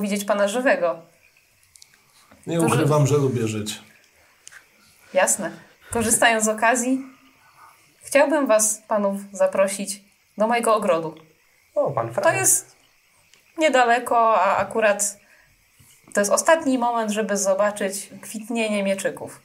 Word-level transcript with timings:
Widzieć 0.00 0.24
pana 0.24 0.48
żywego. 0.48 1.02
Nie 2.46 2.56
To, 2.60 2.68
że- 2.68 2.74
ukrywam, 2.74 3.06
że 3.06 3.16
lubię 3.16 3.48
żyć. 3.48 3.80
Jasne. 5.14 5.50
Korzystając 5.90 6.44
z 6.44 6.48
okazji, 6.48 7.02
chciałbym 8.02 8.46
was, 8.46 8.82
panów, 8.88 9.20
zaprosić 9.32 10.00
do 10.38 10.46
mojego 10.46 10.74
ogrodu. 10.74 11.14
O, 11.74 11.90
pan 11.90 12.14
To 12.14 12.32
jest 12.32 12.76
niedaleko, 13.58 14.40
a 14.42 14.56
akurat 14.56 15.16
to 16.14 16.20
jest 16.20 16.32
ostatni 16.32 16.78
moment, 16.78 17.10
żeby 17.10 17.36
zobaczyć 17.36 18.10
kwitnienie 18.22 18.82
mieczyków. 18.82 19.40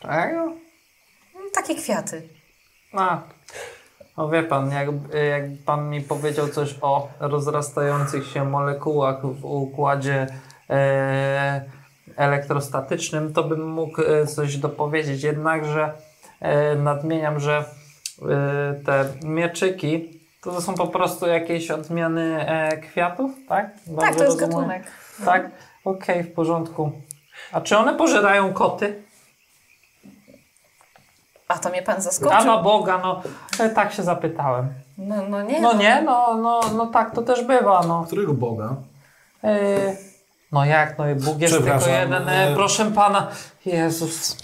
Czego? 0.00 0.52
Takie 1.54 1.74
kwiaty. 1.74 2.28
A, 2.92 3.22
no 4.20 4.28
wie 4.28 4.42
pan, 4.42 4.72
jak, 4.72 4.88
jak 5.30 5.42
pan 5.66 5.90
mi 5.90 6.00
powiedział 6.00 6.48
coś 6.48 6.74
o 6.82 7.08
rozrastających 7.20 8.26
się 8.26 8.44
molekułach 8.44 9.26
w 9.26 9.44
układzie 9.44 10.26
e, 10.70 11.64
elektrostatycznym, 12.16 13.32
to 13.32 13.44
bym 13.44 13.68
mógł 13.68 14.02
e, 14.02 14.26
coś 14.26 14.56
dopowiedzieć. 14.56 15.22
Jednakże 15.22 15.92
e, 16.40 16.76
nadmieniam, 16.76 17.40
że 17.40 17.58
e, 17.58 17.64
te 18.86 19.04
mieczyki 19.24 20.20
to 20.42 20.60
są 20.60 20.74
po 20.74 20.86
prostu 20.86 21.26
jakieś 21.26 21.70
odmiany 21.70 22.46
e, 22.48 22.76
kwiatów, 22.76 23.30
tak? 23.48 23.74
tak, 23.74 23.84
Dobrze 23.86 24.14
to 24.14 24.24
jest 24.24 24.40
rozumiem? 24.40 24.50
gatunek. 24.50 24.82
Tak? 25.24 25.50
Okej, 25.84 26.24
w 26.24 26.32
porządku. 26.32 26.92
A 27.52 27.60
czy 27.60 27.78
one 27.78 27.94
pożerają 27.94 28.52
koty? 28.52 29.02
A 31.50 31.58
to 31.58 31.70
mnie 31.70 31.82
pan 31.82 32.00
zaskoczył. 32.00 32.46
no 32.46 32.62
Boga, 32.62 32.98
no 32.98 33.22
e, 33.58 33.70
tak 33.70 33.92
się 33.92 34.02
zapytałem. 34.02 34.68
No, 34.98 35.14
no 35.28 35.42
nie. 35.42 35.60
No 35.60 35.72
nie, 35.72 36.02
no, 36.02 36.34
no, 36.34 36.60
no 36.76 36.86
tak 36.86 37.14
to 37.14 37.22
też 37.22 37.44
bywa, 37.44 37.84
no. 37.88 38.04
Którego 38.06 38.34
Boga? 38.34 38.74
Yy, 39.42 39.50
no 40.52 40.64
jak, 40.64 40.98
no 40.98 41.10
i 41.10 41.14
Bóg 41.14 41.40
jest 41.40 41.54
tylko 41.54 41.88
jeden, 41.88 42.28
e, 42.28 42.50
e, 42.50 42.54
proszę 42.54 42.90
pana. 42.90 43.28
Jezus. 43.66 44.36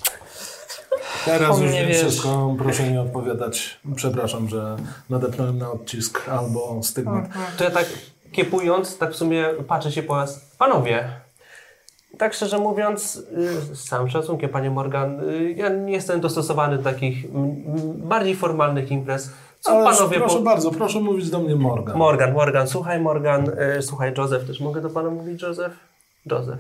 Teraz 1.25 1.61
już 1.61 1.73
nie 1.73 1.87
wiem 1.87 1.95
wszystko, 1.95 2.55
proszę 2.59 2.83
nie 2.83 3.01
odpowiadać. 3.01 3.81
Przepraszam, 3.97 4.49
że 4.49 4.77
nadepnąłem 5.11 5.59
na 5.59 5.71
odcisk 5.71 6.29
albo 6.29 6.83
stygmat. 6.83 7.25
To 7.59 7.65
ja 7.65 7.71
tak 7.71 7.87
kiepując, 8.33 8.99
tak 8.99 9.13
w 9.13 9.17
sumie 9.17 9.45
patrzę 9.69 9.93
się 9.93 10.03
po 10.03 10.15
was. 10.15 10.41
Panowie, 10.59 11.09
tak 12.19 12.35
szczerze 12.35 12.59
mówiąc, 12.59 13.17
y, 13.71 13.75
z 13.77 13.85
całym 13.85 14.09
szacunkiem, 14.09 14.51
panie 14.51 14.71
Morgan, 14.71 15.21
y, 15.31 15.53
ja 15.53 15.69
nie 15.69 15.93
jestem 15.93 16.21
dostosowany 16.21 16.77
do 16.79 16.83
takich 16.83 17.25
bardziej 17.97 18.37
formalnych 18.37 18.91
imprez. 18.91 19.31
Co 19.61 19.71
Ale 19.73 19.85
panowie... 19.97 20.19
proszę 20.19 20.37
po- 20.37 20.43
bardzo, 20.43 20.71
proszę 20.71 21.01
mówić 21.01 21.31
do 21.31 21.39
mnie 21.39 21.57
Morgan. 21.57 21.97
Morgan, 21.99 22.33
Morgan, 22.33 22.69
słuchaj 22.69 23.01
Morgan, 23.01 23.49
y, 23.79 23.83
słuchaj 23.83 24.13
Joseph, 24.19 24.47
też 24.47 24.61
mogę 24.61 24.81
do 24.81 24.91
pana 24.91 25.11
mówić 25.11 25.43
Joseph? 25.43 25.75
Joseph. 26.31 26.59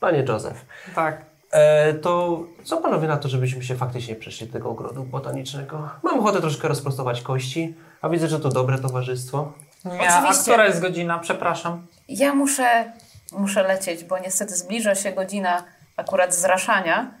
Panie 0.00 0.24
Joseph. 0.28 0.64
Tak. 0.94 1.24
E, 1.50 1.94
to 1.94 2.40
co 2.64 2.76
panowie 2.76 3.08
na 3.08 3.16
to, 3.16 3.28
żebyśmy 3.28 3.62
się 3.62 3.74
faktycznie 3.76 4.14
przeszli 4.14 4.46
do 4.46 4.52
tego 4.52 4.70
ogrodu 4.70 5.04
botanicznego? 5.04 5.88
Mam 6.02 6.18
ochotę 6.20 6.40
troszkę 6.40 6.68
rozprostować 6.68 7.22
kości, 7.22 7.74
a 8.02 8.08
widzę, 8.08 8.28
że 8.28 8.40
to 8.40 8.48
dobre 8.48 8.78
towarzystwo. 8.78 9.52
Nie, 9.84 10.10
a 10.10 10.18
Oczywiście. 10.18 10.50
która 10.52 10.66
jest 10.66 10.80
godzina? 10.80 11.18
Przepraszam. 11.18 11.86
Ja 12.08 12.34
muszę, 12.34 12.92
muszę 13.36 13.62
lecieć, 13.62 14.04
bo 14.04 14.18
niestety 14.18 14.56
zbliża 14.56 14.94
się 14.94 15.12
godzina 15.12 15.64
akurat 15.96 16.34
zraszania, 16.34 17.14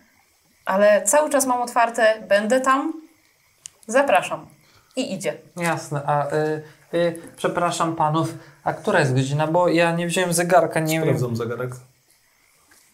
ale 0.64 1.02
cały 1.02 1.30
czas 1.30 1.46
mam 1.46 1.62
otwarte, 1.62 2.22
będę 2.28 2.60
tam, 2.60 2.92
zapraszam. 3.86 4.46
I 4.96 5.14
idzie. 5.14 5.34
Jasne, 5.56 6.02
a 6.06 6.34
y, 6.34 6.62
y, 6.94 7.22
przepraszam 7.36 7.96
panów, 7.96 8.34
a 8.64 8.72
która 8.72 9.00
jest 9.00 9.14
godzina? 9.14 9.46
Bo 9.46 9.68
ja 9.68 9.92
nie 9.92 10.06
wziąłem 10.06 10.32
zegarka, 10.32 10.80
nie 10.80 10.94
wiem. 10.94 11.02
Sprawdzam 11.02 11.36
zegarek. 11.36 11.70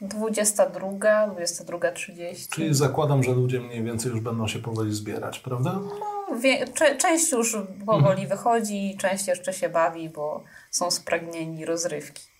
22, 0.01 1.27
22.30. 1.29 2.49
Czyli 2.51 2.75
zakładam, 2.75 3.23
że 3.23 3.33
ludzie 3.33 3.61
mniej 3.61 3.85
więcej 3.85 4.11
już 4.11 4.21
będą 4.21 4.49
się 4.49 4.59
powoli 4.59 4.95
zbierać, 4.95 5.39
prawda? 5.39 5.73
No, 5.73 6.37
wie, 6.37 6.69
cze, 6.69 6.97
część 6.97 7.33
już 7.33 7.57
powoli 7.87 8.27
wychodzi, 8.27 8.97
część 9.01 9.27
jeszcze 9.27 9.53
się 9.53 9.69
bawi, 9.69 10.09
bo 10.09 10.45
są 10.71 10.91
spragnieni 10.91 11.65
rozrywki. 11.65 12.32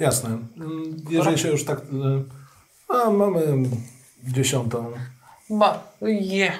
Jasne. 0.00 0.28
Mm, 0.28 0.96
Jeżeli 1.10 1.38
się 1.38 1.48
już 1.48 1.64
tak... 1.64 1.78
y, 1.78 1.84
A, 2.88 3.10
mamy 3.10 3.40
dziesiątą. 4.24 4.92
Ba, 5.50 5.82
je. 6.02 6.52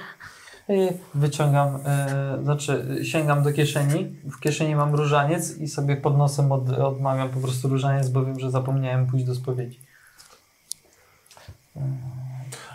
Y, 0.71 0.99
Wyciągam, 1.15 1.77
y, 1.77 2.43
znaczy 2.43 2.99
sięgam 3.03 3.43
do 3.43 3.53
kieszeni. 3.53 4.17
W 4.31 4.41
kieszeni 4.41 4.75
mam 4.77 4.95
różaniec 4.95 5.59
i 5.59 5.69
sobie 5.69 5.97
pod 5.97 6.19
nosem 6.19 6.53
od, 6.53 6.71
odmawiam 6.71 7.29
po 7.29 7.41
prostu 7.41 7.69
różaniec, 7.69 8.09
bo 8.09 8.25
wiem, 8.25 8.41
że 8.41 8.51
zapomniałem 8.51 9.07
pójść 9.07 9.27
do 9.27 9.35
spowiedzi. 9.35 9.81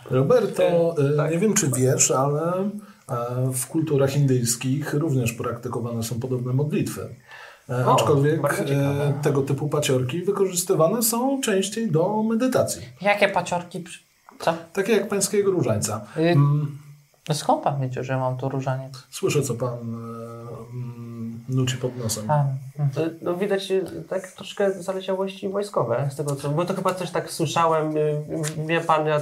Roberto, 0.10 0.96
y, 1.14 1.18
tak. 1.18 1.32
nie 1.32 1.40
wiem 1.40 1.54
czy 1.54 1.72
wiesz, 1.78 2.12
ale 2.12 2.70
e, 3.10 3.52
w 3.54 3.68
kulturach 3.68 4.16
indyjskich 4.16 4.94
również 4.94 5.34
praktykowane 5.34 6.04
są 6.04 6.20
podobne 6.20 6.54
modlitwy. 6.54 7.16
E, 7.70 7.86
O, 7.86 7.94
Aczkolwiek 7.94 8.42
e, 8.70 9.14
tego 9.22 9.42
typu 9.42 9.70
paciorki 9.70 10.22
wykorzystywane 10.22 11.04
są 11.04 11.42
częściej 11.42 11.92
do 11.92 12.24
medytacji. 12.24 12.82
Jakie 13.02 13.30
paciorki? 13.30 13.84
Co? 14.40 14.54
Takie 14.74 14.94
jak 14.94 15.08
pańskiego 15.10 15.52
różańca. 15.52 16.06
Y, 16.18 16.22
Mm, 16.22 16.78
skąd 17.34 17.64
pan 17.64 17.82
wiecie, 17.82 18.04
że 18.04 18.18
mam 18.18 18.38
tu 18.38 18.50
różaniec? 18.50 18.94
Słyszę, 19.10 19.42
co 19.42 19.54
pan 19.54 19.70
e, 19.74 19.78
mm, 20.74 21.03
nuci 21.50 21.78
pod 21.78 21.98
nosem. 21.98 22.32
A. 22.32 22.46
E, 22.80 23.10
No 23.22 23.38
widać 23.38 23.72
e, 23.72 23.82
tak 24.10 24.32
troszkę 24.32 24.72
zaleciałości 24.72 25.50
wojskowe 25.50 26.10
z 26.12 26.16
tego 26.16 26.36
co, 26.36 26.50
bo 26.50 26.66
to 26.66 26.74
chyba 26.74 26.94
coś 26.94 27.12
tak 27.12 27.32
słyszałem, 27.32 27.98
e, 27.98 28.02
wie 28.68 28.82
pan, 28.82 29.08
ja 29.08 29.22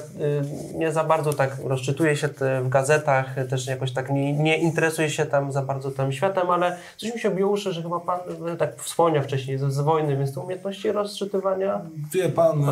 nie 0.76 0.92
za 0.92 1.04
bardzo 1.04 1.34
tak 1.34 1.58
rozczytuję 1.64 2.16
się 2.16 2.30
w 2.64 2.70
gazetach, 2.70 3.36
też 3.50 3.68
jakoś 3.68 3.92
tak 3.92 4.10
nie, 4.10 4.34
nie 4.34 4.58
interesuję 4.58 5.10
się 5.10 5.26
tam 5.26 5.52
za 5.52 5.62
bardzo 5.62 5.92
tym 5.92 6.12
światem, 6.12 6.50
ale 6.50 6.78
coś 6.98 7.14
mi 7.14 7.20
się 7.20 7.32
biło 7.32 7.52
uszy, 7.52 7.74
że 7.74 7.84
chyba 7.84 8.00
pan 8.00 8.20
tak 8.58 8.82
wspomniał 8.82 9.24
wcześniej 9.24 9.58
z, 9.58 9.62
z 9.62 9.80
wojny, 9.80 10.18
więc 10.18 10.34
te 10.34 10.40
umiejętności 10.40 10.92
rozczytywania 10.92 11.82
Wie 12.14 12.30
pan, 12.30 12.64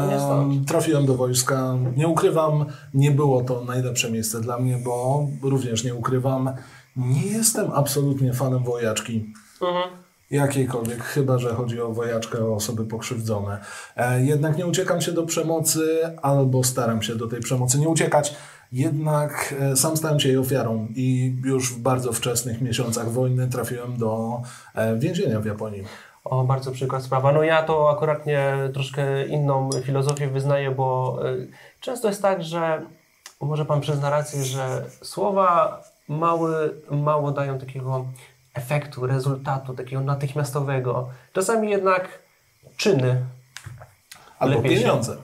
trafiłem 0.67 1.05
do 1.05 1.15
wojska. 1.15 1.75
Nie 1.95 2.07
ukrywam, 2.07 2.65
nie 2.93 3.11
było 3.11 3.41
to 3.41 3.63
najlepsze 3.63 4.11
miejsce 4.11 4.41
dla 4.41 4.57
mnie, 4.57 4.77
bo 4.85 5.27
również 5.41 5.83
nie 5.83 5.95
ukrywam, 5.95 6.49
nie 6.95 7.25
jestem 7.25 7.71
absolutnie 7.73 8.33
fanem 8.33 8.63
wojaczki. 8.63 9.33
mhm. 9.61 9.89
Jakiejkolwiek, 10.31 11.03
chyba 11.03 11.37
że 11.37 11.53
chodzi 11.53 11.81
o 11.81 11.93
wojaczkę, 11.93 12.45
o 12.45 12.55
osoby 12.55 12.85
pokrzywdzone. 12.85 13.59
E, 13.95 14.25
jednak 14.25 14.57
nie 14.57 14.65
uciekam 14.65 15.01
się 15.01 15.11
do 15.11 15.23
przemocy, 15.23 15.99
albo 16.21 16.63
staram 16.63 17.01
się 17.01 17.15
do 17.15 17.27
tej 17.27 17.39
przemocy 17.39 17.79
nie 17.79 17.89
uciekać. 17.89 18.35
Jednak 18.71 19.55
e, 19.59 19.75
sam 19.75 19.97
stałem 19.97 20.19
się 20.19 20.29
jej 20.29 20.37
ofiarą 20.37 20.87
i 20.95 21.35
już 21.45 21.73
w 21.73 21.79
bardzo 21.79 22.13
wczesnych 22.13 22.61
miesiącach 22.61 23.11
wojny 23.11 23.47
trafiłem 23.47 23.97
do 23.97 24.41
e, 24.75 24.97
więzienia 24.97 25.39
w 25.39 25.45
Japonii. 25.45 25.83
O, 26.23 26.43
bardzo 26.43 26.71
przykład 26.71 27.03
sprawa. 27.03 27.31
No 27.31 27.43
ja 27.43 27.63
to 27.63 27.89
akurat 27.89 28.25
nie 28.25 28.53
troszkę 28.73 29.27
inną 29.27 29.69
filozofię 29.83 30.27
wyznaję, 30.27 30.71
bo 30.71 31.19
y, 31.29 31.47
często 31.79 32.07
jest 32.07 32.21
tak, 32.21 32.43
że 32.43 32.81
może 33.41 33.65
Pan 33.65 33.81
przyzna 33.81 34.09
rację, 34.09 34.43
że 34.43 34.85
słowa 35.01 35.81
mały, 36.09 36.81
mało 36.91 37.31
dają 37.31 37.59
takiego 37.59 38.05
efektu, 38.53 39.07
rezultatu, 39.07 39.73
takiego 39.73 40.01
natychmiastowego. 40.01 41.09
Czasami 41.33 41.69
jednak 41.69 42.19
czyny. 42.77 43.25
Albo 44.39 44.63
się- 44.63 44.69
pieniądze. 44.69 45.17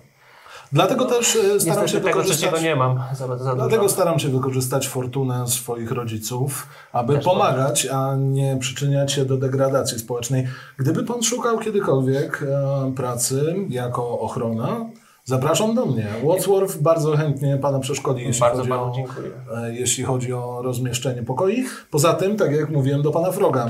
Dlatego 0.72 1.06
też 1.06 1.36
e, 1.36 1.60
staram 1.60 1.88
się 1.88 1.94
tego 1.94 2.08
wykorzystać... 2.08 2.38
trzeciego 2.38 2.62
nie 2.70 2.76
mam 2.76 3.00
za, 3.14 3.38
za 3.38 3.56
Dlatego 3.56 3.82
dużo. 3.84 3.94
staram 3.94 4.20
się 4.20 4.30
wykorzystać 4.30 4.88
fortunę 4.88 5.48
swoich 5.48 5.92
rodziców, 5.92 6.68
aby 6.94 7.16
Też 7.16 7.26
pomagać, 7.26 7.86
a 7.86 8.16
nie 8.16 8.58
przyczyniać 8.58 9.12
się 9.12 9.26
do 9.26 9.38
degradacji 9.38 10.00
społecznej. 10.00 10.48
Gdyby 10.78 11.04
pan 11.04 11.24
szukał 11.24 11.60
kiedykolwiek 11.60 12.44
e, 12.44 12.94
pracy 12.96 13.56
jako 13.70 14.20
ochrona, 14.20 14.86
zapraszam 15.26 15.76
do 15.76 15.86
mnie. 15.86 16.08
Wadsworth 16.24 16.78
bardzo 16.78 17.18
chętnie 17.18 17.58
pana 17.58 17.80
przeszkodzi, 17.80 18.24
jeśli, 18.24 18.42
Bardzo 18.42 18.58
chodzi 18.58 18.70
Panu 18.70 18.92
o, 18.92 18.96
dziękuję. 18.96 19.32
e, 19.58 19.74
jeśli 19.76 20.04
chodzi 20.04 20.34
o 20.34 20.62
rozmieszczenie 20.62 21.24
pokoi. 21.24 21.66
Poza 21.92 22.14
tym, 22.14 22.38
tak 22.38 22.52
jak 22.52 22.70
mówiłem 22.70 23.02
do 23.02 23.12
pana 23.12 23.32
Froga, 23.32 23.70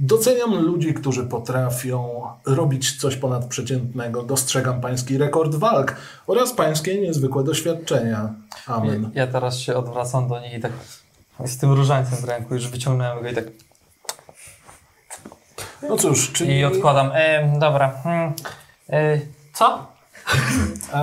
Doceniam 0.00 0.54
ludzi, 0.54 0.94
którzy 0.94 1.26
potrafią 1.26 2.22
robić 2.46 3.00
coś 3.00 3.16
ponadprzeciętnego. 3.16 4.22
Dostrzegam 4.22 4.80
pański 4.80 5.18
rekord 5.18 5.54
walk 5.54 5.96
oraz 6.26 6.52
pańskie 6.52 7.00
niezwykłe 7.00 7.44
doświadczenia. 7.44 8.34
Amen. 8.66 9.10
Ja 9.14 9.26
teraz 9.26 9.58
się 9.58 9.76
odwracam 9.76 10.28
do 10.28 10.40
niej 10.40 10.58
i 10.58 10.60
tak 10.60 10.72
z 11.44 11.58
tym 11.58 11.72
różańcem 11.72 12.18
w 12.18 12.24
ręku 12.24 12.54
już 12.54 12.68
wyciągnąłem 12.68 13.22
go 13.22 13.28
i 13.28 13.34
tak 13.34 13.44
No 15.88 15.96
cóż, 15.96 16.32
czyli... 16.32 16.58
i 16.58 16.64
odkładam. 16.64 17.10
E, 17.14 17.58
dobra. 17.58 17.92
Hmm. 18.02 18.32
E, 18.90 19.20
co? 19.54 19.86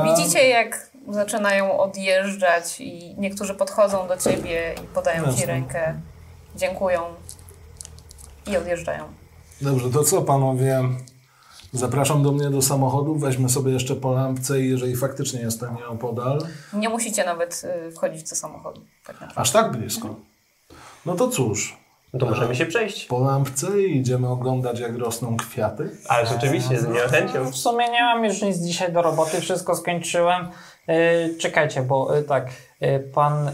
Widzicie, 0.06 0.48
jak 0.50 0.90
zaczynają 1.10 1.80
odjeżdżać 1.80 2.82
i 2.82 3.16
niektórzy 3.18 3.54
podchodzą 3.54 4.08
do 4.08 4.18
ciebie 4.18 4.76
i 4.84 4.88
podają 4.88 5.24
ci 5.24 5.30
Jasne. 5.30 5.46
rękę, 5.46 6.00
dziękują 6.56 7.02
i 8.48 8.58
odjeżdżają. 8.58 9.04
Dobrze, 9.62 9.90
to 9.90 10.04
co 10.04 10.22
panowie? 10.22 10.82
Zapraszam 11.74 12.24
do 12.24 12.32
mnie 12.32 12.50
do 12.50 12.62
samochodu, 12.62 13.16
weźmy 13.16 13.50
sobie 13.50 13.72
jeszcze 13.72 13.96
po 13.96 14.14
lampce 14.14 14.62
i 14.62 14.70
jeżeli 14.70 14.96
faktycznie 14.96 15.40
jestem 15.42 15.76
nieopodal, 15.76 16.48
Nie 16.74 16.90
musicie 16.90 17.26
nawet 17.26 17.62
y, 17.88 17.92
wchodzić 17.92 18.30
do 18.30 18.36
samochodu. 18.36 18.82
Tak 19.06 19.16
naprawdę. 19.16 19.42
aż 19.42 19.52
tak 19.52 19.72
blisko. 19.78 20.16
No 21.06 21.16
to 21.16 21.28
cóż, 21.28 21.78
No 22.16 22.20
to 22.20 22.26
możemy 22.26 22.56
się 22.56 22.66
przejść. 22.66 23.06
po 23.06 23.20
lampce 23.20 23.82
i 23.82 23.98
idziemy 23.98 24.30
oglądać 24.30 24.80
jak 24.80 24.98
rosną 24.98 25.38
kwiaty. 25.38 25.90
Ale 26.08 26.26
rzeczywiście, 26.26 26.80
z 26.80 26.88
niechęcią. 26.88 27.52
W 27.52 27.56
sumie 27.56 27.90
nie 27.90 28.02
mam 28.02 28.26
już 28.26 28.42
nic 28.42 28.58
dzisiaj 28.58 28.94
do 28.94 29.02
roboty, 29.02 29.42
wszystko 29.42 29.76
skończyłem. 29.76 30.48
E, 30.88 31.30
czekajcie, 31.30 31.82
bo 31.82 32.18
e, 32.18 32.24
tak, 32.24 32.48
e, 32.80 33.00
pan 33.00 33.52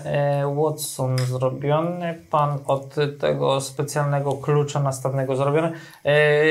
Watson 0.56 1.18
zrobiony, 1.18 2.18
pan 2.30 2.58
od 2.68 2.96
tego 3.20 3.62
specjalnego 3.62 4.34
klucza 4.34 4.80
następnego 4.80 5.36
zrobiony, 5.36 5.72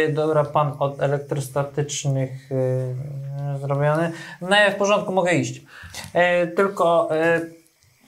dobra, 0.08 0.44
pan 0.44 0.72
od 0.78 1.02
elektrostatycznych 1.02 2.50
zrobiony. 3.60 4.12
No 4.40 4.56
w 4.70 4.74
porządku, 4.74 5.12
mogę 5.12 5.32
iść. 5.32 5.62
Tylko 6.56 7.08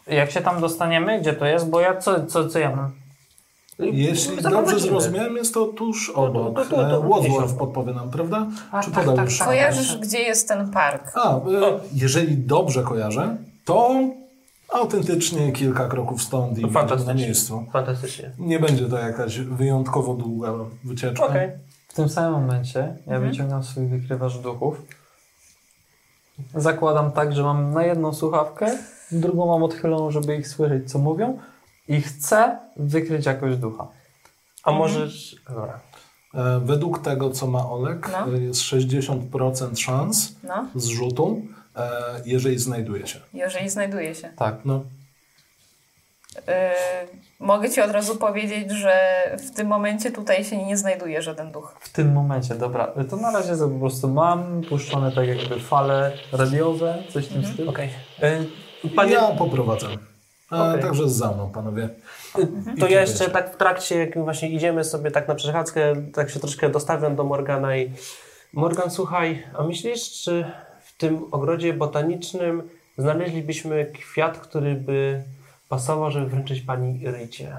jak 0.06 0.30
się 0.30 0.40
tam 0.40 0.60
dostaniemy, 0.60 1.20
gdzie 1.20 1.32
to 1.32 1.46
jest, 1.46 1.70
bo 1.70 1.80
ja 1.80 1.96
co, 1.96 2.26
co, 2.26 2.48
co 2.48 2.58
ja 2.58 2.76
mam? 2.76 3.01
Jeśli 3.92 4.42
dobrze 4.42 4.80
zrozumiałem, 4.80 5.36
jest 5.36 5.54
to 5.54 5.66
tuż 5.66 6.10
obok. 6.10 6.54
to- 6.56 6.64
to- 6.64 6.76
to- 6.76 7.44
E, 7.44 7.58
podpowie 7.58 7.92
nam, 7.94 8.10
prawda? 8.10 8.46
A, 8.72 8.82
Czy 8.82 8.90
tak, 8.90 9.00
podał 9.00 9.16
tak, 9.16 9.24
już? 9.24 9.38
tak. 9.38 9.48
Kojarzysz, 9.48 9.98
gdzie 9.98 10.18
jest 10.18 10.48
ten 10.48 10.70
park? 10.70 11.12
A, 11.14 11.36
e, 11.36 11.40
jeżeli 11.94 12.36
dobrze 12.36 12.82
kojarzę, 12.82 13.36
to 13.64 13.90
autentycznie 14.72 15.52
kilka 15.52 15.88
kroków 15.88 16.22
stąd 16.22 16.58
i 16.58 16.62
na 16.62 16.68
Fantastycznie. 16.68 17.14
miejscu. 17.14 17.64
Fantastycznie. 17.72 18.30
Nie 18.38 18.58
będzie 18.58 18.86
to 18.86 18.98
jakaś 18.98 19.38
wyjątkowo 19.38 20.14
długa 20.14 20.52
wycieczka. 20.84 21.26
Okej. 21.26 21.50
W 21.88 21.94
tym 21.94 22.08
samym 22.08 22.32
momencie 22.32 22.96
ja 23.06 23.20
wyciągam 23.20 23.62
swój 23.64 23.86
wykrywacz 23.86 24.38
duchów. 24.38 24.82
Zakładam 26.54 27.12
tak, 27.12 27.32
że 27.32 27.42
mam 27.42 27.74
na 27.74 27.84
jedną 27.84 28.12
słuchawkę, 28.14 28.78
drugą 29.12 29.46
mam 29.46 29.62
odchyloną, 29.62 30.10
żeby 30.10 30.36
ich 30.36 30.48
słyszeć, 30.48 30.90
co 30.90 30.98
mówią 30.98 31.38
i 31.88 32.00
chcę 32.02 32.58
wykryć 32.76 33.26
jakiegoś 33.26 33.56
ducha. 33.56 33.86
A 34.64 34.72
możesz... 34.72 35.36
Dobra. 35.48 35.80
E, 36.34 36.60
Według 36.64 37.02
tego, 37.02 37.30
co 37.30 37.46
ma 37.46 37.70
Olek, 37.70 38.08
No. 38.12 38.34
e, 38.36 38.40
jest 38.40 38.60
60% 38.60 39.76
szans 39.80 40.34
No, 40.44 40.66
zrzutu, 40.74 41.42
e, 41.76 41.90
jeżeli 42.24 42.58
znajduje 42.58 43.06
się. 43.06 43.20
jeżeli 43.34 43.70
znajduje 43.70 44.14
się. 44.14 44.28
Tak. 44.36 44.54
No, 44.64 44.84
Yy, 46.36 46.52
mogę 47.40 47.70
ci 47.70 47.80
od 47.80 47.90
razu 47.90 48.16
powiedzieć, 48.16 48.70
że 48.70 48.94
w 49.38 49.50
tym 49.56 49.66
momencie 49.66 50.10
tutaj 50.10 50.44
się 50.44 50.66
nie 50.66 50.76
znajduje 50.76 51.22
żaden 51.22 51.52
duch. 51.52 51.76
W 51.80 51.88
tym 51.88 52.12
momencie, 52.12 52.54
dobra, 52.54 52.92
to 53.10 53.16
na 53.16 53.30
razie 53.30 53.56
po 53.56 53.78
prostu 53.80 54.08
mam 54.08 54.62
puszczone 54.68 55.12
tak 55.12 55.28
jakby 55.28 55.60
fale 55.60 56.12
radiowe, 56.32 57.02
coś 57.12 57.26
w 57.26 57.32
tym 57.32 57.46
stylu. 57.46 57.70
Okej. 57.70 57.88
Y, 58.84 58.88
Panie, 58.96 59.12
ja 59.12 59.22
poprowadzę. 59.28 59.86
Okej. 60.52 60.82
Także 60.82 61.08
za 61.08 61.32
mną, 61.32 61.50
panowie. 61.50 61.88
to 62.80 62.86
I 62.86 62.92
ja 62.92 63.00
jeszcze 63.00 63.30
tak 63.30 63.54
w 63.54 63.56
trakcie, 63.56 63.98
jak 63.98 64.24
właśnie 64.24 64.48
idziemy 64.48 64.84
sobie 64.84 65.10
tak 65.10 65.28
na 65.28 65.34
przechadzkę, 65.34 65.94
tak 66.14 66.30
się 66.30 66.40
troszkę 66.40 66.68
dostawiam 66.68 67.16
do 67.16 67.24
Morgana 67.24 67.76
i 67.76 67.90
Morgan, 68.52 68.90
słuchaj, 68.90 69.42
a 69.58 69.62
myślisz, 69.62 70.12
czy 70.22 70.44
w 70.84 70.96
tym 70.96 71.24
ogrodzie 71.30 71.72
botanicznym 71.72 72.62
znaleźlibyśmy 72.98 73.86
kwiat, 73.86 74.38
który 74.38 74.74
by 74.74 75.22
pasował, 75.68 76.10
żeby 76.10 76.26
wręczyć 76.26 76.60
pani 76.60 77.00
Rycie? 77.06 77.56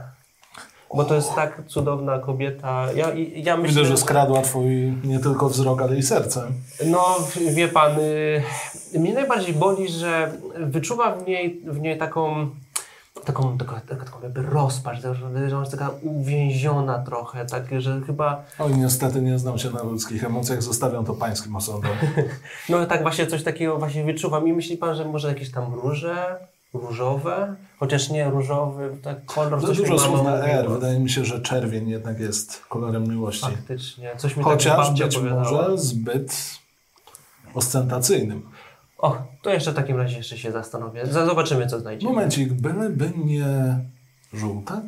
Bo 0.96 1.06
to 1.06 1.16
jest 1.16 1.36
tak 1.36 1.62
cudowna 1.68 2.20
kobieta. 2.20 2.88
Ja, 2.96 3.08
ja 3.36 3.58
myślę, 3.58 3.82
Widzę, 3.82 3.86
że 3.86 3.98
skradła 3.98 4.42
twój 4.42 4.94
nie 5.04 5.20
tylko 5.20 5.50
wzrok, 5.50 5.82
ale 5.82 5.96
i 5.96 6.04
serce. 6.04 6.48
No, 6.86 7.18
wie 7.52 7.68
pan, 7.68 8.00
y, 8.00 9.00
mnie 9.00 9.14
najbardziej 9.14 9.54
boli, 9.54 9.90
że 9.90 10.32
wyczuwa 10.60 11.16
w 11.16 11.28
niej, 11.28 11.62
w 11.66 11.80
niej 11.80 11.98
taką, 11.98 12.50
taką, 13.26 13.58
taką, 13.58 13.76
taką, 13.82 14.22
jakby 14.24 14.42
rozpacz, 14.42 15.02
że 15.02 15.16
jest 15.60 15.72
taka 15.72 15.90
uwięziona 16.04 17.00
trochę, 17.00 17.46
tak, 17.46 17.82
że 17.82 18.02
chyba, 18.02 18.44
Oj, 18.60 18.78
niestety 18.78 19.22
nie 19.22 19.40
znam 19.40 19.58
się 19.58 19.70
na 19.70 19.84
ludzkich 19.84 20.24
emocjach, 20.24 20.64
zostawiam 20.64 21.06
to 21.06 21.14
pańskim 21.14 21.56
osobom. 21.56 21.92
no 22.70 22.86
tak 22.86 23.02
właśnie 23.02 23.28
coś 23.28 23.44
takiego 23.44 23.78
właśnie 23.78 24.04
wyczuwam 24.04 24.48
i 24.48 24.54
myśli 24.54 24.78
pan, 24.78 24.96
że 24.96 25.06
może 25.06 25.28
jakieś 25.28 25.52
tam 25.52 25.74
róże, 25.74 26.38
różowe, 26.74 27.56
chociaż 27.80 28.10
nie 28.10 28.30
różowy, 28.30 28.98
tak 29.04 29.26
kolor, 29.26 29.62
Za 29.62 29.68
coś 29.68 29.80
mi 29.80 29.86
dużo 29.86 30.06
słów 30.06 30.24
na. 30.24 30.48
R. 30.48 30.70
Wydaje 30.70 31.00
mi 31.00 31.10
się, 31.10 31.26
że 31.26 31.42
czerwień 31.42 31.90
jednak 31.90 32.20
jest 32.20 32.62
kolorem 32.70 33.08
miłości. 33.08 33.46
Faktycznie, 33.46 34.12
coś 34.18 34.38
mi 34.38 34.44
tak 34.44 34.54
Chociaż 34.54 34.78
babcia 34.78 35.06
być 35.06 35.16
opowiadała. 35.16 35.44
może 35.44 35.78
zbyt 35.78 36.60
ostentacyjnym. 37.56 38.42
Och, 39.04 39.18
to 39.42 39.50
jeszcze 39.50 39.72
w 39.72 39.76
takim 39.76 39.98
razie 39.98 40.18
jeszcze 40.18 40.38
się 40.38 40.52
zastanowię. 40.52 41.06
Zobaczymy, 41.06 41.68
co 41.68 41.80
znajdziemy. 41.80 42.14
Momencik, 42.14 42.54
byleby 42.54 43.12
nie 43.26 43.46
żółte? 44.34 44.82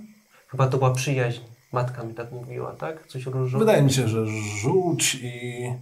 Chyba 0.47 0.67
to 0.67 0.77
była 0.77 0.93
przyjaźń. 0.93 1.41
Matka 1.71 2.03
mi 2.03 2.13
tak 2.13 2.31
mówiła, 2.31 2.71
tak? 2.71 3.07
Coś 3.07 3.25
różowego. 3.25 3.59
Wydaje 3.59 3.83
mi 3.83 3.91
się, 3.91 4.07
że 4.07 4.25
żółć 4.61 5.15
i 5.23 5.73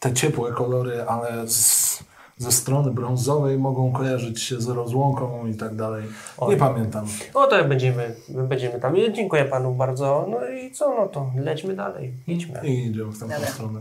te 0.00 0.12
ciepłe 0.12 0.52
kolory, 0.52 1.02
ale 1.02 1.48
z, 1.48 2.04
ze 2.38 2.52
strony 2.52 2.90
brązowej 2.90 3.58
mogą 3.58 3.92
kojarzyć 3.92 4.42
się 4.42 4.60
z 4.60 4.68
rozłąką 4.68 5.46
i 5.46 5.54
tak 5.54 5.76
dalej. 5.76 6.04
Oj. 6.38 6.54
Nie 6.54 6.56
pamiętam. 6.56 7.06
No 7.34 7.46
to 7.46 7.64
będziemy, 7.64 8.14
będziemy 8.28 8.80
tam. 8.80 8.94
Dziękuję 9.12 9.44
panu 9.44 9.74
bardzo. 9.74 10.26
No 10.30 10.48
i 10.48 10.72
co, 10.72 10.94
no 10.96 11.08
to 11.08 11.32
lećmy 11.36 11.76
dalej. 11.76 12.14
Idźmy. 12.26 12.60
I 12.64 12.86
idziemy 12.86 13.12
w 13.12 13.18
tamtą 13.18 13.34
Dobra. 13.34 13.50
stronę. 13.50 13.80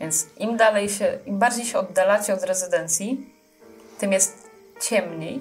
Więc 0.00 0.26
im 0.36 0.56
dalej 0.56 0.88
się, 0.88 1.18
im 1.26 1.38
bardziej 1.38 1.64
się 1.64 1.78
oddalacie 1.78 2.34
od 2.34 2.42
rezydencji, 2.42 3.30
tym 3.98 4.12
jest 4.12 4.50
ciemniej. 4.80 5.34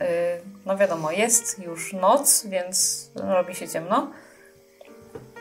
Yy, 0.00 0.06
no 0.66 0.76
wiadomo, 0.76 1.10
jest 1.10 1.58
już 1.58 1.92
noc, 1.92 2.46
więc 2.46 3.10
robi 3.14 3.54
się 3.54 3.68
ciemno. 3.68 4.10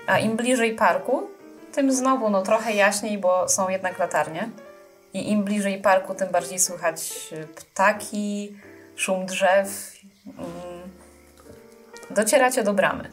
A 0.07 0.19
im 0.19 0.37
bliżej 0.37 0.75
parku, 0.75 1.27
tym 1.73 1.91
znowu 1.91 2.29
no 2.29 2.41
trochę 2.41 2.73
jaśniej, 2.73 3.17
bo 3.17 3.49
są 3.49 3.69
jednak 3.69 3.99
latarnie. 3.99 4.49
I 5.13 5.31
im 5.31 5.43
bliżej 5.43 5.81
parku, 5.81 6.15
tym 6.15 6.29
bardziej 6.29 6.59
słychać 6.59 7.29
y, 7.31 7.47
ptaki, 7.47 8.57
szum 8.95 9.25
drzew. 9.25 9.93
Mm. 10.25 10.89
Docieracie 12.09 12.63
do 12.63 12.73
bramy. 12.73 13.09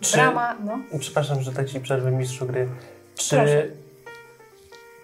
Czy, 0.00 0.16
Brama, 0.16 0.56
no. 0.64 0.78
Przepraszam, 0.98 1.40
że 1.42 1.52
tak 1.52 1.68
ci 1.68 1.80
przerwę 1.80 2.10
mistrzu 2.10 2.46
gry. 2.46 2.68
Czy 3.16 3.36
Proszę. 3.36 3.66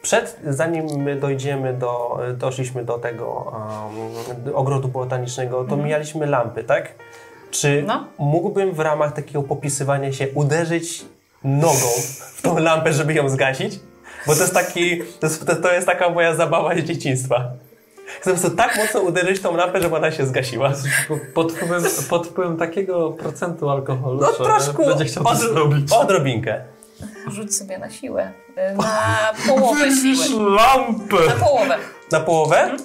przed, 0.03 0.41
zanim 0.47 0.87
my 1.03 1.17
dojdziemy 1.17 1.73
do, 1.75 2.21
doszliśmy 2.39 2.85
do 2.85 2.99
tego 2.99 3.53
um, 4.45 4.55
ogrodu 4.55 4.89
botanicznego, 4.89 5.65
to 5.65 5.77
mijaliśmy 5.77 6.27
lampy, 6.27 6.65
tak? 6.65 6.95
Czy 7.51 7.85
No. 7.87 8.07
mógłbym 8.19 8.73
w 8.73 8.81
ramach 8.81 9.13
takiego 9.13 9.43
popisywania 9.43 10.13
się 10.13 10.29
uderzyć 10.29 11.05
nogą 11.45 11.87
w 12.35 12.43
tą 12.43 12.59
lampę, 12.59 12.93
żeby 12.93 13.15
ją 13.15 13.29
zgasić? 13.29 13.81
Bo 14.27 14.35
to 14.35 14.41
jest 14.41 14.55
taki, 14.55 14.99
to 15.21 15.27
jest, 15.27 15.47
to, 15.47 15.57
to 15.57 15.73
jest 15.73 15.87
taka 15.87 16.11
moja 16.11 16.35
zabawa 16.35 16.75
z 16.75 16.79
dzieciństwa. 16.79 17.49
Po 18.25 18.31
prostu 18.31 18.51
tak 18.51 18.77
mocno 18.77 19.01
uderzyć 19.01 19.41
tą 19.43 19.57
lampę, 19.57 19.81
żeby 19.81 19.97
ona 19.97 20.11
się 20.13 20.27
zgasiła. 20.27 20.73
Pod 21.35 21.53
wpływem, 21.53 21.83
pod 22.11 22.27
wpływem 22.27 22.57
takiego 22.57 23.11
procentu 23.11 23.71
alkoholu, 23.71 24.21
No 24.21 24.33
troszkę 24.33 24.87
będzie 24.87 25.05
chciał 25.05 25.25
to 25.25 25.31
od, 25.31 25.39
zrobić. 25.39 25.93
odrobinkę. 25.93 26.65
Rzuć 27.29 27.57
sobie 27.57 27.79
na 27.79 27.91
siłę. 27.91 28.33
Y, 28.73 28.75
Na 28.77 29.33
połowę 29.49 29.91
siły. 29.91 30.51
lampę! 30.51 31.17
Na 31.27 31.47
połowę. 31.47 31.77
Na 32.13 32.21
połowę? 32.21 32.77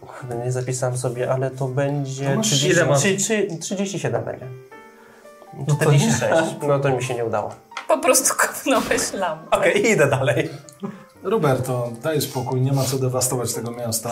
Kurde, 0.00 0.36
Nie 0.44 0.52
zapisałem 0.52 0.96
sobie, 0.96 1.32
ale 1.32 1.50
to 1.50 1.68
będzie. 1.68 2.24
To 2.30 2.36
masz 2.36 2.46
30, 2.46 2.68
ile 2.70 2.86
masz? 2.86 2.98
trzy- 2.98 3.16
trzy- 3.16 3.48
37 3.60 4.24
będzie. 4.24 4.46
to 5.68 5.74
46. 5.76 6.52
No 6.68 6.78
to 6.78 6.88
mi 6.88 7.02
się 7.02 7.14
nie 7.14 7.24
udało. 7.24 7.54
Po 7.88 7.98
prostu 7.98 8.34
kopnąłeś 8.36 9.12
lampę. 9.12 9.56
Okej, 9.58 9.90
idę 9.90 10.06
dalej. 10.06 10.50
Roberto, 11.24 11.92
daj 12.02 12.20
spokój, 12.20 12.60
nie 12.60 12.72
ma 12.72 12.84
co 12.84 12.98
dewastować 12.98 13.54
tego 13.54 13.70
miasta. 13.70 14.10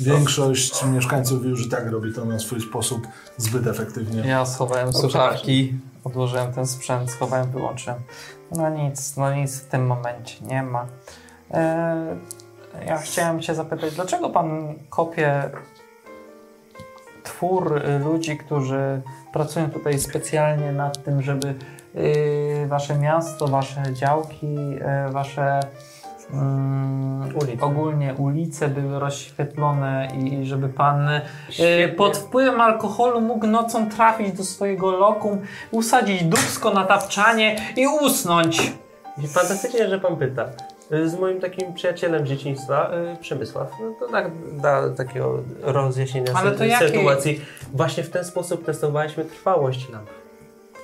Większość 0.00 0.84
mieszkańców 0.84 1.44
już 1.44 1.66
i 1.66 1.68
tak 1.68 1.90
robi 1.90 2.12
to 2.12 2.24
na 2.24 2.38
swój 2.38 2.60
sposób 2.60 3.06
zbyt 3.36 3.66
efektywnie. 3.66 4.28
Ja 4.28 4.46
schowałem 4.46 4.92
słuchawki, 4.92 5.74
odłożyłem 6.04 6.52
ten 6.52 6.66
sprzęt, 6.66 7.10
schowałem, 7.10 7.50
wyłączyłem. 7.50 7.98
No 8.52 8.70
nic, 8.70 9.16
no 9.16 9.34
nic 9.34 9.60
w 9.60 9.64
tym 9.64 9.86
momencie 9.86 10.44
nie 10.44 10.62
ma. 10.62 10.86
E, 11.50 12.16
ja 12.86 12.98
chciałem 12.98 13.42
się 13.42 13.54
zapytać, 13.54 13.94
dlaczego 13.94 14.30
pan 14.30 14.74
kopie 14.90 15.50
twór 17.22 17.82
ludzi, 18.04 18.36
którzy 18.36 19.02
pracują 19.32 19.70
tutaj 19.70 19.98
specjalnie 19.98 20.72
nad 20.72 21.04
tym, 21.04 21.22
żeby 21.22 21.54
y, 21.96 22.66
wasze 22.68 22.98
miasto, 22.98 23.48
wasze 23.48 23.82
działki, 23.92 24.56
y, 25.08 25.12
wasze 25.12 25.60
Ulic. 27.34 27.62
ogólnie 27.62 28.14
ulice 28.14 28.68
były 28.68 28.98
rozświetlone 28.98 30.08
i, 30.18 30.34
i 30.34 30.46
żeby 30.46 30.68
pan 30.68 31.08
e, 31.08 31.20
Świetnie. 31.50 31.88
pod 31.96 32.16
wpływem 32.16 32.60
alkoholu 32.60 33.20
mógł 33.20 33.46
nocą 33.46 33.90
trafić 33.90 34.32
do 34.32 34.44
swojego 34.44 34.90
lokum, 34.90 35.38
usadzić 35.70 36.24
dubsko 36.24 36.70
na 36.70 36.84
tapczanie 36.84 37.56
i 37.76 37.86
usnąć. 37.86 38.72
Fantastycznie, 39.28 39.88
że 39.88 40.00
pan 40.00 40.16
pyta. 40.16 40.46
Y, 40.92 41.08
Z 41.08 41.18
moim 41.18 41.40
takim 41.40 41.74
przyjacielem 41.74 42.26
z 42.26 42.28
dzieciństwa, 42.28 42.90
y, 43.14 43.16
Przemysław, 43.16 43.70
no 43.80 43.94
to 44.06 44.12
tak 44.12 44.30
da 44.60 44.90
takiego 44.90 45.38
rozjaśnienia 45.62 46.32
Ale 46.34 46.52
to 46.52 46.64
jakie- 46.64 46.88
sytuacji. 46.88 47.40
Właśnie 47.72 48.02
w 48.02 48.10
ten 48.10 48.24
sposób 48.24 48.64
testowaliśmy 48.66 49.24
trwałość 49.24 49.88
lamp. 49.90 50.08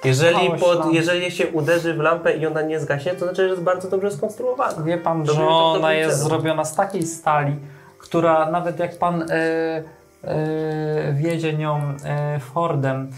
Jeżeli, 0.05 0.51
pod, 0.61 0.93
jeżeli 0.93 1.31
się 1.31 1.47
uderzy 1.47 1.95
w 1.95 1.99
lampę 1.99 2.37
i 2.37 2.47
ona 2.47 2.63
nie 2.63 2.81
zgaśnie, 2.81 3.13
to 3.13 3.25
znaczy, 3.25 3.43
że 3.43 3.49
jest 3.49 3.63
bardzo 3.63 3.91
dobrze 3.91 4.11
skonstruowana. 4.11 4.83
Wie 4.83 4.99
pan, 4.99 5.19
Dobrze, 5.23 5.41
że 5.41 5.47
to 5.49 5.73
ona 5.73 5.93
jest 5.93 6.19
zrobiona 6.19 6.65
z 6.65 6.75
takiej 6.75 7.03
stali, 7.03 7.57
która 7.99 8.51
nawet 8.51 8.79
jak 8.79 8.99
pan 8.99 9.23
e, 9.23 9.35
e, 10.25 11.13
wjedzie 11.13 11.55
nią 11.55 11.81
e, 12.05 12.41
Fordem, 12.41 13.11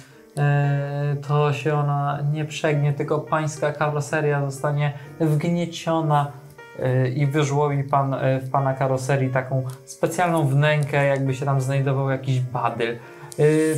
to 1.29 1.53
się 1.53 1.75
ona 1.75 2.19
nie 2.33 2.45
przegnie, 2.45 2.93
tylko 2.93 3.19
pańska 3.19 3.73
karoseria 3.73 4.51
zostanie 4.51 4.93
wgnieciona 5.21 6.33
i 7.15 7.27
wyżłobi 7.27 7.85
pan 7.85 8.17
w 8.43 8.51
pana 8.51 8.75
karoserii 8.75 9.31
taką 9.31 9.63
specjalną 9.85 10.47
wnękę, 10.47 11.07
jakby 11.07 11.35
się 11.35 11.45
tam 11.45 11.61
znajdował 11.61 12.11
jakiś 12.11 12.41
badyl. 12.41 12.97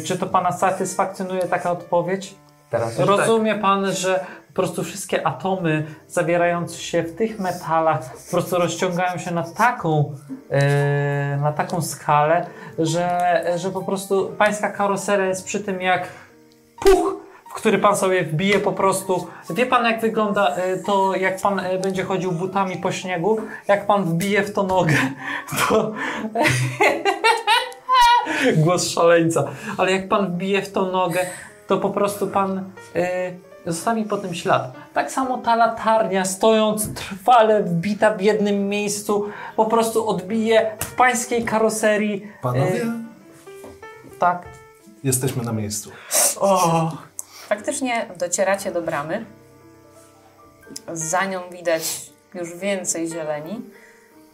Czy 0.06 0.18
to 0.18 0.26
pana 0.26 0.52
satysfakcjonuje 0.52 1.42
taka 1.42 1.70
odpowiedź? 1.70 2.34
Teraz 2.74 2.98
już 2.98 3.08
tak. 3.08 3.18
Rozumie 3.18 3.54
pan, 3.54 3.92
że 3.92 4.24
po 4.48 4.54
prostu 4.54 4.84
wszystkie 4.84 5.26
atomy 5.26 5.86
zawierające 6.08 6.78
się 6.78 7.02
w 7.02 7.16
tych 7.16 7.38
metalach 7.38 8.00
po 8.24 8.30
prostu 8.30 8.58
rozciągają 8.58 9.18
się 9.18 9.30
na 9.30 9.42
taką, 9.42 10.14
e, 10.50 11.36
na 11.36 11.52
taką 11.52 11.82
skalę, 11.82 12.46
że, 12.78 13.44
że 13.56 13.70
po 13.70 13.82
prostu 13.82 14.32
pańska 14.38 14.70
karoseria 14.70 15.26
jest 15.26 15.44
przy 15.44 15.60
tym 15.60 15.82
jak 15.82 16.08
puch, 16.80 17.16
w 17.50 17.54
który 17.54 17.78
pan 17.78 17.96
sobie 17.96 18.24
wbije 18.24 18.58
po 18.58 18.72
prostu. 18.72 19.26
Wie 19.50 19.66
pan 19.66 19.84
jak 19.84 20.00
wygląda 20.00 20.56
e, 20.56 20.76
to, 20.76 21.16
jak 21.16 21.40
pan 21.40 21.58
e, 21.58 21.78
będzie 21.78 22.04
chodził 22.04 22.32
butami 22.32 22.76
po 22.76 22.92
śniegu? 22.92 23.40
Jak 23.68 23.86
pan 23.86 24.04
wbije 24.04 24.42
w 24.42 24.52
to 24.52 24.62
nogę, 24.62 24.96
to... 25.68 25.92
Głos 28.56 28.90
szaleńca. 28.90 29.44
Ale 29.78 29.92
jak 29.92 30.08
pan 30.08 30.32
wbije 30.32 30.62
w 30.62 30.72
tą 30.72 30.92
nogę, 30.92 31.20
to 31.66 31.78
po 31.78 31.90
prostu 31.90 32.26
pan 32.26 32.70
y, 32.96 33.36
zostawi 33.66 34.04
po 34.04 34.16
tym 34.16 34.34
ślad. 34.34 34.72
Tak 34.94 35.12
samo 35.12 35.38
ta 35.38 35.56
latarnia, 35.56 36.24
stojąc 36.24 36.94
trwale 36.94 37.62
wbita 37.62 38.14
w 38.14 38.20
jednym 38.20 38.68
miejscu, 38.68 39.30
po 39.56 39.66
prostu 39.66 40.08
odbije 40.08 40.76
w 40.78 40.94
pańskiej 40.94 41.44
karoserii. 41.44 42.32
Panowie, 42.42 42.82
y, 42.82 44.18
tak. 44.18 44.42
jesteśmy 45.04 45.44
na 45.44 45.52
miejscu. 45.52 45.90
O, 46.40 46.92
Faktycznie 47.48 48.06
docieracie 48.18 48.72
do 48.72 48.82
bramy. 48.82 49.24
Za 50.92 51.24
nią 51.24 51.40
widać 51.50 52.10
już 52.34 52.56
więcej 52.56 53.08
zieleni. 53.08 53.60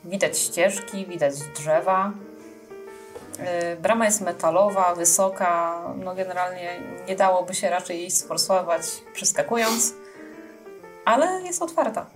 Widać 0.04 0.38
ścieżki, 0.38 1.06
widać 1.06 1.34
drzewa. 1.56 2.12
Yy, 3.40 3.76
Brama 3.76 4.04
jest 4.04 4.20
metalowa, 4.20 4.94
wysoka. 4.94 5.82
No 5.96 6.14
generalnie 6.14 6.80
nie 7.08 7.16
dałoby 7.16 7.54
się 7.54 7.70
raczej 7.70 8.00
jej 8.00 8.10
sforsować 8.10 8.82
przeskakując, 9.12 9.94
ale 11.04 11.42
jest 11.42 11.62
otwarta. 11.62 12.06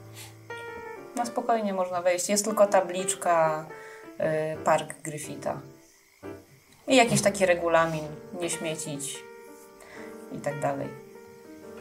Na 1.16 1.26
spokojnie 1.26 1.73
można 1.73 2.02
wejść. 2.02 2.28
Jest 2.28 2.45
tylko 2.45 2.66
tabliczka 2.66 3.66
yy, 4.19 4.25
Park 4.64 4.95
Griffitha. 5.02 5.61
I 6.88 6.97
jakiś 6.97 7.23
taki 7.23 7.47
regulamin, 7.47 8.04
nie 8.40 8.50
śmiecić 8.50 9.25
i 10.33 10.38
tak 10.38 10.61
dalej. 10.61 10.88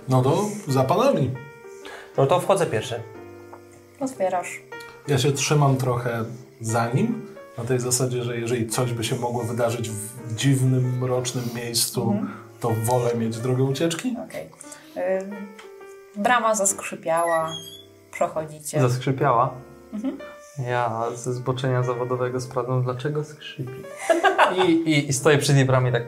No 0.09 0.21
to 0.21 0.45
za 0.67 0.83
panami. 0.83 1.31
No 2.17 2.25
to 2.25 2.39
wchodzę 2.39 2.65
pierwszy. 2.65 3.03
Otwierasz. 3.99 4.61
Ja 5.07 5.17
się 5.17 5.31
trzymam 5.31 5.77
trochę 5.77 6.25
za 6.61 6.87
nim, 6.87 7.32
na 7.57 7.63
tej 7.63 7.79
zasadzie, 7.79 8.23
że 8.23 8.37
jeżeli 8.37 8.67
coś 8.67 8.93
by 8.93 9.03
się 9.03 9.15
mogło 9.15 9.43
wydarzyć 9.43 9.89
w 9.89 10.35
dziwnym, 10.35 10.97
mrocznym 10.97 11.45
miejscu, 11.55 12.15
to 12.59 12.69
wolę 12.69 13.15
mieć 13.15 13.37
drogę 13.37 13.63
ucieczki. 13.63 14.15
Okej. 14.25 14.49
Y, 14.97 16.21
Brama 16.21 16.55
zaskrzypiała. 16.55 17.49
Przechodzicie. 18.11 18.81
zaskrzypiała. 18.81 19.53
Ja 20.67 21.05
ze 21.15 21.33
zboczenia 21.33 21.83
zawodowego 21.83 22.41
sprawdzam, 22.41 22.83
dlaczego 22.83 23.23
skrzypi. 23.23 23.83
I, 24.57 24.71
i, 24.71 25.09
i 25.09 25.13
stoję 25.13 25.37
przy 25.37 25.53
tej 25.53 25.65
bramie 25.65 25.91
tak. 25.91 26.03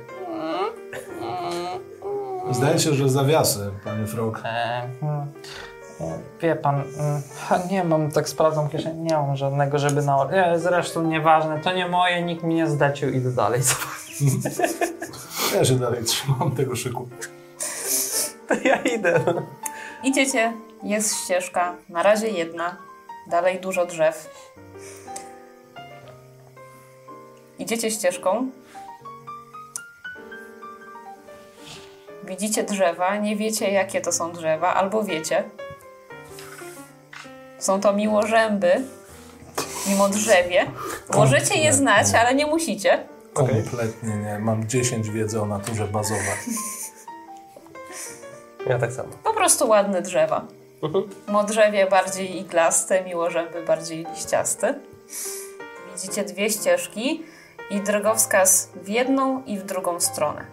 Zdaje 2.51 2.79
się, 2.79 2.93
że 2.93 3.09
zawiasy, 3.09 3.71
panie 3.83 4.07
Frog. 4.07 4.41
E, 4.45 4.89
hmm, 4.99 5.21
e, 5.21 5.25
wie 6.41 6.55
pan, 6.55 6.75
mm, 6.75 7.21
nie 7.71 7.83
mam, 7.83 8.11
tak 8.11 8.29
sprawdzam 8.29 8.69
kieszeń, 8.69 8.97
nie 8.97 9.13
mam 9.13 9.35
żadnego, 9.35 9.79
żeby 9.79 10.01
na... 10.01 10.29
E, 10.31 10.59
zresztą 10.59 11.03
nieważne, 11.03 11.59
to 11.59 11.73
nie 11.73 11.87
moje, 11.87 12.21
nikt 12.21 12.43
mi 12.43 12.55
nie 12.55 12.67
zlecił, 12.67 13.09
idę 13.09 13.31
dalej. 13.31 13.61
Ja 15.55 15.65
się 15.65 15.79
dalej 15.79 16.03
trzymam 16.03 16.51
tego 16.51 16.75
szyku. 16.75 17.07
To 18.47 18.53
ja 18.63 18.75
idę. 18.75 19.19
Idziecie, 20.03 20.53
jest 20.83 21.15
ścieżka. 21.23 21.75
Na 21.89 22.03
razie 22.03 22.27
jedna. 22.27 22.77
Dalej 23.29 23.59
dużo 23.59 23.85
drzew. 23.85 24.29
Idziecie 27.59 27.91
ścieżką. 27.91 28.49
Widzicie 32.23 32.63
drzewa, 32.63 33.15
nie 33.15 33.35
wiecie 33.35 33.71
jakie 33.71 34.01
to 34.01 34.11
są 34.11 34.31
drzewa, 34.31 34.73
albo 34.73 35.03
wiecie. 35.03 35.43
Są 37.65 37.81
to 37.81 37.93
miłożęby, 37.93 38.81
mimo 39.87 40.09
drzewie. 40.09 40.65
Możecie 41.13 41.55
je 41.55 41.73
znać, 41.73 42.07
ale 42.13 42.35
nie 42.35 42.45
musicie. 42.45 43.07
Kompletnie 43.33 44.15
nie. 44.15 44.39
Mam 44.39 44.67
10 44.67 45.09
wiedzy 45.09 45.41
o 45.41 45.45
naturze 45.45 45.87
bazowej. 45.87 46.23
Ja 48.69 48.79
tak 48.79 48.91
samo. 48.91 49.09
Po 49.23 49.33
prostu 49.33 49.67
ładne 49.69 50.01
drzewa. 50.01 50.45
Mhm. 50.83 51.09
Modrzewie 51.27 51.87
bardziej 51.87 52.39
iglaste, 52.39 53.03
miłożęby 53.03 53.65
bardziej 53.65 54.05
liściaste. 54.15 54.79
Widzicie 55.95 56.23
dwie 56.23 56.49
ścieżki 56.49 57.23
i 57.69 57.81
drogowskaz 57.81 58.69
w 58.75 58.89
jedną 58.89 59.43
i 59.43 59.59
w 59.59 59.63
drugą 59.63 59.99
stronę. 59.99 60.45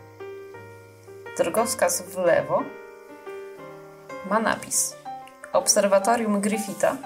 Drogowskaz 1.38 2.02
w 2.02 2.16
lewo 2.18 2.62
ma 4.30 4.40
napis 4.40 5.01
Obserwatorium 5.52 6.40
Griffitha 6.40 6.96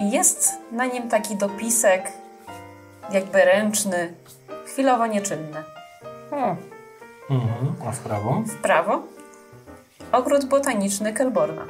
i 0.00 0.10
jest 0.10 0.52
na 0.72 0.86
nim 0.86 1.08
taki 1.08 1.36
dopisek 1.36 2.12
jakby 3.12 3.44
ręczny, 3.44 4.14
chwilowo 4.66 5.06
nieczynny. 5.06 5.62
Hmm. 6.30 6.56
Mhm. 7.30 7.74
A 7.88 7.92
w 7.92 7.98
prawo? 7.98 8.42
W 8.46 8.54
prawo 8.54 9.02
ogród 10.12 10.44
botaniczny 10.44 11.12
Kelborna. 11.12 11.66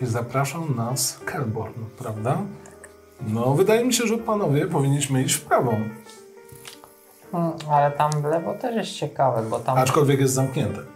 I 0.00 0.06
zapraszam 0.06 0.76
nas 0.76 1.18
Kelborn, 1.24 1.84
prawda? 1.98 2.38
No, 3.20 3.54
wydaje 3.54 3.84
mi 3.84 3.94
się, 3.94 4.06
że 4.06 4.18
panowie 4.18 4.66
powinniśmy 4.66 5.22
iść 5.22 5.34
w 5.34 5.44
prawo. 5.44 5.72
Hmm, 7.32 7.52
ale 7.70 7.90
tam 7.90 8.10
w 8.10 8.24
lewo 8.24 8.54
też 8.54 8.76
jest 8.76 8.90
ciekawe, 8.90 9.42
bo 9.42 9.58
tam... 9.58 9.78
Aczkolwiek 9.78 10.20
jest 10.20 10.34
zamknięte. 10.34 10.93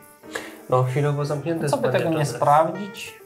No 0.70 0.82
chwilowo 0.82 1.24
zamknięte 1.24 1.68
Co 1.68 1.76
by 1.76 1.88
tego 1.88 2.10
nie 2.10 2.26
sprawdzić? 2.26 3.18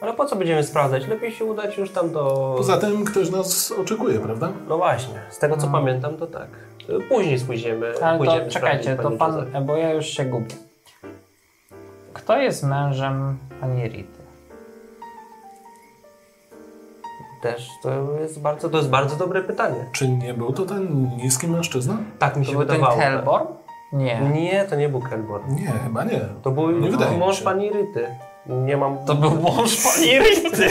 Ale 0.00 0.12
po 0.12 0.26
co 0.26 0.36
będziemy 0.36 0.62
sprawdzać? 0.64 1.06
Lepiej 1.06 1.32
się 1.32 1.44
udać 1.44 1.78
już 1.78 1.90
tam 1.90 2.12
do... 2.12 2.54
Poza 2.58 2.76
tym 2.76 3.04
ktoś 3.04 3.30
nas 3.30 3.72
oczekuje, 3.72 4.18
prawda? 4.18 4.48
No 4.68 4.76
właśnie, 4.76 5.14
z 5.30 5.38
tego 5.38 5.56
co 5.56 5.66
pamiętam 5.66 6.16
to 6.16 6.26
tak. 6.26 6.48
Później 7.08 7.38
spójdziemy. 7.38 7.92
Ale 8.02 8.18
pójdziemy 8.18 8.44
to 8.44 8.50
czekajcie, 8.50 8.96
to 8.96 9.10
pan, 9.10 9.32
Józef. 9.32 9.64
bo 9.64 9.76
ja 9.76 9.92
już 9.92 10.06
się 10.06 10.24
gubię. 10.24 10.54
Kto 12.12 12.38
jest 12.38 12.62
mężem 12.62 13.38
pani 13.60 13.88
Rity? 13.88 14.16
Też 17.42 17.68
to 17.82 17.90
jest 18.20 18.40
bardzo, 18.40 18.68
to 18.68 18.76
jest 18.76 18.90
bardzo 18.90 19.16
dobre 19.16 19.42
pytanie. 19.42 19.86
Czy 19.92 20.08
nie 20.08 20.34
był 20.34 20.52
to 20.52 20.66
ten 20.66 21.10
niski 21.16 21.48
mężczyzna? 21.48 21.96
Tak 22.18 22.36
mi 22.36 22.44
To 22.46 22.50
się 22.52 22.58
był 22.58 22.66
ten 22.66 22.76
wydawało. 22.76 23.00
Kelborn? 23.00 23.46
Nie. 23.92 24.20
Nie, 24.20 24.64
to 24.64 24.76
nie 24.76 24.88
był 24.88 25.00
Kelborn. 25.00 25.54
Nie, 25.54 25.66
chyba 25.66 26.04
nie. 26.04 26.20
To 26.42 26.50
był 26.50 26.70
Nie 26.70 26.90
mi 26.90 27.18
mąż 27.18 27.38
się. 27.38 27.44
pani 27.44 27.70
Ryty. 27.70 28.06
Nie 28.46 28.76
mam... 28.76 28.98
To 29.04 29.14
był 29.14 29.30
mąż 29.30 29.76
pani 29.84 30.18
Rity. 30.18 30.68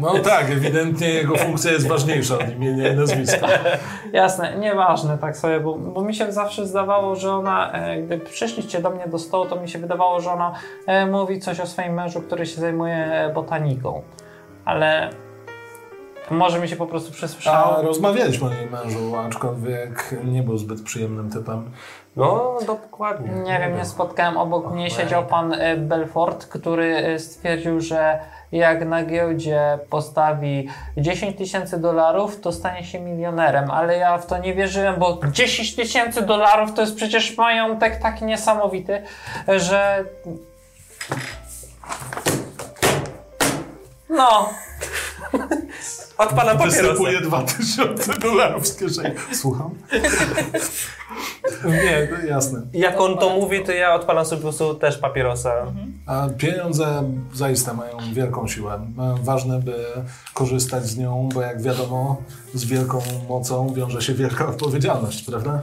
No 0.00 0.18
tak, 0.18 0.50
ewidentnie 0.50 1.08
jego 1.08 1.36
funkcja 1.36 1.72
jest 1.72 1.88
ważniejsza 1.88 2.34
od 2.34 2.50
imienia 2.50 2.92
i 2.92 2.96
nazwiska. 2.96 3.48
Jasne, 4.12 4.58
nieważne 4.58 5.18
tak 5.18 5.36
sobie, 5.36 5.60
bo, 5.60 5.74
bo 5.74 6.02
mi 6.02 6.14
się 6.14 6.32
zawsze 6.32 6.66
zdawało, 6.66 7.16
że 7.16 7.32
ona, 7.32 7.72
e, 7.72 8.02
gdy 8.02 8.18
przyszliście 8.18 8.80
do 8.80 8.90
mnie 8.90 9.06
do 9.06 9.18
stołu, 9.18 9.46
to 9.46 9.56
mi 9.56 9.68
się 9.68 9.78
wydawało, 9.78 10.20
że 10.20 10.30
ona 10.30 10.54
e, 10.86 11.06
mówi 11.06 11.40
coś 11.40 11.60
o 11.60 11.66
swoim 11.66 11.94
mężu, 11.94 12.20
który 12.20 12.46
się 12.46 12.60
zajmuje 12.60 12.94
e, 12.96 13.32
botaniką. 13.32 14.02
Ale 14.64 15.10
może 16.30 16.60
mi 16.60 16.68
się 16.68 16.76
po 16.76 16.86
prostu 16.86 17.12
przesłyszało. 17.12 17.78
A 17.78 17.82
rozmawialiśmy 17.82 18.48
o 18.48 18.52
jej 18.52 18.70
mężu, 18.70 19.16
aczkolwiek 19.16 20.14
nie 20.24 20.42
był 20.42 20.58
zbyt 20.58 20.82
przyjemnym 20.82 21.30
typem. 21.30 21.70
No, 22.16 22.58
dokładnie. 22.66 23.30
Nie 23.32 23.58
wiem, 23.58 23.76
nie 23.76 23.84
spotkałem. 23.84 24.36
Obok 24.36 24.72
mnie 24.72 24.90
siedział 24.90 25.26
pan 25.26 25.52
e, 25.52 25.76
Belfort, 25.76 26.46
który 26.46 26.96
e, 26.96 27.18
stwierdził, 27.18 27.80
że 27.80 28.20
jak 28.52 28.84
na 28.84 29.04
giełdzie 29.04 29.78
postawi 29.90 30.68
10 30.96 31.38
tysięcy 31.38 31.78
dolarów, 31.78 32.40
to 32.40 32.52
stanie 32.52 32.84
się 32.84 33.00
milionerem, 33.00 33.70
ale 33.70 33.96
ja 33.96 34.18
w 34.18 34.26
to 34.26 34.38
nie 34.38 34.54
wierzyłem, 34.54 34.96
bo 34.98 35.20
10 35.32 35.76
tysięcy 35.76 36.22
dolarów 36.22 36.74
to 36.74 36.80
jest 36.80 36.96
przecież 36.96 37.36
majątek 37.36 37.96
tak 38.02 38.22
niesamowity, 38.22 39.02
że. 39.48 40.04
No, 44.08 44.50
Od 46.22 46.28
pana 46.32 46.54
papierosa. 46.54 46.80
Występuje 46.82 47.20
2000 47.20 48.14
dolarów 48.18 48.66
z 48.66 48.76
kieszeni. 48.76 49.14
Słucham? 49.32 49.70
Nie, 51.64 52.08
no 52.10 52.26
jasne. 52.28 52.60
Jak 52.72 53.00
on 53.00 53.18
to 53.18 53.30
mówi, 53.30 53.64
to 53.64 53.72
ja 53.72 53.94
odpalam 53.94 54.24
sobie 54.24 54.36
po 54.36 54.42
prostu 54.42 54.74
też 54.74 54.98
papierosa. 54.98 55.52
A 56.06 56.28
pieniądze 56.38 57.02
zaiste 57.34 57.74
mają 57.74 57.98
wielką 58.12 58.48
siłę. 58.48 58.80
Ważne, 59.22 59.58
by 59.58 59.74
korzystać 60.34 60.84
z 60.84 60.98
nią, 60.98 61.28
bo 61.34 61.42
jak 61.42 61.62
wiadomo, 61.62 62.22
z 62.54 62.64
wielką 62.64 63.02
mocą 63.28 63.74
wiąże 63.74 64.02
się 64.02 64.14
wielka 64.14 64.46
odpowiedzialność, 64.46 65.22
prawda? 65.22 65.60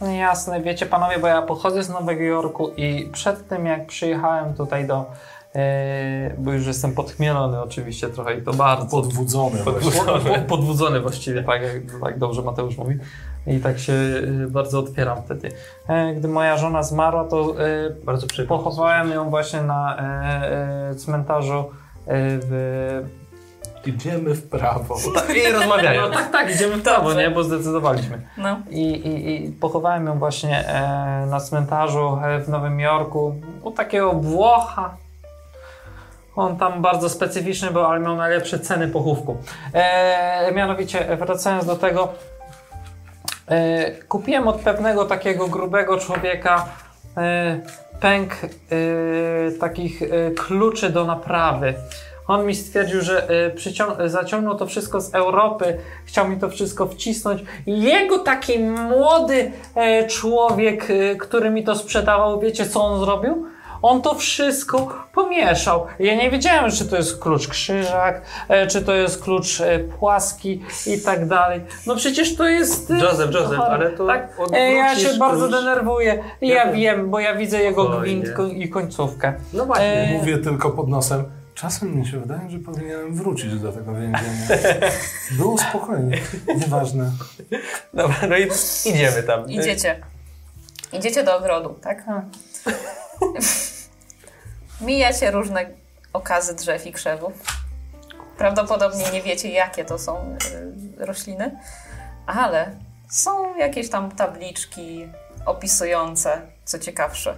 No 0.00 0.06
jasne, 0.10 0.62
wiecie 0.62 0.86
panowie, 0.86 1.18
bo 1.18 1.26
ja 1.26 1.42
pochodzę 1.42 1.82
z 1.82 1.88
Nowego 1.88 2.22
Jorku 2.22 2.70
i 2.76 3.08
przed 3.12 3.48
tym 3.48 3.66
jak 3.66 3.86
przyjechałem 3.86 4.54
tutaj 4.54 4.86
do, 4.86 5.10
bo 6.38 6.52
już 6.52 6.66
jestem 6.66 6.92
podchmielony 6.92 7.62
oczywiście 7.62 8.08
trochę 8.08 8.38
i 8.38 8.42
to 8.42 8.52
bardzo. 8.54 8.86
Podwudzony. 8.86 9.62
właśnie. 9.62 9.90
Po- 10.00 10.18
po- 10.18 10.38
Podwudzony 10.48 11.00
właściwie, 11.00 11.42
tak, 11.42 11.62
jak, 11.62 12.00
tak 12.02 12.18
dobrze 12.18 12.42
Mateusz 12.42 12.76
mówi. 12.78 12.96
I 13.46 13.60
tak 13.60 13.78
się 13.78 13.92
e, 13.92 14.46
bardzo 14.50 14.78
otwieram 14.78 15.22
wtedy. 15.22 15.48
E, 15.88 16.14
Gdy 16.14 16.28
moja 16.28 16.56
żona 16.56 16.82
zmarła, 16.82 17.24
to 17.24 17.54
e, 17.64 17.90
Bardzo 18.04 18.26
pochowałem 18.48 19.10
ją 19.10 19.30
właśnie 19.30 19.62
na 19.62 19.96
e, 19.98 20.90
e, 20.90 20.94
cmentarzu 20.94 21.58
e, 21.58 21.64
w... 22.18 23.02
Idziemy 23.86 24.34
w 24.34 24.48
prawo. 24.48 24.96
I 25.48 25.52
rozmawiają. 25.52 26.02
No 26.02 26.14
tak, 26.14 26.32
tak, 26.32 26.54
idziemy 26.54 26.76
w 26.76 26.82
prawo, 26.82 27.14
nie? 27.14 27.30
Bo 27.30 27.44
zdecydowaliśmy. 27.44 28.20
No. 28.38 28.56
I, 28.70 28.82
i, 28.82 29.44
I 29.46 29.52
pochowałem 29.52 30.06
ją 30.06 30.18
właśnie 30.18 30.68
e, 30.68 31.26
na 31.30 31.40
cmentarzu 31.40 32.18
e, 32.24 32.40
w 32.40 32.48
Nowym 32.48 32.80
Jorku 32.80 33.34
u 33.62 33.70
takiego 33.70 34.12
Włocha. 34.12 34.96
On 36.36 36.56
tam 36.56 36.82
bardzo 36.82 37.08
specyficzny 37.08 37.70
był, 37.70 37.84
ale 37.84 38.00
miał 38.00 38.16
najlepsze 38.16 38.58
ceny 38.58 38.88
pochówku. 38.88 39.36
E, 39.72 40.52
mianowicie, 40.54 41.16
wracając 41.16 41.66
do 41.66 41.76
tego, 41.76 42.08
e, 43.48 43.90
kupiłem 43.90 44.48
od 44.48 44.60
pewnego 44.60 45.04
takiego 45.04 45.48
grubego 45.48 45.98
człowieka 45.98 46.66
e, 47.16 47.60
pęk 48.00 48.32
e, 48.34 48.48
takich 49.60 50.02
e, 50.02 50.30
kluczy 50.30 50.90
do 50.90 51.04
naprawy. 51.04 51.74
On 52.28 52.46
mi 52.46 52.54
stwierdził, 52.54 53.00
że 53.00 53.28
e, 53.98 54.08
zaciągnął 54.08 54.56
to 54.56 54.66
wszystko 54.66 55.00
z 55.00 55.14
Europy, 55.14 55.78
chciał 56.04 56.28
mi 56.28 56.36
to 56.36 56.48
wszystko 56.48 56.86
wcisnąć. 56.86 57.42
Jego 57.66 58.18
taki 58.18 58.58
młody 58.58 59.52
człowiek, 60.08 60.88
który 61.20 61.50
mi 61.50 61.64
to 61.64 61.74
sprzedawał, 61.74 62.40
wiecie 62.40 62.66
co 62.66 62.84
on 62.84 63.00
zrobił? 63.00 63.46
On 63.82 64.02
to 64.02 64.14
wszystko 64.14 65.04
pomieszał. 65.14 65.86
Ja 65.98 66.14
nie 66.16 66.30
wiedziałem, 66.30 66.70
czy 66.70 66.84
to 66.88 66.96
jest 66.96 67.18
klucz 67.18 67.48
krzyżak, 67.48 68.22
e, 68.48 68.66
czy 68.66 68.82
to 68.82 68.94
jest 68.94 69.22
klucz 69.22 69.60
e, 69.60 69.78
płaski 69.78 70.62
i 70.86 71.00
tak 71.00 71.26
dalej. 71.28 71.60
No 71.86 71.96
przecież 71.96 72.36
to 72.36 72.48
jest... 72.48 72.90
e, 72.90 72.94
Józef, 72.94 73.26
Józef, 73.34 73.48
chore. 73.58 73.60
ale 73.70 73.90
to 73.90 74.06
Tak, 74.06 74.28
ja 74.52 74.96
się 74.96 75.14
bardzo 75.18 75.48
klucz. 75.48 75.60
denerwuję. 75.60 76.24
Ja 76.40 76.54
Ja 76.54 76.64
wiem. 76.66 76.74
wiem, 76.74 77.10
bo 77.10 77.20
ja 77.20 77.34
widzę 77.34 77.62
jego 77.62 77.84
gwint 78.00 78.26
i 78.54 78.68
końcówkę. 78.68 79.34
No 79.52 79.66
właśnie. 79.66 79.86
E, 79.86 80.18
Mówię 80.18 80.38
tylko 80.38 80.70
pod 80.70 80.88
nosem. 80.88 81.24
Czasem 81.54 81.96
mi 81.96 82.06
się 82.06 82.20
wydaje, 82.20 82.50
że 82.50 82.58
powinienem 82.58 83.14
wrócić 83.14 83.54
do 83.60 83.72
tego 83.72 83.92
więzienia. 83.92 84.20
Było 85.38 85.58
spokojnie. 85.58 86.18
Nieważne. 86.56 87.10
Dobra, 87.94 88.16
no 88.28 88.36
i 88.36 88.48
idziemy 88.94 89.22
tam. 89.22 89.50
Idziecie. 89.50 90.00
Idziecie 90.92 91.24
do 91.24 91.36
ogrodu, 91.38 91.74
tak? 91.82 92.04
Mijacie 94.80 95.30
różne 95.30 95.66
okazy 96.12 96.54
drzew 96.54 96.86
i 96.86 96.92
krzewów. 96.92 97.32
Prawdopodobnie 98.38 99.10
nie 99.12 99.22
wiecie, 99.22 99.48
jakie 99.48 99.84
to 99.84 99.98
są 99.98 100.36
y, 100.98 101.06
rośliny, 101.06 101.58
ale 102.26 102.70
są 103.08 103.56
jakieś 103.56 103.90
tam 103.90 104.10
tabliczki 104.10 105.08
opisujące, 105.46 106.40
co 106.64 106.78
ciekawsze. 106.78 107.36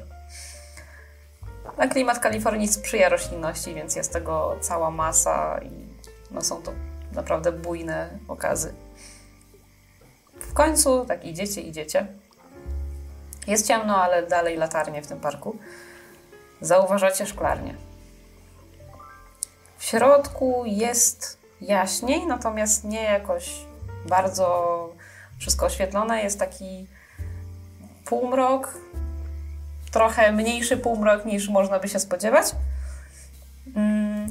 A 1.77 1.87
klimat 1.87 2.19
Kalifornii 2.19 2.69
sprzyja 2.69 3.09
roślinności, 3.09 3.75
więc 3.75 3.97
jest 3.97 4.12
tego 4.12 4.57
cała 4.61 4.91
masa 4.91 5.61
i 5.62 5.71
no, 6.31 6.43
są 6.43 6.62
to 6.62 6.73
naprawdę 7.12 7.53
bujne 7.53 8.19
okazy. 8.29 8.75
W 10.41 10.53
końcu, 10.53 11.05
tak 11.05 11.25
idziecie, 11.25 11.61
idziecie. 11.61 12.07
Jest 13.48 13.66
ciemno, 13.66 13.96
ale 13.96 14.26
dalej 14.26 14.56
latarnie 14.56 15.02
w 15.02 15.06
tym 15.06 15.20
parku. 15.20 15.56
Zauważacie 16.61 17.26
szklarnię. 17.26 17.74
W 19.78 19.84
środku 19.84 20.62
jest 20.66 21.38
jaśniej, 21.61 22.26
natomiast 22.26 22.84
nie 22.84 23.02
jakoś 23.02 23.50
bardzo 24.08 24.88
wszystko 25.38 25.66
oświetlone. 25.66 26.22
Jest 26.22 26.38
taki 26.38 26.87
półmrok, 28.04 28.74
trochę 29.92 30.32
mniejszy 30.32 30.76
półmrok 30.76 31.24
niż 31.24 31.48
można 31.48 31.78
by 31.78 31.88
się 31.88 32.00
spodziewać. 32.00 32.46
Mm. 33.76 34.28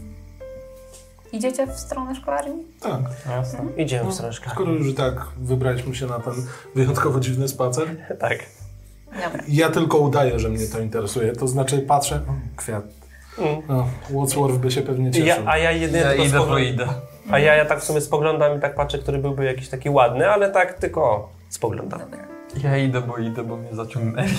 Idziecie 1.32 1.67
w 1.67 1.80
stronę 1.80 2.15
szklarni? 2.15 2.63
Tak. 2.80 3.01
Jasne. 3.30 3.60
Idziemy 3.77 4.12
w 4.12 4.13
stronę 4.13 4.34
szklarni. 4.34 4.56
Skoro 4.56 4.71
już 4.71 4.88
i 4.88 4.93
tak 4.93 5.27
wybraliśmy 5.38 5.95
się 5.95 6.06
na 6.06 6.19
ten 6.19 6.34
wyjątkowo 6.75 7.19
dziwny 7.19 7.47
spacer, 7.47 7.88
Tak. 8.19 8.38
Dobra. 9.12 9.43
ja 9.48 9.70
tylko 9.70 9.98
udaję, 9.98 10.39
że 10.39 10.50
mnie 10.50 10.67
to 10.67 10.80
interesuje. 10.80 11.34
To 11.34 11.48
znaczy 11.48 11.80
patrzę, 11.80 12.15
o, 12.15 12.34
kwiat. 12.56 12.84
Mm. 13.38 13.62
No, 13.67 13.88
Wadsworth 14.10 14.58
by 14.58 14.72
się 14.72 14.82
pewnie 14.82 15.12
cieszył. 15.12 15.28
Ja, 15.28 15.52
a 15.52 15.58
ja 15.58 15.72
jedynie 15.72 16.00
Ja 16.04 16.13
idę, 16.15 16.39
bo 16.39 16.58
idę. 16.58 16.88
A 17.32 17.39
ja, 17.39 17.56
ja 17.56 17.65
tak 17.65 17.80
w 17.80 17.84
sumie 17.84 18.02
spoglądam 18.02 18.58
i 18.58 18.62
tak 18.62 18.76
patrzę, 18.76 18.98
który 18.98 19.17
byłby 19.17 19.46
jakiś 19.46 19.70
taki 19.70 19.89
ładny, 19.89 20.30
ale 20.30 20.52
tak 20.52 20.74
tylko 20.74 21.30
spoglądam. 21.50 22.02
Ja 22.63 22.78
idę, 22.78 23.02
bo 23.02 23.17
idę, 23.17 23.43
bo 23.43 23.58
mnie 23.58 23.70
zaciągnęli. 23.76 24.34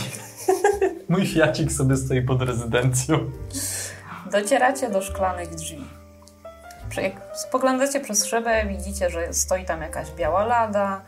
Mój 1.09 1.27
fiacik 1.27 1.73
sobie 1.73 1.97
stoi 1.97 2.23
pod 2.23 2.43
rezydencją. 2.43 3.31
Docieracie 4.33 4.91
do 4.91 5.03
szklanych 5.03 5.55
drzwi. 5.55 5.85
Jak 6.97 7.13
spoglądacie 7.35 8.01
przez 8.01 8.25
szybę, 8.25 8.67
widzicie, 8.67 9.11
że 9.11 9.33
stoi 9.33 9.65
tam 9.65 9.83
jakaś 9.83 10.11
biała 10.11 10.47
lada. 10.47 11.01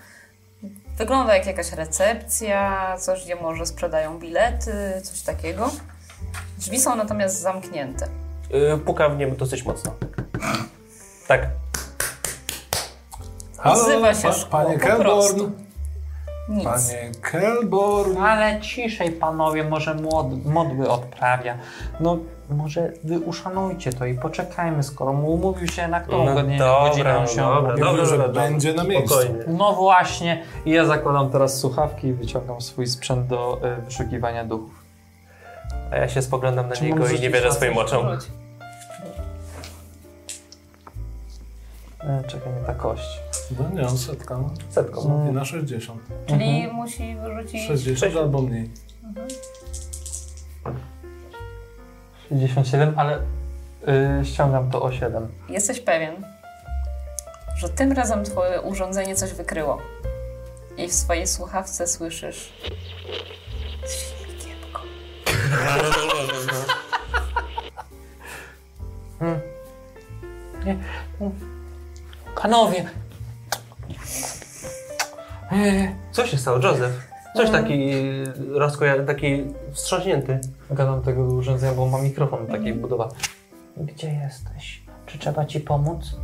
Wygląda 1.00 1.36
jak 1.36 1.46
jakaś 1.46 1.72
recepcja, 1.72 2.96
coś, 2.98 3.24
gdzie 3.24 3.36
może 3.36 3.66
sprzedają 3.66 4.18
bilety, 4.18 4.72
coś 5.02 5.22
takiego. 5.22 5.70
Drzwi 6.58 6.80
są 6.80 6.96
natomiast 6.96 7.40
zamknięte. 7.40 8.08
Yy, 8.50 8.78
pukam 8.78 9.14
w 9.14 9.18
nie 9.18 9.26
dosyć 9.26 9.64
mocno. 9.64 9.94
Tak. 11.28 11.46
Halo, 13.58 13.80
Odzywa 13.80 14.14
się 14.14 14.22
pa, 14.22 14.32
szkło, 14.32 14.50
panie 14.50 14.78
prostu. 14.78 15.52
Nic. 16.50 16.64
Panie 16.64 17.10
Kelborn. 17.20 18.16
Ale 18.16 18.60
ciszej, 18.60 19.10
panowie, 19.10 19.64
może 19.64 19.94
mod, 19.94 20.44
modły 20.44 20.90
odprawia. 20.90 21.58
No, 22.00 22.18
może 22.50 22.92
wy 23.04 23.18
uszanujcie 23.18 23.92
to 23.92 24.06
i 24.06 24.14
poczekajmy, 24.14 24.82
skoro 24.82 25.12
mu 25.12 25.32
umówił 25.34 25.68
się 25.68 25.88
na 25.88 26.00
którą 26.00 26.24
No 26.24 26.34
godzinę, 26.34 26.58
dobra, 26.58 26.88
godzinę 26.88 27.26
się 27.28 27.36
dobra, 27.36 27.74
umówił. 27.74 28.06
Że 28.06 28.18
dobra, 28.18 28.42
będzie 28.42 28.74
na 28.74 28.84
miejscu. 28.84 29.14
Spokojnie. 29.14 29.44
No 29.46 29.72
właśnie, 29.72 30.42
i 30.66 30.70
ja 30.70 30.84
zakładam 30.84 31.30
teraz 31.30 31.58
słuchawki 31.58 32.06
i 32.06 32.12
wyciągam 32.12 32.60
swój 32.60 32.86
sprzęt 32.86 33.26
do 33.26 33.60
y, 33.78 33.82
wyszukiwania 33.82 34.44
duchów. 34.44 34.84
A 35.92 35.96
ja 35.96 36.08
się 36.08 36.22
spoglądam 36.22 36.68
na 36.68 36.76
Czy 36.76 36.84
niego 36.84 37.08
i 37.08 37.20
nie 37.20 37.30
wierzę 37.30 37.52
swoim 37.52 37.78
oczom. 37.78 38.06
Czekaj, 42.26 42.52
nie 42.60 42.66
ta 42.66 42.74
kość. 42.74 43.20
No 43.58 43.70
nie, 43.74 43.88
on 43.88 43.98
setka. 43.98 44.38
no. 44.38 44.50
Setką. 44.68 45.28
I 45.30 45.32
na 45.32 45.44
60. 45.44 46.00
Czyli 46.26 46.68
musi 46.72 47.16
wyrzucić... 47.16 47.66
60 47.66 47.98
Sześć. 47.98 48.16
albo 48.16 48.42
mniej. 48.42 48.70
67, 52.30 52.94
ale 52.98 53.18
y, 54.20 54.24
ściągam 54.24 54.70
to 54.70 54.82
o 54.82 54.92
7. 54.92 55.28
Jesteś 55.48 55.80
pewien, 55.80 56.14
że 57.56 57.68
tym 57.68 57.92
razem 57.92 58.24
twoje 58.24 58.60
urządzenie 58.60 59.14
coś 59.16 59.32
wykryło. 59.32 59.78
I 60.76 60.88
w 60.88 60.92
swojej 60.92 61.26
słuchawce 61.26 61.86
słyszysz 61.86 62.52
świnkiepko. 63.88 64.82
Panowie! 72.36 72.84
Eee, 75.52 75.94
Co 76.12 76.26
się 76.26 76.38
stało, 76.38 76.58
Joseph? 76.58 77.10
Coś 77.36 77.48
Mm. 77.48 77.62
taki 77.62 77.92
rozkoja... 78.54 79.04
taki 79.04 79.44
wstrząśnięty. 79.72 80.40
Gadam 80.70 81.02
tego 81.02 81.22
urządzenia, 81.22 81.72
bo 81.72 81.86
mam 81.86 82.02
mikrofon 82.02 82.38
taki 82.46 82.56
Mhm. 82.58 82.80
budowany. 82.80 83.12
Gdzie 83.76 84.08
jesteś? 84.12 84.82
Czy 85.06 85.18
trzeba 85.18 85.44
ci 85.44 85.60
pomóc? 85.60 86.16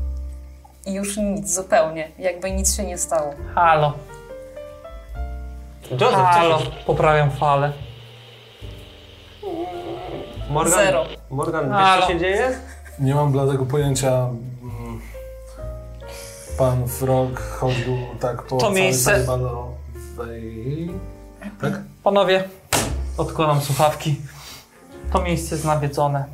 I 0.87 0.93
już 0.95 1.17
nic, 1.17 1.55
zupełnie. 1.55 2.09
Jakby 2.19 2.51
nic 2.51 2.75
się 2.77 2.85
nie 2.85 2.99
stało. 2.99 3.33
Halo, 3.55 3.93
Joseph, 5.91 6.17
halo, 6.23 6.59
co 6.59 6.65
się... 6.65 6.71
poprawiam 6.87 7.31
falę. 7.31 7.73
Morgan, 10.51 10.73
Zero. 10.85 11.05
Morgan, 11.31 11.65
wiesz 11.69 11.77
Halo. 11.79 12.03
co 12.03 12.09
się 12.13 12.19
dzieje? 12.19 12.49
Nie 12.99 13.15
mam 13.15 13.33
bladego 13.33 13.67
pojęcia. 13.67 14.29
Pan 16.59 16.89
Frog 16.89 17.41
chodził 17.41 17.97
tak 18.21 18.43
po 18.43 18.57
To 18.57 18.61
całej 18.61 18.83
miejsce-. 18.83 19.27
Tak? 21.61 21.73
Panowie, 22.03 22.45
odkładam 23.19 23.61
słuchawki. 23.61 24.17
To 25.13 25.23
miejsce 25.23 25.55
jest 25.55 25.65
nawiedzone. 25.65 26.25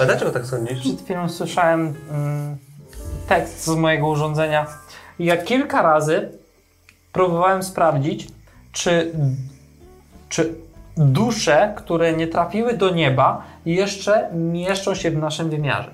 A 0.00 0.04
dlaczego 0.04 0.30
tak 0.30 0.46
sądzisz? 0.46 0.80
Przed 0.80 1.02
chwilą 1.02 1.28
słyszałem 1.28 1.94
mm, 2.10 2.56
tekst 3.28 3.64
z 3.64 3.68
mojego 3.68 4.08
urządzenia. 4.08 4.66
I 5.18 5.24
Ja 5.24 5.36
kilka 5.36 5.82
razy 5.82 6.32
próbowałem 7.12 7.62
sprawdzić, 7.62 8.28
czy, 8.72 9.12
czy 10.28 10.54
dusze, 10.96 11.74
które 11.76 12.12
nie 12.12 12.26
trafiły 12.26 12.74
do 12.74 12.90
nieba, 12.90 13.42
jeszcze 13.66 14.30
mieszczą 14.34 14.94
się 14.94 15.10
w 15.10 15.18
naszym 15.18 15.50
wymiarze. 15.50 15.90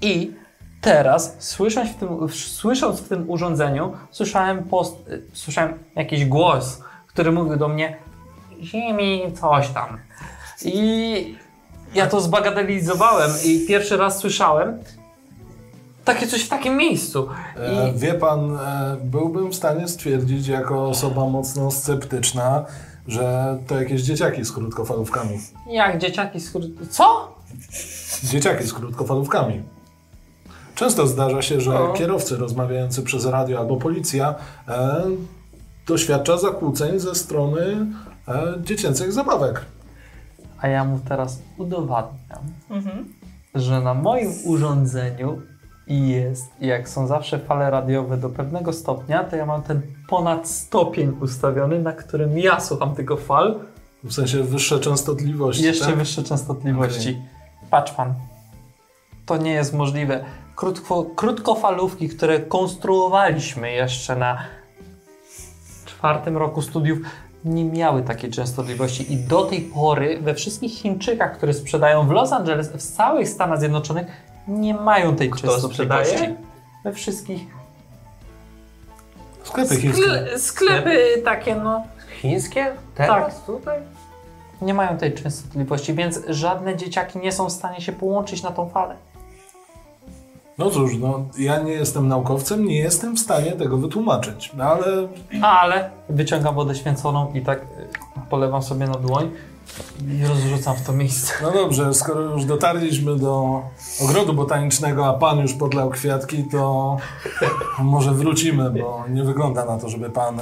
I 0.00 0.32
teraz, 0.80 1.36
słysząc 1.38 1.90
w 1.90 1.94
tym, 1.94 2.28
słysząc 2.28 3.00
w 3.00 3.08
tym 3.08 3.30
urządzeniu, 3.30 3.92
słyszałem, 4.10 4.64
post, 4.64 5.08
y, 5.08 5.22
słyszałem 5.32 5.74
jakiś 5.96 6.24
głos, 6.24 6.80
który 7.06 7.32
mówił 7.32 7.56
do 7.56 7.68
mnie 7.68 7.96
Ziemi, 8.62 9.22
coś 9.40 9.68
tam. 9.68 9.98
I 10.64 11.34
ja 11.94 12.06
to 12.06 12.20
zbagatelizowałem 12.20 13.30
i 13.44 13.66
pierwszy 13.68 13.96
raz 13.96 14.18
słyszałem 14.18 14.78
takie 16.04 16.26
coś 16.26 16.42
w 16.44 16.48
takim 16.48 16.76
miejscu. 16.76 17.28
E, 17.56 17.88
I 17.90 17.98
wie 17.98 18.14
pan, 18.14 18.56
e, 18.56 18.96
byłbym 19.04 19.50
w 19.50 19.54
stanie 19.54 19.88
stwierdzić 19.88 20.46
jako 20.48 20.88
osoba 20.88 21.26
mocno 21.28 21.70
sceptyczna, 21.70 22.64
że 23.08 23.58
to 23.66 23.80
jakieś 23.80 24.02
dzieciaki 24.02 24.44
z 24.44 24.52
krótkofalówkami. 24.52 25.38
jak 25.70 25.98
dzieciaki 25.98 26.40
z 26.40 26.50
kur- 26.50 26.88
Co? 26.90 27.34
Dzieciaki 28.24 28.66
z 28.66 28.72
krótkofalówkami. 28.72 29.62
Często 30.80 31.06
zdarza 31.06 31.42
się, 31.42 31.60
że 31.60 31.70
No. 31.70 31.92
kierowcy 31.92 32.36
rozmawiający 32.36 33.02
przez 33.02 33.26
radio 33.26 33.58
albo 33.58 33.76
policja 33.76 34.34
e, 34.68 35.02
doświadcza 35.88 36.38
zakłóceń 36.38 36.98
ze 36.98 37.14
strony 37.14 37.86
e, 38.28 38.54
dziecięcych 38.62 39.12
zabawek. 39.12 39.64
A 40.60 40.68
ja 40.68 40.84
mu 40.84 40.98
teraz 41.08 41.42
udowadniam, 41.58 42.40
Mhm. 42.70 43.04
że 43.54 43.80
na 43.80 43.94
moim 43.94 44.32
urządzeniu 44.44 45.38
jest, 45.86 46.44
jak 46.60 46.88
są 46.88 47.06
zawsze 47.06 47.38
fale 47.38 47.70
radiowe 47.70 48.16
do 48.16 48.28
pewnego 48.28 48.72
stopnia, 48.72 49.24
to 49.24 49.36
ja 49.36 49.46
mam 49.46 49.62
ten 49.62 49.80
ponad 50.08 50.48
stopień 50.48 51.16
ustawiony, 51.20 51.78
na 51.78 51.92
którym 51.92 52.38
ja 52.38 52.60
słucham 52.60 52.94
tego 52.94 53.16
fal, 53.16 53.60
W 54.04 54.12
sensie 54.12 54.42
wyższe 54.42 54.78
częstotliwości. 54.80 55.62
jeszcze 55.64 55.86
tak? 55.86 55.96
wyższe 55.96 56.22
częstotliwości. 56.22 57.22
Patrz 57.70 57.92
pan, 57.92 58.14
to 59.26 59.36
nie 59.36 59.52
jest 59.52 59.74
możliwe. 59.74 60.24
Krótko, 60.60 61.04
krótkofalówki, 61.04 62.08
które 62.08 62.40
konstruowaliśmy 62.40 63.72
jeszcze 63.72 64.16
na 64.16 64.38
czwartym 65.84 66.36
roku 66.36 66.62
studiów, 66.62 66.98
nie 67.44 67.64
miały 67.64 68.02
takiej 68.02 68.30
częstotliwości 68.30 69.12
i 69.12 69.16
do 69.16 69.42
tej 69.42 69.60
pory 69.60 70.20
we 70.20 70.34
wszystkich 70.34 70.72
Chińczykach, 70.72 71.36
które 71.36 71.54
sprzedają 71.54 72.06
w 72.06 72.10
Los 72.10 72.32
Angeles, 72.32 72.68
w 72.68 72.76
całych 72.76 73.28
Stanach 73.28 73.58
Zjednoczonych, 73.58 74.06
nie 74.48 74.74
mają 74.74 75.16
tej 75.16 75.30
Kto 75.30 75.40
częstotliwości. 75.40 76.12
sprzedaje? 76.12 76.36
We 76.84 76.92
wszystkich. 76.92 77.46
Sklepy 79.42 79.76
chińskie. 79.76 80.02
Skle, 80.02 80.38
sklepy 80.38 81.22
takie, 81.24 81.54
no, 81.54 81.82
Chińskie? 82.20 82.72
Teraz? 82.94 83.44
Tutaj? 83.44 83.78
nie 84.62 84.74
mają 84.74 84.98
tej 84.98 85.14
częstotliwości, 85.14 85.94
więc 85.94 86.20
żadne 86.28 86.76
dzieciaki 86.76 87.18
nie 87.18 87.32
są 87.32 87.46
w 87.46 87.52
stanie 87.52 87.80
się 87.80 87.92
połączyć 87.92 88.42
na 88.42 88.50
tą 88.50 88.68
falę. 88.68 88.96
No 90.60 90.70
cóż, 90.70 90.96
no, 90.96 91.24
ja 91.38 91.58
nie 91.62 91.72
jestem 91.72 92.08
naukowcem, 92.08 92.64
nie 92.64 92.78
jestem 92.78 93.16
w 93.16 93.20
stanie 93.20 93.52
tego 93.52 93.76
wytłumaczyć, 93.76 94.52
no, 94.56 94.64
ale 94.64 95.08
Ale 95.42 95.90
wyciągam 96.08 96.54
wodę 96.54 96.74
święconą 96.74 97.32
i 97.34 97.40
tak 97.40 97.58
y, 97.62 97.66
polewam 98.30 98.62
sobie 98.62 98.86
na 98.86 98.94
dłoń 98.94 99.30
i 100.08 100.26
rozrzucam 100.26 100.76
w 100.76 100.82
to 100.86 100.92
miejsce. 100.92 101.32
no 101.42 101.50
dobrze, 101.52 101.94
skoro 101.94 102.20
już 102.20 102.44
dotarliśmy 102.44 103.16
do 103.16 103.62
ogrodu 104.04 104.32
botanicznego, 104.34 105.06
a 105.06 105.12
pan 105.12 105.38
już 105.38 105.52
podlał 105.52 105.90
kwiatki, 105.90 106.44
to 106.44 106.96
może 107.78 108.12
wrócimy, 108.12 108.70
bo 108.70 109.04
nie 109.08 109.24
wygląda 109.24 109.64
na 109.64 109.78
to, 109.78 109.88
żeby 109.88 110.10
pan 110.10 110.40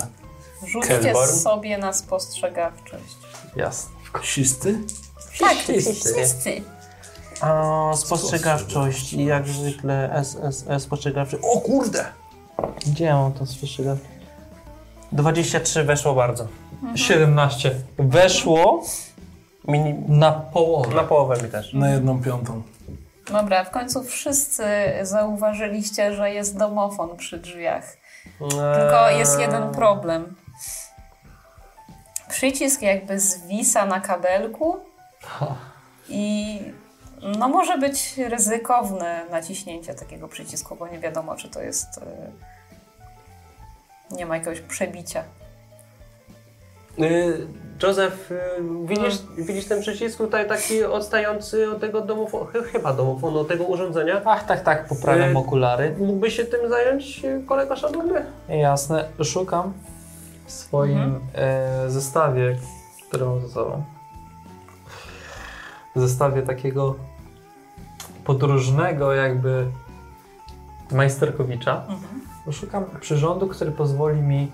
Rzućcie 0.66 0.98
Kelborn? 0.98 1.32
sobie 1.32 1.78
na 1.78 1.92
spostrzegawczość. 1.92 3.16
Jasne. 3.56 3.90
Sisty? 4.22 4.78
Tak, 5.40 5.56
Wszyscy. 5.56 6.14
wszyscy. 6.14 6.62
A, 7.40 7.90
spostrzegawczość, 7.96 9.12
jak 9.12 9.48
zwykle 9.48 10.10
SSS 10.12 10.82
spostrzegawczość. 10.82 11.42
O 11.44 11.60
kurde! 11.60 12.04
Gdzie 12.86 13.04
ja 13.04 13.16
mam 13.16 13.32
to 13.32 13.46
spostrzegawczość? 13.46 14.10
23 15.12 15.84
weszło 15.84 16.14
bardzo. 16.14 16.46
17. 16.94 17.74
Weszło 17.98 18.84
Mini... 19.68 19.94
na 20.08 20.32
połowę. 20.32 20.94
Na 20.94 21.04
połowę 21.04 21.42
mi 21.42 21.50
też. 21.50 21.72
Na 21.72 21.90
jedną 21.90 22.22
piątą. 22.22 22.62
Dobra, 23.32 23.64
w 23.64 23.70
końcu 23.70 24.04
wszyscy 24.04 24.64
zauważyliście, 25.02 26.14
że 26.14 26.30
jest 26.30 26.56
domofon 26.56 27.16
przy 27.16 27.38
drzwiach. 27.38 27.96
Tylko 28.38 29.10
jest 29.10 29.40
jeden 29.40 29.70
problem. 29.70 30.34
Przycisk 32.28 32.82
jakby 32.82 33.20
zwisa 33.20 33.86
na 33.86 34.00
kabelku 34.00 34.76
i 36.08 36.60
no 37.38 37.48
może 37.48 37.78
być 37.78 38.16
ryzykowne 38.18 39.24
naciśnięcie 39.30 39.94
takiego 39.94 40.28
przycisku, 40.28 40.76
bo 40.76 40.88
nie 40.88 40.98
wiadomo, 40.98 41.36
czy 41.36 41.48
to 41.48 41.62
jest. 41.62 41.98
y, 41.98 42.00
Nie 44.14 44.26
ma 44.26 44.36
jakiegoś 44.36 44.60
przebicia. 44.60 45.24
Y, 46.98 47.46
Józef, 47.82 48.30
y, 48.30 48.40
widzisz, 48.84 49.18
widzisz 49.38 49.66
ten 49.66 49.80
przycisk 49.80 50.18
tutaj 50.18 50.48
taki 50.48 50.84
odstający 50.84 51.70
od 51.70 51.80
tego 51.80 52.00
domofonu, 52.00 52.46
chyba 52.72 52.92
domofonu, 52.92 53.38
od 53.38 53.48
tego 53.48 53.64
urządzenia? 53.64 54.22
Ach, 54.24 54.44
tak, 54.46 54.62
tak, 54.64 54.86
poprawiam 54.88 55.36
Y, 55.36 55.38
okulary. 55.38 55.94
Mógłbyś 55.98 56.36
się 56.36 56.44
tym 56.44 56.68
zająć, 56.68 57.22
kolega 57.46 57.76
szanowny? 57.76 58.24
Jasne, 58.48 59.08
szukam 59.24 59.72
w 60.46 60.52
swoim 60.52 61.20
e, 61.34 61.90
zestawie, 61.90 62.56
który 63.08 63.24
mam 63.24 63.40
ze 63.40 63.48
sobą. 63.48 63.82
Zestawie 65.96 66.42
takiego 66.42 66.94
podróżnego 68.28 69.14
jakby 69.14 69.66
majsterkowicza. 70.92 71.82
Szukam 72.52 72.84
przyrządu, 73.00 73.46
który 73.46 73.70
pozwoli 73.70 74.20
mi 74.22 74.50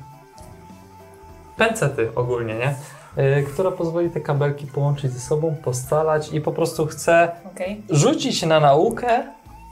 pęcety 1.57 2.11
ogólnie, 2.15 2.55
nie? 2.55 2.75
E, 3.17 3.43
która 3.43 3.71
pozwoli 3.71 4.11
te 4.11 4.21
kabelki 4.21 4.67
połączyć 4.67 5.13
ze 5.13 5.21
sobą, 5.21 5.57
postalać 5.65 6.33
i 6.33 6.41
po 6.41 6.53
prostu 6.53 6.87
chcę 6.87 7.33
Okej? 7.55 7.83
rzucić 7.91 8.43
na 8.43 8.61
naukę. 8.61 9.25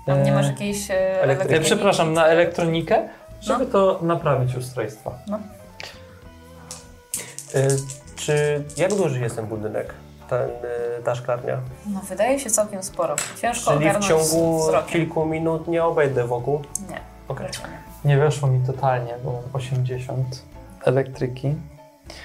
Tam 0.07 0.23
nie 0.23 0.33
masz 0.33 0.47
jakiejś. 0.47 0.91
e, 0.91 1.23
elektroniki? 1.23 1.65
przepraszam, 1.65 2.12
na 2.12 2.27
elektronikę, 2.27 3.09
żeby 3.41 3.67
to 3.67 3.99
naprawić 4.03 4.57
ustrojstwa. 4.57 5.19
Y, 7.55 7.77
czy, 8.17 8.65
jak 8.77 8.95
duży 8.95 9.21
jest 9.21 9.37
ten 9.37 9.47
budynek, 9.47 9.95
ten, 10.33 10.51
ta 11.05 11.14
szklarnia? 11.14 11.59
No, 11.87 12.01
wydaje 12.09 12.38
się 12.38 12.51
całkiem 12.51 12.83
sporo. 12.83 13.16
Ciężko 13.40 13.73
Czyli 13.73 13.90
w 13.90 13.99
ciągu 13.99 14.62
wzrokiem. 14.62 14.88
kilku 14.92 15.27
minut 15.27 15.68
nie 15.68 15.85
obejdę 15.85 16.27
wokół? 16.27 16.62
Nie. 16.90 17.01
Raczej 17.38 17.64
nie. 17.64 18.11
Nie 18.11 18.18
weszło 18.18 18.49
mi 18.49 18.66
totalnie, 18.66 19.14
bo 19.25 19.33
mam 19.33 19.42
80 19.53 20.42
elektryki, 20.85 21.55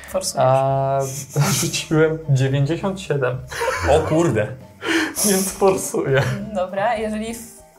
Forsujesz. 0.09 0.45
a 0.47 0.99
rzuciłem 1.51 2.19
97. 2.29 3.37
O 3.91 3.99
kurde! 3.99 4.47
Więc 5.25 5.51
forsuję. 5.51 6.21
Dobra, 6.55 6.95
jeżeli, 6.95 7.35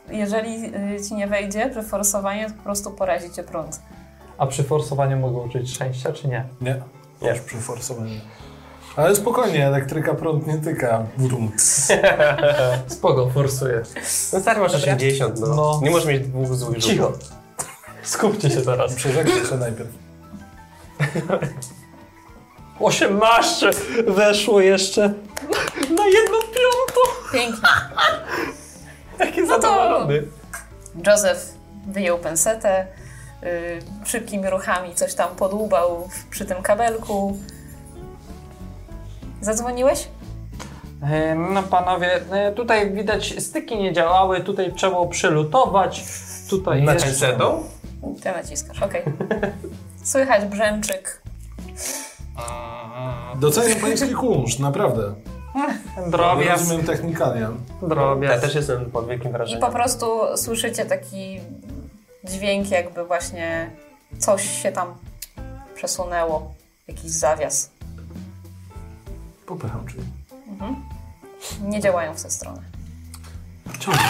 jeżeli 0.09 0.75
y, 0.95 1.01
ci 1.07 1.15
nie 1.15 1.27
wejdzie 1.27 1.69
przy 1.69 1.83
forsowaniu, 1.83 2.47
to 2.49 2.53
po 2.55 2.63
prostu 2.63 2.91
porazi 2.91 3.31
cię 3.31 3.43
prąd. 3.43 3.81
A 4.37 4.47
przy 4.47 4.63
forsowaniu 4.63 5.17
mogę 5.17 5.37
użyć 5.37 5.73
szczęścia, 5.73 6.13
czy 6.13 6.27
nie? 6.27 6.45
Nie. 6.61 6.81
Nie. 7.21 7.29
Już 7.29 7.39
przy 7.39 7.57
forsowaniu. 7.57 8.19
Ale 8.99 9.15
spokojnie, 9.15 9.67
elektryka 9.67 10.13
prąd 10.13 10.47
nie 10.47 10.57
tyka. 10.57 11.03
Wrum. 11.17 11.51
Spoko, 12.87 13.29
forsuję. 13.29 13.81
No 14.33 14.39
stary 14.39 14.59
masz 14.59 14.71
Dobra. 14.71 14.85
60, 14.87 15.39
no. 15.39 15.47
No. 15.47 15.79
Nie 15.83 15.89
możesz 15.89 16.05
mieć 16.07 16.27
dwóch 16.27 16.55
złych 16.55 16.77
Cicho. 16.83 17.07
rzutów. 17.07 17.29
Skupcie 18.03 18.49
się 18.49 18.61
teraz. 18.61 18.93
Przeżegnaj 18.93 19.45
się 19.45 19.55
najpierw. 19.55 19.89
18 22.79 23.69
weszło 24.07 24.61
jeszcze 24.61 25.01
na 25.97 26.05
jedną 26.07 26.39
piątą. 26.41 27.01
Pięknie. 27.33 27.69
Taki 29.17 29.41
No 29.41 29.47
to- 29.47 29.61
zadowolony. 29.61 30.23
Józef 31.07 31.53
wyjął 31.87 32.17
pensetę, 32.17 32.87
y, 33.43 33.79
szybkimi 34.05 34.49
ruchami 34.49 34.95
coś 34.95 35.13
tam 35.13 35.35
podłubał 35.35 36.07
w- 36.07 36.29
przy 36.29 36.45
tym 36.45 36.61
kabelku. 36.61 37.37
Zadzwoniłeś? 39.41 40.07
No 41.53 41.63
panowie, 41.63 42.19
e, 42.31 42.51
tutaj 42.51 42.91
widać 42.91 43.43
styki 43.43 43.77
nie 43.77 43.93
działały, 43.93 44.41
tutaj 44.41 44.73
trzeba 44.73 44.91
było 44.93 45.07
przelutować. 45.07 46.03
Tutaj 46.49 46.83
Na 46.83 46.93
jest... 46.93 47.25
Ty 48.23 48.31
naciskasz, 48.31 48.81
okej. 48.83 49.03
Słychać 50.03 50.45
brzęczyk. 50.45 51.21
Doceniam 53.35 53.79
pański 53.79 54.13
kunszt, 54.13 54.59
naprawdę. 54.59 55.13
Drobiazg, 56.07 56.59
Rozumiem 56.59 56.85
technikalia. 56.85 57.49
Ja 57.81 57.87
drobiazg. 57.87 58.41
też 58.41 58.55
jestem 58.55 58.85
pod 58.91 59.07
wielkim 59.07 59.29
I 59.29 59.33
wrażeniem. 59.33 59.61
po 59.61 59.69
prostu 59.71 60.05
słyszycie 60.37 60.85
taki 60.85 61.39
dźwięk, 62.23 62.71
jakby 62.71 63.05
właśnie 63.05 63.69
coś 64.19 64.61
się 64.61 64.71
tam 64.71 64.95
przesunęło. 65.75 66.53
Jakiś 66.87 67.11
zawias. 67.11 67.69
Popycham 69.49 69.85
drzwi. 69.85 70.01
Nie 71.61 71.79
działają 71.81 72.13
w 72.13 72.23
tę 72.23 72.31
stronę. 72.31 72.61
Ciągle. 73.79 74.03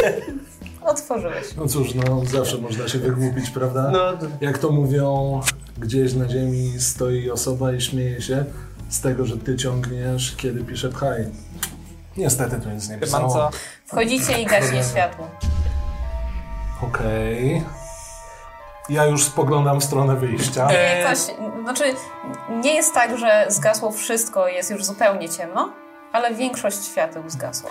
Otworzyłeś. 0.92 1.54
No 1.56 1.68
cóż, 1.68 1.94
no 1.94 2.24
zawsze 2.24 2.58
można 2.58 2.88
się 2.88 2.98
wygłupić, 2.98 3.50
prawda? 3.50 3.90
No, 3.90 4.28
Jak 4.40 4.58
to 4.58 4.70
mówią, 4.72 5.40
gdzieś 5.78 6.14
na 6.14 6.28
ziemi 6.28 6.80
stoi 6.80 7.30
osoba 7.30 7.72
i 7.72 7.80
śmieje 7.80 8.22
się 8.22 8.44
z 8.88 9.00
tego, 9.00 9.26
że 9.26 9.38
ty 9.38 9.56
ciągniesz, 9.56 10.36
kiedy 10.36 10.64
pisze 10.64 10.88
pchaj. 10.88 11.26
Niestety 12.16 12.60
to 12.60 12.72
nic 12.72 12.88
nie 12.88 12.98
pisało. 12.98 13.32
co? 13.32 13.50
Wchodzicie 13.86 14.42
i 14.42 14.46
gaśnie 14.46 14.84
światło. 14.84 15.26
Okej. 16.82 17.62
Ja 18.90 19.06
już 19.06 19.24
spoglądam 19.24 19.80
w 19.80 19.84
stronę 19.84 20.16
wyjścia. 20.16 20.68
E, 20.70 20.98
Jakoś, 21.00 21.18
znaczy, 21.64 21.84
nie 22.50 22.74
jest 22.74 22.94
tak, 22.94 23.18
że 23.18 23.44
zgasło 23.48 23.90
wszystko 23.92 24.48
i 24.48 24.54
jest 24.54 24.70
już 24.70 24.84
zupełnie 24.84 25.28
ciemno, 25.28 25.72
ale 26.12 26.34
większość 26.34 26.84
świateł 26.84 27.22
zgasła. 27.26 27.70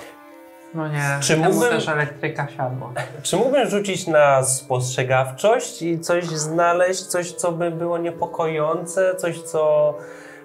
No 0.73 0.87
nie, 0.87 1.17
Czy 1.21 1.37
mógłbym- 1.37 1.69
też 1.69 1.87
elektryka 1.87 2.47
siadła. 2.57 2.91
Czy 3.23 3.37
mógłbym 3.37 3.69
rzucić 3.69 4.07
na 4.07 4.43
spostrzegawczość 4.43 5.81
i 5.81 5.99
coś 5.99 6.25
znaleźć, 6.25 7.01
coś, 7.05 7.31
co 7.31 7.51
by 7.51 7.71
było 7.71 7.97
niepokojące, 7.97 9.15
coś, 9.15 9.41
co 9.41 9.93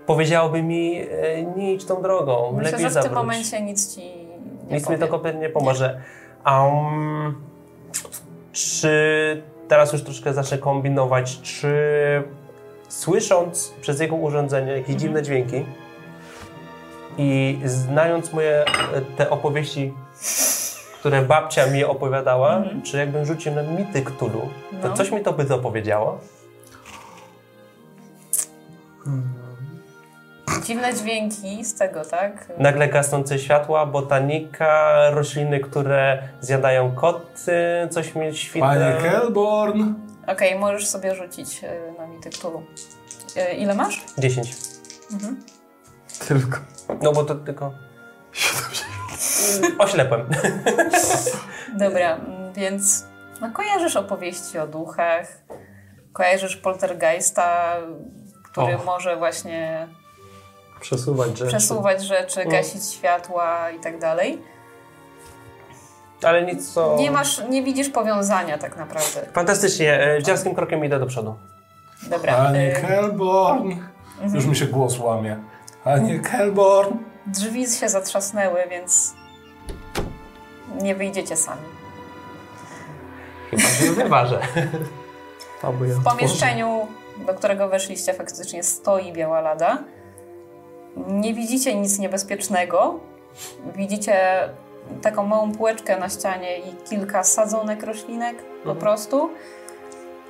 powiedziałoby 0.07 0.63
mi, 0.63 1.01
e, 1.11 1.43
nie 1.57 1.73
idź 1.75 1.85
tą 1.85 2.03
drogą, 2.03 2.53
Myślę, 2.57 2.71
lepiej 2.71 2.85
że 2.85 2.91
w 2.91 2.93
zawróć. 2.93 3.11
tym 3.11 3.19
momencie 3.19 3.61
nic 3.63 3.95
ci 3.95 4.01
nie 4.01 4.75
Nic 4.77 4.85
powie. 4.85 4.97
mi 4.97 5.03
to 5.03 5.09
kompletnie 5.09 5.41
nie 5.41 5.49
pomoże. 5.51 6.01
Um, 6.47 7.43
czy 8.53 9.43
teraz 9.75 9.93
już 9.93 10.03
troszkę 10.03 10.35
zacznę 10.35 10.59
kombinować, 10.59 11.41
czy 11.43 11.73
słysząc 12.89 13.75
przez 13.81 14.01
jego 14.01 14.17
urządzenie 14.17 14.73
jakieś 14.73 14.83
Mhm. 14.95 14.99
dziwne 14.99 15.23
dźwięki 15.23 15.65
i 17.19 17.59
znając 17.65 18.33
moje 18.33 18.65
e, 18.65 19.01
te 19.17 19.31
opowieści, 19.31 19.93
które 21.01 21.23
babcia 21.23 21.67
mi 21.67 21.85
opowiadała, 21.85 22.63
czy 22.85 22.97
jakbym 22.99 23.25
rzucił 23.27 23.55
na 23.55 23.63
mity 23.63 24.03
Cthulhu, 24.03 24.41
to 24.41 24.77
Mhm. 24.77 24.91
No. 24.91 24.97
coś 24.97 25.11
mi 25.11 25.21
to 25.21 25.33
by 25.33 25.45
dopowiedziało? 25.45 26.19
Dziwne 30.65 30.95
dźwięki 30.95 31.65
z 31.65 31.75
tego, 31.75 32.05
tak? 32.05 32.49
Nagle 32.59 32.89
gasnące 32.89 33.39
światła, 33.39 33.87
botanika, 33.87 34.95
rośliny, 35.11 35.61
które 35.61 36.29
zjadają 36.41 36.95
koty, 36.95 37.53
coś 37.91 38.15
mi 38.15 38.37
świta. 38.37 38.67
Panie 38.67 38.97
Kelborn! 39.03 39.95
Okej, 40.27 40.59
możesz 40.59 40.87
sobie 40.87 41.15
rzucić 41.15 41.65
y, 41.65 41.99
na 41.99 42.07
mity 42.07 42.31
Cthulhu. 42.31 42.63
Y, 43.37 43.55
Ile 43.55 43.75
masz? 43.75 44.05
10. 44.19 44.55
Tylko. 46.29 46.59
No 47.03 47.13
bo 47.13 47.25
to 47.25 47.35
tylko. 47.35 47.73
Oślepłem. 49.79 50.29
Dobra, 51.85 52.21
więc 52.55 53.07
no, 53.41 53.51
kojarzysz 53.51 53.97
opowieści 53.97 54.59
o 54.59 54.67
duchach, 54.67 55.27
kojarzysz 56.13 56.57
poltergeista, 56.57 57.77
który 58.53 58.77
Och. 58.77 58.85
może 58.85 59.17
właśnie 59.17 59.89
Przesuwać 60.85 61.39
rzeczy. 61.39 61.57
przesuwać 61.57 62.05
rzeczy, 62.05 62.45
gasić 62.45 62.85
światła 62.93 63.71
i 63.71 63.81
tak 63.81 63.99
dalej. 63.99 64.43
Ale 66.23 66.43
nic 66.43 66.73
co. 66.73 66.97
Nie 66.97 67.11
masz, 67.11 67.43
nie 67.49 67.63
widzisz 67.63 67.89
powiązania 67.89 68.59
tak 68.59 68.77
naprawdę. 68.77 69.27
Fantastycznie. 69.33 70.01
e, 70.17 70.23
Dziarskim 70.23 70.55
krokiem 70.55 70.85
idę 70.85 70.99
do 70.99 71.07
przodu. 71.07 71.35
Dobra, 72.03 72.37
Panie 72.37 72.79
y, 72.79 72.81
Kelborn! 72.81 73.73
Już 74.35 74.47
mi 74.47 74.57
się 74.57 74.67
głos 74.67 74.99
łamie. 74.99 75.37
Panie 75.85 76.21
Kelborn! 76.21 76.97
drzwi 77.27 77.67
się 77.67 77.89
zatrzasnęły, 77.89 78.61
więc 78.71 79.15
nie 80.83 80.95
wyjdziecie 80.95 81.37
sami. 81.37 81.63
Chyba, 83.51 83.63
że 83.69 83.93
wyważę. 83.93 84.41
W 85.63 86.05
pomieszczeniu, 86.05 86.87
do 87.27 87.35
którego 87.35 87.69
weszliście, 87.69 88.15
faktycznie 88.15 88.63
stoi 88.63 89.13
biała 89.13 89.41
lada. 89.41 89.79
Nie 90.97 91.35
widzicie 91.35 91.75
nic 91.75 91.99
niebezpiecznego. 91.99 93.01
Widzicie 93.77 94.49
taką 95.03 95.27
małą 95.27 95.53
półeczkę 95.53 95.99
na 95.99 96.09
ścianie 96.09 96.59
i 96.59 96.89
kilka 96.89 97.25
sadzonek 97.25 97.83
roślinek 97.83 98.37
po 98.65 98.75
prostu. 98.75 99.31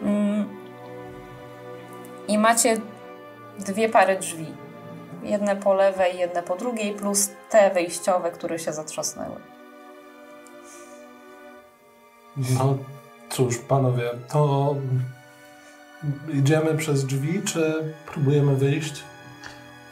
Mm. 0.03 0.49
I 2.29 2.39
macie 2.39 2.77
dwie 3.59 3.89
pary 3.89 4.19
drzwi. 4.19 4.47
Jedne 5.23 5.57
po 5.57 5.75
lewej, 5.75 6.19
jedne 6.19 6.43
po 6.43 6.57
drugiej, 6.57 6.93
plus 6.93 7.31
te 7.51 7.71
wejściowe, 7.71 8.31
które 8.31 8.59
się 8.59 8.73
zatrzasnęły. 8.73 9.37
No 12.37 12.77
cóż, 13.31 13.59
panowie, 13.59 14.11
to 14.29 14.75
idziemy 16.33 16.75
przez 16.75 17.07
drzwi, 17.07 17.43
czy 17.43 17.95
próbujemy 18.07 18.57
wyjść? 18.57 19.05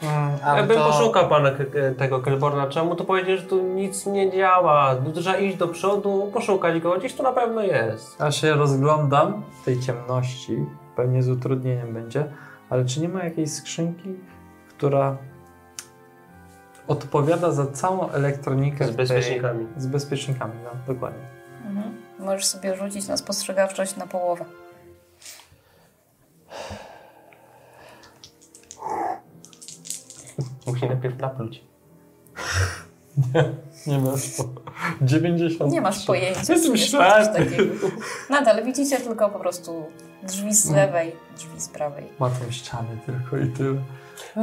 Mm, 0.03 0.37
Ja 0.41 0.45
ale 0.45 0.63
bym 0.63 0.77
to... 0.77 0.85
poszukał 0.85 1.29
pana 1.29 1.51
tego 1.97 2.19
Kelborna. 2.19 2.67
Czemu 2.67 2.95
to 2.95 3.03
powiedzieć, 3.03 3.41
że 3.41 3.47
tu 3.47 3.61
nic 3.61 4.05
nie 4.05 4.31
działa? 4.31 4.95
Tu 4.95 5.11
Trzeba 5.21 5.37
iść 5.37 5.57
do 5.57 5.67
przodu, 5.67 6.29
poszukać 6.33 6.79
go. 6.79 6.97
Gdzieś 6.99 7.13
tu 7.13 7.23
na 7.23 7.31
pewno 7.31 7.61
jest. 7.61 8.19
Ja 8.19 8.31
się 8.31 8.53
rozglądam 8.53 9.43
w 9.61 9.65
tej 9.65 9.79
ciemności, 9.79 10.65
pewnie 10.95 11.23
z 11.23 11.29
utrudnieniem 11.29 11.93
będzie, 11.93 12.25
ale 12.69 12.85
czy 12.85 13.01
nie 13.01 13.09
ma 13.09 13.23
jakiejś 13.23 13.51
skrzynki, 13.51 14.15
która 14.69 15.17
odpowiada 16.87 17.51
za 17.51 17.65
całą 17.67 18.09
elektronikę 18.09 18.87
Z 18.87 18.91
bezpiecznikami. 18.91 19.65
Tej... 19.65 19.81
Z 19.81 19.87
bezpiecznikami, 19.87 20.53
no 20.63 20.93
dokładnie. 20.93 21.23
Mhm. 21.67 21.95
Możesz 22.19 22.45
sobie 22.45 22.75
rzucić 22.75 23.07
na 23.07 23.17
spostrzegawczość 23.17 23.95
na 23.95 24.07
połowę. 24.07 24.45
Musi 30.67 30.85
najpierw 30.87 31.19
napluć. 31.19 31.63
Nie 33.87 33.99
masz 33.99 34.37
to. 34.37 34.43
90. 35.01 35.71
Nie 35.71 35.81
masz 35.81 36.05
pojęcia. 36.05 36.53
Jest 36.53 37.33
takiego. 37.33 37.87
Nadal 38.29 38.63
widzicie 38.65 38.97
tylko 38.97 39.29
po 39.29 39.39
prostu 39.39 39.85
drzwi 40.23 40.53
z 40.53 40.71
lewej, 40.71 41.15
drzwi 41.37 41.61
z 41.61 41.69
prawej. 41.69 42.05
Ma 42.19 42.29
tą 42.29 42.51
ścianę 42.51 42.97
tylko 43.05 43.37
i 43.37 43.49
tyle. 43.49 43.81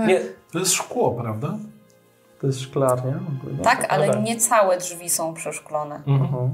Nie, 0.07 0.21
To 0.53 0.59
jest 0.59 0.73
szkło, 0.73 1.11
prawda? 1.11 1.59
To 2.41 2.47
jest 2.47 2.61
szklarnia? 2.61 3.21
ogólnie? 3.39 3.65
Tak, 3.65 3.87
ale 3.93 4.07
dobra. 4.07 4.21
nie 4.21 4.37
całe 4.37 4.79
drzwi 4.79 5.11
są 5.11 5.35
przeszklone. 5.35 6.03
Mhm. 6.07 6.51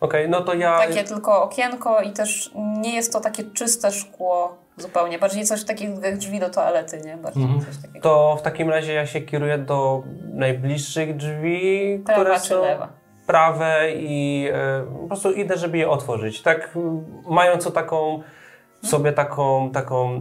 Okej, 0.00 0.28
no 0.28 0.40
to 0.40 0.54
ja... 0.54 0.78
Takie 0.78 1.04
tylko 1.04 1.42
okienko 1.42 2.00
i 2.02 2.12
też 2.12 2.50
nie 2.54 2.94
jest 2.94 3.12
to 3.12 3.20
takie 3.20 3.44
czyste 3.44 3.92
szkło 3.92 4.56
zupełnie. 4.76 5.18
Bardziej 5.18 5.44
coś 5.44 5.64
takiego 5.64 6.00
jak 6.06 6.16
drzwi 6.18 6.40
do 6.40 6.50
toalety, 6.50 7.00
nie? 7.04 7.16
Bardziej 7.16 7.46
coś 7.66 7.76
takiego. 7.82 8.00
To 8.00 8.36
w 8.36 8.42
takim 8.42 8.70
razie 8.70 8.92
ja 8.92 9.06
się 9.06 9.20
kieruję 9.20 9.58
do 9.58 10.02
najbliższych 10.34 11.16
drzwi, 11.16 12.02
Prawa 12.06 12.20
które 12.20 12.40
są 12.40 12.60
lewa? 12.62 12.88
prawe 13.26 13.92
i 13.92 14.48
e, 14.52 14.84
po 15.02 15.06
prostu 15.06 15.32
idę, 15.32 15.56
żeby 15.56 15.78
je 15.78 15.90
otworzyć. 15.90 16.42
Tak 16.42 16.70
mając 17.28 17.72
taką 17.72 18.22
sobie 18.82 19.12
taką, 19.12 19.70
taką, 19.70 20.20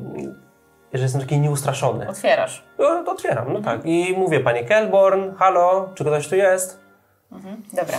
że 0.94 1.04
jestem 1.04 1.22
taki 1.22 1.40
nieustraszony. 1.40 2.08
Otwierasz. 2.10 2.64
No, 2.80 3.04
otwieram, 3.12 3.54
no 3.54 3.62
tak. 3.62 3.82
I 3.86 4.16
mówię, 4.18 4.40
panie 4.40 4.64
Kelborn, 4.64 5.36
halo, 5.36 5.90
czy 5.96 6.04
ktoś 6.04 6.28
tu 6.28 6.36
jest? 6.36 6.80
Mhm. 7.32 7.64
Dobra. 7.74 7.98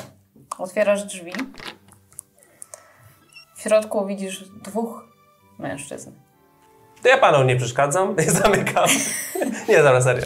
Otwierasz 0.58 1.04
drzwi. 1.04 1.32
W 3.56 3.60
środku 3.62 4.06
widzisz 4.06 4.44
dwóch 4.62 5.04
mężczyzn. 5.58 6.10
To 7.04 7.08
ja 7.08 7.18
panom 7.18 7.46
nie 7.46 7.56
przeszkadzam, 7.56 8.14
zamykam. 8.42 8.84
nie, 9.68 9.76
dobra, 9.82 10.00
serio. 10.00 10.24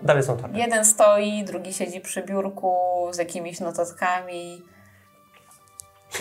Dalej 0.00 0.22
są 0.22 0.32
otwarte. 0.32 0.58
Jeden 0.58 0.84
stoi, 0.84 1.44
drugi 1.44 1.72
siedzi 1.72 2.00
przy 2.00 2.22
biurku 2.22 2.76
z 3.10 3.18
jakimiś 3.18 3.60
notatkami. 3.60 4.62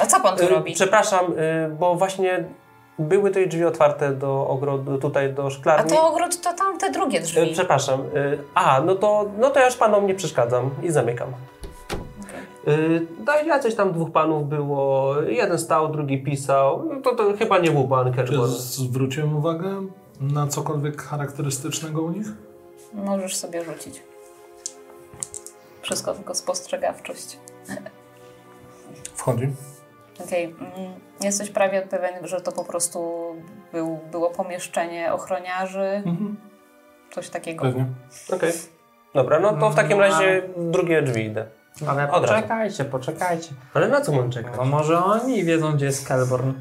A 0.02 0.06
co 0.06 0.20
pan 0.20 0.38
tu 0.38 0.44
Y, 0.44 0.48
robi? 0.48 0.74
Przepraszam, 0.74 1.34
y, 1.40 1.70
bo 1.80 1.96
właśnie 1.96 2.44
były 3.00 3.30
tutaj 3.30 3.48
drzwi 3.48 3.66
otwarte 3.66 4.12
do 4.12 4.48
ogrodu, 4.48 4.98
tutaj 4.98 5.34
do 5.34 5.46
A 5.46 5.50
szklarni. 5.50 5.92
to 5.92 6.08
ogród 6.08 6.42
to 6.42 6.54
tam 6.54 6.78
te 6.78 6.92
drugie 6.92 7.20
drzwi. 7.20 7.54
Przepraszam. 7.54 8.02
y, 8.16 8.40
A, 8.56 8.82
no 8.82 8.96
to, 8.96 9.26
no 9.38 9.50
to 9.50 9.60
ja 9.60 9.66
już 9.66 9.76
panom 9.76 10.08
nie 10.08 10.16
przeszkadzam 10.16 10.70
i 10.84 10.92
zamykam. 10.92 11.34
Y, 12.68 13.08
No 13.28 13.34
i 13.44 13.48
jacyś 13.48 13.76
tam 13.76 13.94
dwóch 13.94 14.12
panów 14.12 14.50
było. 14.50 15.16
Jeden 15.22 15.60
stał, 15.60 15.92
drugi 15.92 16.24
pisał. 16.24 16.90
No 16.94 17.02
to, 17.02 17.16
to 17.16 17.38
chyba 17.38 17.58
nie 17.60 17.72
był 17.72 17.88
pan 17.88 18.14
Czy 18.14 18.48
zwróciłem 18.48 19.36
uwagę 19.38 19.88
na 20.22 20.48
cokolwiek 20.48 21.02
charakterystycznego 21.02 22.02
u 22.02 22.12
nich? 22.12 22.28
Możesz 22.94 23.36
sobie 23.36 23.64
rzucić. 23.64 24.04
Wszystko 25.82 26.14
tylko 26.14 26.36
spostrzegawczość. 26.36 27.38
Wchodzi. 29.16 29.48
Okej, 30.26 30.44
mm, 30.46 30.94
jesteś 31.22 31.50
prawie 31.50 31.82
pewien, 31.82 32.28
że 32.28 32.42
to 32.42 32.52
po 32.52 32.64
prostu 32.64 33.26
był, 33.74 34.00
było 34.12 34.30
pomieszczenie 34.30 35.14
ochroniarzy, 35.14 36.04
Mhm. 36.06 36.38
coś 37.12 37.30
takiego. 37.30 37.62
Pewnie. 37.64 37.86
Okej. 38.34 38.52
Dobra, 39.14 39.40
no 39.40 39.54
to 39.58 39.70
w 39.70 39.76
takim 39.76 39.98
No. 39.98 40.04
razie 40.04 40.50
drugie 40.58 41.02
drzwi 41.02 41.26
idę. 41.26 41.46
Ale 41.88 42.12
Od 42.12 42.26
razu. 42.26 42.34
poczekajcie, 42.34 42.86
poczekajcie. 42.86 43.50
Ale 43.74 43.88
na 43.88 44.02
co 44.02 44.12
mam 44.12 44.32
czekać? 44.32 44.56
Bo 44.58 44.66
może 44.66 45.04
oni 45.04 45.44
wiedzą, 45.44 45.74
gdzie 45.74 45.86
jest 45.86 46.08
Kelborn. 46.08 46.54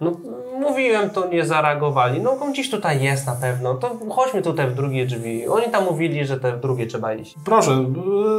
No, 0.00 0.12
mówiłem, 0.60 1.10
to 1.10 1.26
nie 1.28 1.44
zareagowali. 1.44 2.20
No, 2.20 2.32
on 2.40 2.52
gdzieś 2.52 2.70
tutaj 2.70 3.02
jest 3.02 3.26
na 3.26 3.34
pewno. 3.34 3.74
To 3.74 3.98
chodźmy 4.10 4.42
tutaj 4.42 4.68
w 4.70 4.74
drugie 4.74 5.06
drzwi. 5.06 5.48
Oni 5.48 5.70
tam 5.70 5.84
mówili, 5.84 6.26
że 6.26 6.40
te 6.40 6.52
w 6.56 6.60
drugie 6.60 6.86
trzeba 6.86 7.14
iść. 7.14 7.34
Proszę, 7.44 7.84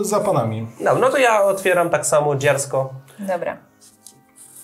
y, 0.02 0.06
za 0.06 0.20
panami. 0.20 0.68
No, 0.80 0.96
no 0.96 1.10
to 1.10 1.18
ja 1.18 1.44
otwieram 1.44 1.90
tak 1.90 2.06
samo 2.06 2.36
dziarsko. 2.36 2.94
Dobra. 3.20 3.58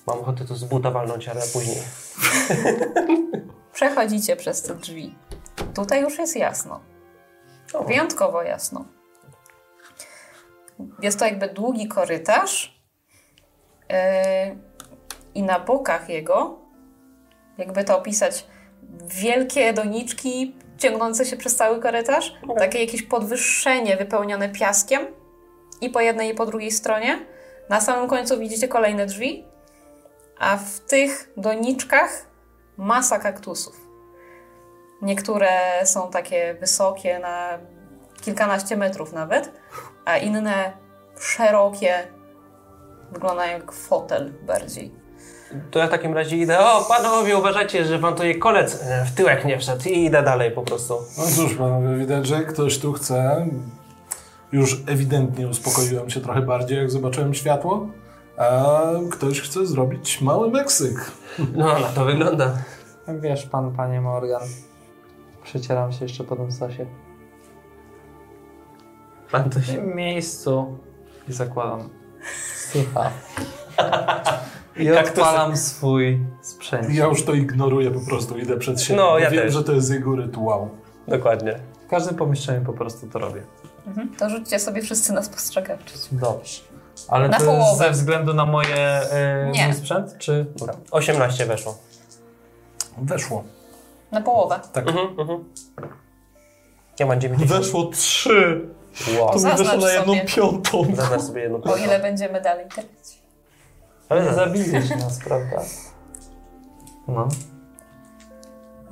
Mam 0.08 0.20
ochotę 0.20 0.46
to 0.46 0.56
z 0.56 0.64
buta 0.64 0.92
walnąć, 0.92 1.28
ale 1.28 1.42
później. 1.54 1.78
Przechodzicie 3.74 4.36
przez 4.36 4.62
te 4.64 4.76
drzwi. 4.76 5.16
Tutaj 5.76 6.02
już 6.02 6.18
jest 6.18 6.36
jasno. 6.36 6.80
O. 7.74 7.84
Wyjątkowo 7.84 8.44
jasno. 8.44 8.86
Jest 11.02 11.20
to 11.20 11.26
jakby 11.26 11.48
długi 11.48 11.88
korytarz 11.88 12.82
yy, 13.89 13.96
i 15.36 15.44
na 15.44 15.60
bokach 15.60 16.10
jego, 16.10 16.60
jakby 17.58 17.84
to 17.84 17.98
opisać, 17.98 18.48
wielkie 19.06 19.74
doniczki 19.74 20.56
ciągnące 20.78 21.26
się 21.26 21.38
przez 21.38 21.56
cały 21.56 21.80
korytarz, 21.80 22.34
takie 22.58 22.80
jakieś 22.80 23.04
podwyższenie 23.04 23.98
wypełnione 23.98 24.50
piaskiem 24.50 25.08
i 25.82 25.89
po 25.89 26.02
jednej 26.02 26.32
i 26.32 26.36
po 26.36 26.46
drugiej 26.46 26.72
stronie. 26.72 27.26
Na 27.70 27.82
samym 27.82 28.10
końcu 28.10 28.39
widzicie 28.39 28.67
kolejne 28.67 29.06
drzwi, 29.06 29.46
a 30.39 30.58
w 30.58 30.80
tych 30.80 31.34
doniczkach 31.38 32.26
masa 32.78 33.20
kaktusów. 33.20 33.82
Niektóre 35.02 35.50
są 35.86 36.12
takie 36.12 36.54
wysokie 36.54 37.20
na 37.20 37.60
kilkanaście 38.22 38.78
metrów 38.78 39.13
nawet, 39.13 39.52
a 40.06 40.18
inne 40.18 40.74
szerokie, 41.20 42.08
wyglądają 43.12 43.54
jak 43.58 43.72
fotel 43.72 44.34
bardziej. 44.48 45.02
To 45.72 45.80
ja 45.80 45.88
w 45.88 45.90
takim 45.90 46.14
razie 46.14 46.38
idę. 46.38 46.60
O, 46.60 46.86
panowie, 46.88 47.38
uważajcie, 47.38 47.86
że 47.86 48.00
wam 48.00 48.14
tutaj 48.14 48.40
kolec 48.40 48.82
e, 48.84 49.06
w 49.06 49.16
tyłek 49.16 49.46
nie 49.46 49.60
wszedł. 49.60 49.90
I 49.90 50.06
idę 50.06 50.24
dalej 50.24 50.52
po 50.52 50.62
prostu. 50.62 50.98
No 51.18 51.24
cóż, 51.24 51.56
panowie, 51.56 51.98
widać, 51.98 52.28
że 52.28 52.44
ktoś 52.44 52.80
tu 52.80 52.94
chce. 52.94 53.48
Już 54.52 54.84
ewidentnie 54.88 55.48
uspokoiłem 55.48 56.10
się 56.10 56.22
trochę 56.22 56.42
bardziej, 56.42 56.78
jak 56.78 56.92
zobaczyłem 56.92 57.34
światło. 57.34 57.88
A 58.38 58.82
ktoś 59.12 59.42
chce 59.42 59.66
zrobić 59.66 60.22
mały 60.22 60.52
Meksyk. 60.52 61.12
No, 61.56 61.80
na 61.80 61.88
to 61.88 62.06
wygląda. 62.06 62.54
Wiesz 63.08 63.46
pan, 63.46 63.72
panie 63.72 64.02
Morgan. 64.02 64.42
Przecieram 65.44 65.92
się 65.92 66.06
jeszcze 66.06 66.24
po 66.24 66.36
tym 66.36 66.52
sosie. 66.52 66.86
Pan 69.32 69.50
to 69.50 69.60
W 69.60 69.65
tym 69.65 69.96
miejscu 69.96 70.78
i 71.30 71.34
zakładam 71.34 71.89
słucha. 72.72 73.12
I 74.78 74.86
Kaktusy. 74.88 75.22
odpalam 75.22 75.58
swój 75.58 76.20
sprzęt. 76.41 76.94
Ja 76.94 77.06
już 77.06 77.26
to 77.26 77.34
ignoruję 77.34 77.91
po 77.91 78.00
prostu, 78.00 78.38
idę 78.38 78.58
przed 78.58 78.82
siebie. 78.82 79.00
No, 79.00 79.20
ja 79.20 79.30
wiem, 79.30 79.44
też. 79.44 79.54
że 79.54 79.63
to 79.63 79.72
jest 79.72 79.91
jego 79.91 80.15
rytuał. 80.15 80.70
Dokładnie. 81.08 81.60
W 81.86 81.89
każdym 81.89 82.15
pomieszczeniu 82.15 82.65
po 82.65 82.74
prostu 82.74 83.08
to 83.08 83.20
robię. 83.20 83.41
Mhm. 83.88 84.10
To 84.15 84.30
rzućcie 84.30 84.60
sobie 84.60 84.82
wszyscy 84.82 85.13
na 85.13 85.24
spostrzegawczość. 85.24 86.08
Dobrze. 86.12 86.62
Ale 87.08 87.30
Na 87.30 87.38
to 87.38 87.44
jest 87.44 87.58
połowę. 87.58 87.86
ze 87.86 87.91
względu 87.91 88.34
na 88.34 88.46
moje 88.46 88.76
e, 88.76 89.52
Nie. 89.54 89.65
mój 89.65 89.74
sprzęt, 89.74 90.15
czy... 90.17 90.46
Dobra. 90.56 90.74
18 90.91 91.46
weszło. 91.46 91.78
Weszło. 92.98 93.44
Na 94.12 94.22
połowę. 94.22 94.60
Tak. 94.74 94.88
Mhm, 94.88 95.20
mhm. 95.20 95.44
Ja 97.00 97.06
mam 97.06 97.22
90. 97.22 97.62
Weszło 97.62 97.86
trzy. 97.86 98.70
Wow. 99.20 99.32
To 99.32 99.38
mi 99.38 99.58
weszło 99.58 99.78
na 99.78 99.92
jedną 99.92 100.14
piątą. 100.28 100.96
Zaznacz 100.96 101.22
sobie 101.22 101.42
jedną 101.42 101.62
O 101.64 101.78
ile 101.78 102.00
będziemy 102.00 102.42
dalej 102.42 102.66
grać. 102.68 102.86
Ale 104.10 104.26
za... 104.26 104.34
zabijesz 104.34 104.90
nas, 104.90 105.20
prawda? 105.24 105.62
No. 107.08 107.28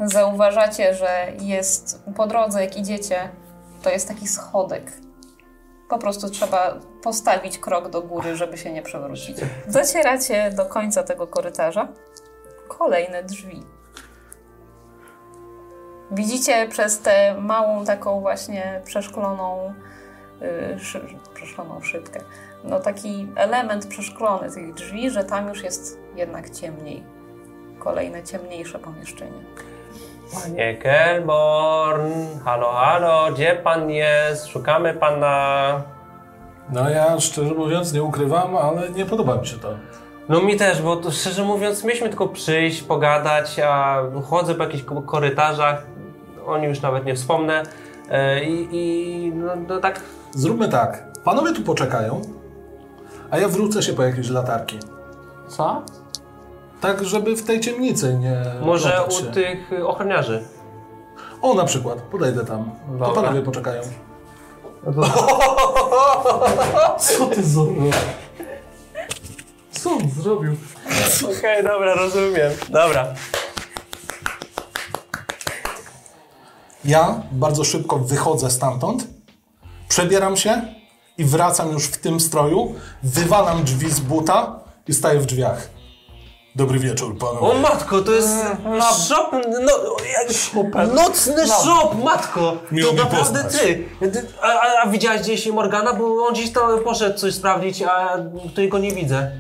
Zauważacie, 0.06 0.94
że 0.94 1.32
jest 1.40 2.04
po 2.16 2.28
drodze, 2.28 2.62
jak 2.62 2.78
idziecie, 2.78 3.30
to 3.84 3.90
jest 3.90 4.08
taki 4.08 4.28
schodek. 4.28 4.92
Po 5.90 5.98
prostu 5.98 6.30
trzeba 6.30 6.76
postawić 7.04 7.58
krok 7.58 7.90
do 7.90 8.02
góry, 8.02 8.36
żeby 8.36 8.58
się 8.58 8.72
nie 8.72 8.82
przewrócić. 8.82 9.38
Docieracie 9.68 10.52
do 10.52 10.66
końca 10.66 11.04
tego 11.04 11.28
korytarza. 11.28 11.88
Kolejne 12.68 13.24
drzwi. 13.24 13.64
Widzicie 16.12 16.68
przez 16.68 17.00
tę 17.00 17.36
małą 17.42 17.86
taką 17.86 18.20
właśnie 18.22 18.82
przeszkloną, 18.86 19.74
yy, 20.42 20.80
szy, 20.80 21.02
przeszkloną 21.34 21.82
szybkę, 21.82 22.20
no 22.64 22.80
taki 22.80 23.28
element 23.36 23.88
przeszklony 23.88 24.52
tych 24.52 24.74
drzwi, 24.74 25.10
że 25.10 25.24
tam 25.24 25.50
już 25.50 25.64
jest 25.64 26.00
jednak 26.16 26.50
ciemniej. 26.50 27.04
Kolejne 27.80 28.24
ciemniejsze 28.24 28.80
pomieszczenie. 28.80 29.42
Panie 30.44 30.78
Kelborn, 30.78 32.12
halo, 32.46 32.72
halo, 32.72 33.32
gdzie 33.34 33.56
pan 33.64 33.90
jest? 33.90 34.48
Szukamy 34.48 34.94
pana. 34.94 35.82
No 36.70 36.90
ja 36.90 37.20
szczerze 37.20 37.54
mówiąc 37.54 37.94
nie 37.94 38.04
ukrywam, 38.04 38.56
ale 38.56 38.90
nie 38.90 39.06
podoba 39.06 39.36
mi 39.36 39.48
się 39.48 39.58
to. 39.58 39.70
No 40.30 40.42
mi 40.42 40.58
też, 40.58 40.82
bo 40.82 40.96
to, 40.96 41.12
szczerze 41.12 41.44
mówiąc, 41.44 41.84
mieliśmy 41.84 42.10
tylko 42.10 42.28
przyjść, 42.28 42.82
pogadać, 42.84 43.60
a 43.60 43.98
chodzę 44.30 44.56
po 44.56 44.64
jakichś 44.64 44.84
ko- 44.84 45.02
korytarzach, 45.02 45.84
o 46.50 46.58
nim 46.58 46.70
już 46.70 46.82
nawet 46.82 47.06
nie 47.06 47.16
wspomnę. 47.16 47.64
E, 48.10 48.44
I, 48.44 48.68
i 48.72 49.32
no, 49.36 49.52
no 49.68 49.80
tak, 49.80 50.02
Zróbmy 50.32 50.70
tak. 50.70 51.04
Panowie 51.24 51.54
tu 51.54 51.62
poczekają, 51.62 52.22
a 53.32 53.38
ja 53.38 53.48
wrócę 53.48 53.84
się 53.84 53.94
po 53.94 54.04
jakieś 54.04 54.30
latarki. 54.30 54.80
Co? 55.48 55.82
Tak, 56.82 57.06
żeby 57.06 57.36
w 57.36 57.44
tej 57.44 57.60
ciemnicy 57.60 58.14
nie 58.18 58.42
może 58.62 59.04
u 59.08 59.12
się. 59.12 59.24
tych 59.24 59.72
ochroniarzy. 59.86 60.44
O, 61.42 61.54
na 61.54 61.66
przykład. 61.66 62.02
Podejdę 62.02 62.46
tam. 62.46 62.72
To 62.88 63.06
Dobra. 63.06 63.22
panowie 63.22 63.42
poczekają. 63.42 63.82
Co 67.00 67.26
ty 67.26 67.44
zrobił? 67.44 67.92
Co 69.72 69.92
on 69.92 70.10
zrobił? 70.10 70.56
Okej, 71.40 71.64
dobra, 71.64 71.94
rozumiem. 71.96 72.52
Dobra. 72.70 73.08
Ja 76.86 77.22
bardzo 77.32 77.64
szybko 77.64 78.00
wychodzę 78.00 78.52
stamtąd, 78.52 79.08
przebieram 79.90 80.38
się 80.38 80.62
i 81.18 81.26
wracam 81.26 81.72
już 81.72 81.86
w 81.86 81.98
tym 81.98 82.20
stroju, 82.20 82.76
wywalam 83.04 83.64
drzwi 83.64 83.92
z 83.92 84.00
buta 84.00 84.60
i 84.88 84.94
staję 84.94 85.20
w 85.20 85.26
drzwiach. 85.26 85.70
Dobry 86.56 86.80
wieczór, 86.80 87.16
O 87.22 87.26
panowie. 87.26 87.60
matko, 87.60 88.02
to 88.02 88.12
jest 88.12 88.30
shop, 89.08 89.32
no, 89.62 89.72
jak, 90.14 90.94
nocny 90.94 91.48
shop, 91.48 91.96
matko. 92.04 92.58
Miło 92.72 92.88
to 92.90 92.94
mi 92.98 93.00
naprawdę 93.04 93.44
poznać. 93.44 93.62
ty. 93.62 93.86
Ty- 94.12 94.26
A, 94.42 94.46
a, 94.48 94.84
a 94.84 94.88
widziałeś 94.90 95.22
gdzieś 95.22 95.48
Morgana? 95.48 95.94
Bo 95.94 96.28
on 96.28 96.34
gdzieś 96.34 96.52
tam 96.54 96.80
poszedł 96.84 97.18
coś 97.20 97.34
sprawdzić, 97.36 97.82
a 97.82 98.18
tutaj 98.44 98.70
go 98.70 98.80
nie 98.80 98.92
widzę. 98.92 99.32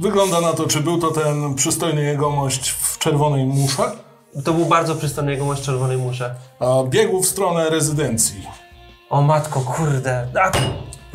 Wygląda 0.00 0.40
na 0.40 0.52
to, 0.52 0.66
czy 0.66 0.80
był 0.80 0.98
to 0.98 1.10
ten 1.10 1.54
przystojny 1.54 2.02
jegomość 2.02 2.70
w 2.70 2.98
czerwonej 2.98 3.44
musze, 3.46 3.90
To 4.44 4.52
był 4.52 4.64
bardzo 4.64 4.94
przystojny 4.94 5.32
jegomość 5.32 5.62
czerwonej 5.62 5.96
musze. 5.96 6.34
a 6.60 6.66
biegł 6.84 7.22
w 7.22 7.26
stronę 7.26 7.70
rezydencji. 7.70 8.46
O 9.10 9.22
matko, 9.22 9.60
kurde. 9.60 10.26
A, 10.42 10.50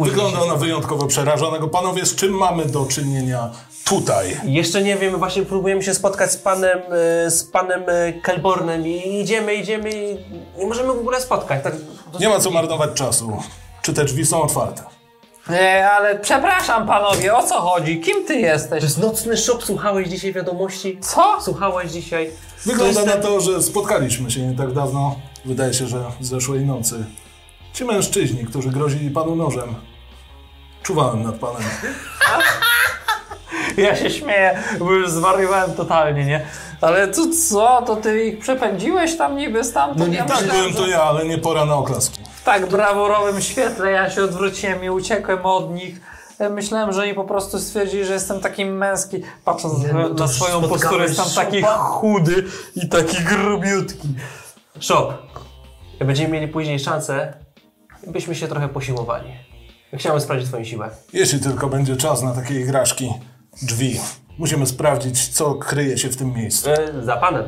Wygląda 0.04 0.46
na 0.46 0.56
wyjątkowo 0.56 1.08
przerażonego. 1.08 1.68
Panowie, 1.68 2.06
z 2.06 2.16
czym 2.16 2.32
mamy 2.32 2.66
do 2.66 2.86
czynienia 2.86 3.50
tutaj? 3.86 4.38
Jeszcze 4.44 4.82
nie 4.82 4.96
wiem, 4.96 5.18
właśnie 5.18 5.44
próbujemy 5.46 5.84
się 5.84 5.94
spotkać 5.94 6.32
z 6.32 6.38
panem, 6.38 6.80
e, 7.26 7.32
z 7.32 7.44
panem 7.44 7.84
e, 7.88 8.14
Kelbornem 8.14 8.88
i 8.88 9.20
idziemy, 9.22 9.54
idziemy 9.54 9.90
i 9.92 10.18
nie 10.60 10.66
możemy 10.66 10.88
w 10.94 11.00
ogóle 11.00 11.22
spotkać. 11.22 11.64
Tak, 11.64 11.74
Nie 12.20 12.30
ma 12.30 12.40
co 12.40 12.52
marnować 12.52 12.90
czasu. 12.94 13.38
Czy 13.82 13.94
te 13.94 14.06
drzwi 14.06 14.26
są 14.26 14.42
otwarte? 14.42 14.84
Nie, 15.50 15.90
ale 15.92 16.20
przepraszam 16.20 16.88
panowie, 16.88 17.36
o 17.36 17.44
co 17.44 17.62
chodzi? 17.62 18.00
Kim 18.02 18.26
ty 18.26 18.36
jesteś? 18.36 18.80
To 18.80 18.86
jest 18.86 18.98
nocny 19.02 19.38
shop, 19.38 19.60
słuchałeś 19.64 20.08
dzisiaj 20.08 20.34
wiadomości? 20.34 20.98
Co? 21.02 21.38
Słuchałeś 21.42 21.92
dzisiaj? 21.92 22.32
Wygląda 22.66 23.06
na 23.06 23.12
ten- 23.12 23.22
to, 23.22 23.42
że 23.42 23.62
spotkaliśmy 23.62 24.32
się 24.32 24.42
nie 24.42 24.58
tak 24.58 24.72
dawno. 24.74 25.16
Wydaje 25.46 25.74
się, 25.74 25.88
że 25.88 26.04
zeszłej 26.22 26.66
nocy. 26.66 27.06
Ci 27.74 27.86
mężczyźni, 27.86 28.46
którzy 28.46 28.70
grozili 28.70 29.12
panu 29.12 29.36
nożem. 29.36 29.76
Czuwałem 30.84 31.24
nad 31.24 31.36
panem. 31.36 31.62
Ja 33.78 33.96
się 33.96 34.10
śmieję, 34.12 34.64
bo 34.80 34.92
już 34.92 35.10
zwariowałem 35.10 35.74
totalnie, 35.74 36.26
nie? 36.26 36.46
Ale 36.82 37.08
to 37.08 37.22
co? 37.50 37.82
To 37.82 37.96
ty 37.96 38.24
ich 38.26 38.40
przepędziłeś 38.40 39.18
tam 39.18 39.36
niby 39.38 39.64
stamtąd? 39.64 40.00
No 40.00 40.08
nie 40.08 40.18
ja 40.18 40.26
Tak, 40.26 40.38
myślałem, 40.42 40.62
byłem 40.62 40.72
że 40.74 40.78
to 40.80 40.88
ja, 40.88 41.04
ale 41.04 41.26
nie 41.26 41.38
pora 41.38 41.66
na 41.66 41.76
oklaski. 41.76 42.20
w 42.42 42.44
tak 42.44 42.66
brawurowym 42.70 43.42
świetle 43.42 43.92
ja 43.92 44.10
się 44.10 44.24
odwróciłem 44.24 44.84
i 44.84 44.90
uciekłem 44.90 45.46
od 45.46 45.74
nich. 45.74 46.02
E, 46.40 46.50
Myślałem, 46.50 46.94
że 46.94 47.02
oni 47.02 47.14
po 47.14 47.24
prostu 47.24 47.60
stwierdzili, 47.60 48.06
że 48.06 48.14
jestem 48.14 48.40
taki 48.40 48.66
męski. 48.66 49.22
Patrząc 49.46 49.84
Nie, 49.84 49.94
no 49.94 50.10
na 50.10 50.28
swoją 50.28 50.62
posturę, 50.62 51.04
jestem 51.04 51.46
taki 51.46 51.62
chudy 51.78 52.44
i 52.76 52.90
taki 52.90 53.18
grubiutki. 53.24 54.08
Shop. 54.80 55.14
Jak 56.00 56.08
będziemy 56.08 56.30
mieli 56.30 56.48
później 56.48 56.80
szansę, 56.80 57.34
byśmy 58.08 58.36
się 58.36 58.48
trochę 58.48 58.70
posiłowali. 58.70 59.34
Chciałem 59.94 60.22
sprawdzić 60.22 60.48
twoją 60.48 60.64
siłę. 60.64 60.90
Jeśli 61.14 61.40
tylko 61.40 61.68
będzie 61.68 61.96
czas 61.98 62.22
na 62.22 62.32
takie 62.34 62.60
igraszki. 62.60 63.14
Drzwi. 63.62 64.00
Musimy 64.38 64.68
sprawdzić, 64.68 65.28
co 65.28 65.54
kryje 65.56 65.98
się 65.98 66.10
w 66.10 66.18
tym 66.18 66.34
miejscu. 66.34 66.70
E, 66.70 67.04
za 67.04 67.18
panem. 67.18 67.44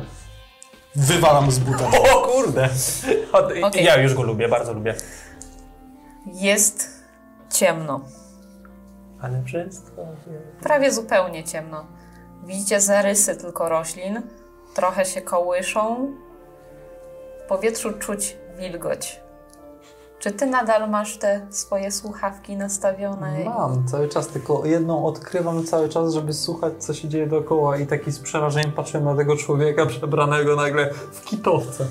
Wywalam 0.96 1.50
z 1.50 1.58
buta. 1.58 1.88
O 2.14 2.20
kurde! 2.20 2.68
Od, 3.32 3.44
Okej. 3.62 3.84
Ja 3.84 3.96
już 3.96 4.14
go 4.14 4.22
lubię, 4.22 4.48
bardzo 4.48 4.72
lubię. 4.72 4.94
Jest 6.34 6.90
ciemno. 7.54 8.00
Ale 9.22 9.42
wszystko... 9.42 10.02
Prawie 10.60 10.92
zupełnie 10.92 11.44
ciemno. 11.44 11.84
Widzicie 12.44 12.80
zarysy 12.80 13.36
tylko 13.36 13.68
roślin. 13.68 14.22
Trochę 14.74 15.04
się 15.04 15.20
kołyszą. 15.20 16.12
W 17.44 17.48
powietrzu 17.48 17.92
czuć 17.92 18.36
wilgoć. 18.58 19.20
Czy 20.18 20.30
ty 20.32 20.46
nadal 20.46 20.90
masz 20.90 21.16
te 21.18 21.46
swoje 21.50 21.92
słuchawki 21.92 22.56
nastawione? 22.56 23.44
Mam, 23.44 23.88
cały 23.88 24.08
czas 24.08 24.28
tylko 24.28 24.66
jedną 24.66 25.06
odkrywam 25.06 25.64
cały 25.64 25.88
czas, 25.88 26.14
żeby 26.14 26.32
słuchać 26.32 26.72
co 26.78 26.94
się 26.94 27.08
dzieje 27.08 27.26
dookoła 27.26 27.76
i 27.76 27.86
taki 27.86 28.12
z 28.12 28.18
przerażeniem 28.18 28.72
patrzę 28.72 29.00
na 29.00 29.16
tego 29.16 29.36
człowieka 29.36 29.86
przebranego 29.96 30.56
nagle 30.56 30.90
w 31.12 31.24
kitowce. 31.24 31.86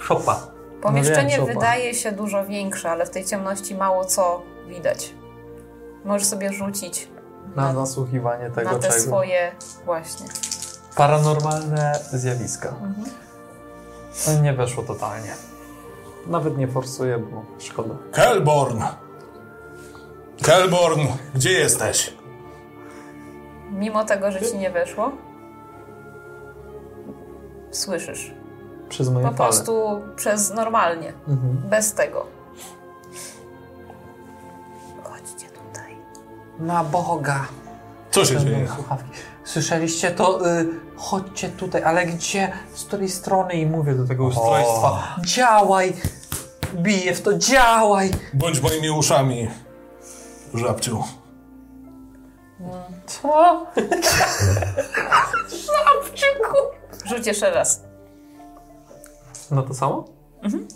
Szopa. 0.00 0.40
Pomieszczenie 0.82 1.22
No 1.22 1.28
wiem, 1.28 1.40
szopa. 1.40 1.52
wydaje 1.54 1.94
się 1.94 2.12
dużo 2.12 2.44
większe, 2.46 2.90
ale 2.90 3.06
w 3.06 3.10
tej 3.10 3.24
ciemności 3.24 3.74
mało 3.74 4.04
co 4.04 4.42
widać. 4.68 5.14
Możesz 6.06 6.26
sobie 6.28 6.52
rzucić 6.52 7.08
Na 7.56 7.72
nasłuchiwanie 7.72 8.50
tego 8.50 8.72
na 8.72 8.78
te 8.78 8.88
czego. 8.88 9.00
swoje 9.00 9.52
właśnie. 9.84 10.26
Paranormalne 10.96 11.92
zjawiska. 12.12 12.74
No, 14.26 14.42
Nie 14.42 14.52
weszło 14.52 14.82
totalnie. 14.82 15.30
Nawet 16.26 16.58
nie 16.58 16.68
forsuję, 16.68 17.18
bo 17.18 17.44
szkoda. 17.58 17.94
Kelborn! 18.12 18.82
Kelborn, 20.42 21.00
gdzie 21.34 21.52
jesteś? 21.52 22.14
Mimo 23.70 24.04
tego, 24.04 24.30
że 24.32 24.40
ci 24.42 24.58
nie 24.58 24.70
weszło, 24.70 25.12
słyszysz. 27.70 28.34
Przez 28.88 29.08
moje 29.10 29.26
Po 29.28 29.32
fale. 29.34 29.50
prostu 29.50 30.02
przez 30.16 30.54
normalnie. 30.54 31.12
Mhm. 31.28 31.56
Bez 31.70 31.94
tego. 31.94 32.26
Na 36.58 36.84
Boga. 36.84 37.46
Co 38.10 38.24
się 38.24 38.40
dzieje? 38.40 38.68
słuchawki. 38.74 39.10
Słyszeliście 39.44 40.10
to? 40.10 40.50
Y, 40.50 40.66
chodźcie 40.96 41.48
tutaj, 41.48 41.82
ale 41.82 42.06
gdzie? 42.06 42.52
Z 42.74 42.84
której 42.84 43.08
strony? 43.08 43.54
I 43.54 43.66
mówię 43.66 43.94
do 43.94 44.06
tego 44.06 44.24
ustrojstwa. 44.24 45.16
Działaj! 45.26 45.92
Biję 46.74 47.14
w 47.14 47.22
to, 47.22 47.38
działaj! 47.38 48.10
Bądź 48.34 48.60
moimi 48.60 48.90
uszami, 48.90 49.48
żabciu. 50.54 51.04
Co? 53.06 53.66
Rzuć 57.06 57.26
jeszcze 57.26 57.50
raz. 57.50 57.82
No 59.50 59.62
to 59.62 59.74
samo? 59.74 60.04
Mhm. 60.42 60.68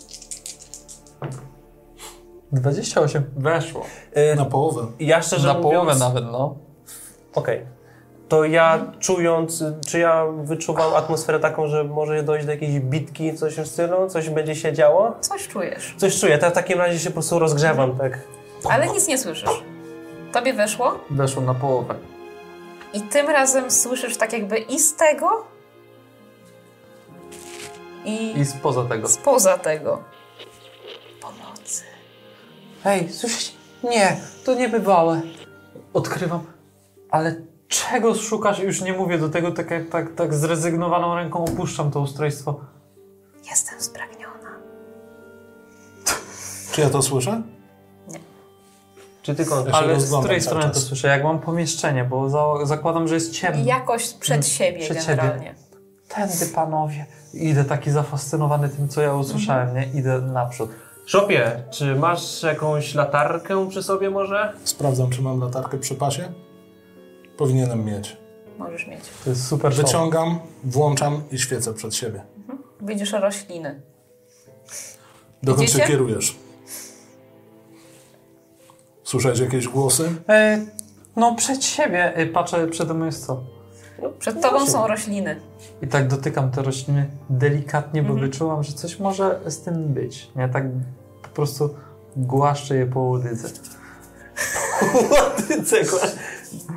28. 2.51 3.23
Weszło. 3.37 3.85
E, 4.13 4.35
Na 4.35 4.45
połowę. 4.45 4.87
ja 4.99 5.21
szczerze 5.21 5.47
Na 5.47 5.53
mówiąc... 5.53 5.73
połowę 5.73 5.95
nawet, 5.99 6.23
no. 6.31 6.55
Okej. 7.35 7.65
To 8.29 8.45
ja 8.45 8.85
czując, 8.99 9.63
czy 9.87 9.99
ja 9.99 10.25
wyczuwam 10.43 10.93
atmosferę 10.95 11.39
taką, 11.39 11.67
że 11.67 11.83
może 11.83 12.23
dojść 12.23 12.45
do 12.45 12.51
jakiejś 12.51 12.79
bitki, 12.79 13.35
coś 13.35 13.55
w 13.55 13.67
stylu, 13.67 14.09
coś 14.09 14.29
będzie 14.29 14.55
się 14.55 14.73
działo? 14.73 15.11
Coś 15.21 15.47
czujesz. 15.47 15.95
Coś 15.97 16.19
czuję, 16.19 16.37
to 16.37 16.49
w 16.49 16.53
takim 16.53 16.79
razie 16.79 16.99
się 16.99 17.09
po 17.09 17.13
prostu 17.13 17.39
rozgrzewam, 17.39 17.97
tak? 17.97 18.19
Ale 18.69 18.87
nic 18.87 19.07
nie 19.07 19.17
słyszysz. 19.17 19.63
Tobie 20.33 20.53
weszło 20.53 20.99
Weszło 21.09 21.41
na 21.41 21.53
połowę. 21.53 21.95
i 22.93 23.01
tym 23.01 23.29
razem 23.29 23.71
słyszysz 23.71 24.17
tak 24.17 24.33
jakby 24.33 24.57
i 24.57 24.79
z 24.79 24.95
tego 24.95 25.43
i, 28.05 28.39
I 28.39 28.45
spoza 28.45 28.83
tego. 28.83 29.07
spoza 29.07 29.57
tego. 29.57 29.99
Hej, 32.83 33.09
słyszysz? 33.13 33.53
Nie, 33.83 34.17
to 34.45 34.53
niebywałe. 34.55 35.21
Odkrywam. 35.93 36.43
Ale 37.09 37.35
czego 37.67 38.15
szukasz? 38.15 38.59
Już 38.59 38.81
nie 38.81 38.93
mówię 38.93 39.17
do 39.17 39.29
tego, 39.29 39.51
tak 39.51 39.71
jak 39.71 39.89
tak, 39.89 40.15
tak 40.15 40.33
zrezygnowaną 40.33 41.15
ręką 41.15 41.45
opuszczam 41.45 41.91
to 41.91 41.99
ustrojstwo. 41.99 42.59
Jestem 43.49 43.81
spragniona. 43.81 44.51
Czy 46.71 46.81
ja 46.81 46.89
to 46.89 47.01
słyszę? 47.01 47.41
Czy 49.21 49.35
tylko... 49.35 49.65
Ja 49.67 49.73
Ale 49.73 50.01
z 50.01 50.17
której 50.19 50.41
strony 50.41 50.69
to 50.69 50.79
słyszę? 50.79 51.07
Jak 51.07 51.23
mam 51.23 51.39
pomieszczenie, 51.39 52.03
bo 52.03 52.29
za, 52.29 52.65
zakładam, 52.65 53.07
że 53.07 53.15
jest 53.15 53.31
ciemno. 53.31 53.61
I 53.61 53.65
jakoś 53.65 54.13
przed 54.13 54.47
siebie 54.47 54.77
Mm. 54.77 54.81
Przed 54.81 55.03
siebie. 55.03 55.17
generalnie. 55.17 55.55
Tędy, 56.07 56.45
panowie. 56.55 57.05
Idę 57.33 57.65
taki 57.65 57.91
zafascynowany 57.91 58.69
tym, 58.69 58.89
co 58.89 59.01
ja 59.01 59.13
usłyszałem, 59.13 59.75
nie? 59.75 59.99
Idę 59.99 60.21
naprzód. 60.21 60.69
Szopie, 61.05 61.63
czy 61.71 61.95
masz 61.95 62.43
jakąś 62.43 62.95
latarkę 62.95 63.69
przy 63.69 63.83
sobie 63.83 64.09
może? 64.09 64.53
Sprawdzam, 64.63 65.09
czy 65.09 65.21
mam 65.21 65.39
latarkę 65.39 65.77
przy 65.77 65.95
pasie. 65.95 66.31
Powinienem 67.37 67.85
mieć. 67.85 68.17
Możesz 68.57 68.87
mieć. 68.87 68.99
To 69.23 69.29
jest 69.29 69.47
super 69.47 69.73
show. 69.73 69.85
Wyciągam, 69.85 70.39
włączam 70.63 71.23
i 71.31 71.39
świecę 71.39 71.73
przed 71.73 71.95
siebie. 71.95 72.21
Widzisz 72.81 73.11
rośliny. 73.11 73.81
Dokąd 75.43 75.69
się 75.69 75.77
Idziecie? 75.77 75.87
kierujesz? 75.91 76.35
Słyszałeś 79.03 79.39
jakieś 79.39 79.67
głosy? 79.67 80.11
E, 80.29 80.65
no 81.15 81.35
przed 81.35 81.63
siebie 81.65 82.15
e, 82.15 82.25
patrzę, 82.25 82.67
przede 82.67 82.93
mną 82.93 83.05
jest 83.05 83.25
co? 83.25 83.43
Przed 84.19 84.41
tobą 84.41 84.67
są 84.67 84.87
rośliny. 84.87 85.39
I 85.81 85.87
tak 85.87 86.07
dotykam 86.07 86.51
te 86.51 86.61
rośliny 86.61 87.09
delikatnie, 87.29 88.01
bo 88.03 88.09
Mhm. 88.13 88.29
wyczułam, 88.29 88.63
że 88.63 88.73
coś 88.73 88.99
może 88.99 89.39
z 89.45 89.61
tym 89.61 89.87
być. 89.93 90.31
Nie, 90.35 90.49
tak 90.49 90.63
po 91.23 91.29
prostu 91.29 91.69
głaszczę 92.17 92.75
je 92.75 92.85
po 92.85 92.99
łodydze. 92.99 93.47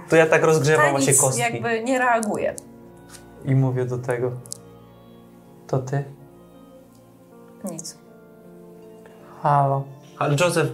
To 0.09 0.16
ja 0.16 0.27
tak 0.27 0.45
rozgrzewam 0.45 0.85
Ta 0.87 0.91
właśnie 0.91 1.14
kostki. 1.14 1.41
jakby 1.43 1.83
nie 1.83 1.99
reaguje. 1.99 2.55
I 3.45 3.55
mówię 3.55 3.85
do 3.85 3.99
tego, 3.99 4.31
to 5.66 5.79
ty? 5.79 6.05
Nic. 7.70 7.99
Halo. 9.43 9.85
Ale 10.18 10.37
Józef, 10.41 10.66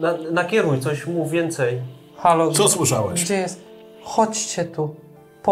na, 0.00 0.14
nakieruj 0.32 0.80
coś, 0.80 1.06
mów 1.06 1.30
więcej. 1.30 1.82
Halo, 2.16 2.52
Co 2.52 2.68
słyszałeś? 2.68 3.24
gdzie 3.24 3.34
jest? 3.34 3.60
Chodźcie 4.02 4.64
tu. 4.64 4.94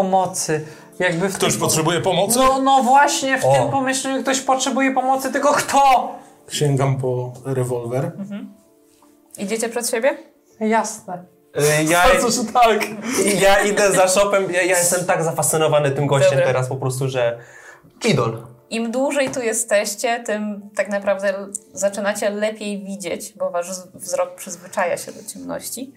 Pomocy. 0.01 0.65
Jakby 0.99 1.29
w 1.29 1.35
Ktoś 1.35 1.51
tym- 1.51 1.61
potrzebuje 1.61 2.01
pomocy? 2.01 2.39
No, 2.39 2.61
no 2.61 2.83
właśnie, 2.83 3.37
w 3.39 3.45
O. 3.45 3.53
tym 3.53 3.69
pomieszczeniu 3.71 4.21
ktoś 4.23 4.41
potrzebuje 4.41 4.91
pomocy, 4.93 5.31
tylko 5.31 5.53
kto? 5.53 6.15
Sięgam 6.51 6.97
po 6.97 7.33
rewolwer. 7.45 8.11
Idziecie 9.37 9.69
przed 9.69 9.89
siebie? 9.89 10.17
Jasne. 10.59 11.23
Y, 11.79 11.83
Ja, 11.83 12.03
Bardzo, 12.07 12.31
że 12.31 12.45
tak. 12.53 12.87
ja 13.41 13.59
idę 13.63 13.91
za 13.91 14.07
shopem, 14.07 14.43
ja, 14.51 14.61
ja 14.61 14.77
jestem 14.77 15.05
tak 15.05 15.23
zafascynowany 15.23 15.91
tym 15.91 16.07
gościem 16.07 16.31
Dobra. 16.31 16.45
teraz 16.45 16.67
po 16.67 16.75
prostu, 16.75 17.09
że 17.09 17.37
idol. 18.05 18.43
Im 18.69 18.91
dłużej 18.91 19.29
tu 19.29 19.39
jesteście, 19.41 20.23
tym 20.23 20.69
tak 20.75 20.89
naprawdę 20.89 21.33
zaczynacie 21.73 22.29
lepiej 22.29 22.83
widzieć, 22.83 23.33
bo 23.33 23.49
wasz 23.51 23.67
wzrok 23.93 24.35
przyzwyczaja 24.35 24.97
się 24.97 25.11
do 25.11 25.23
ciemności. 25.23 25.93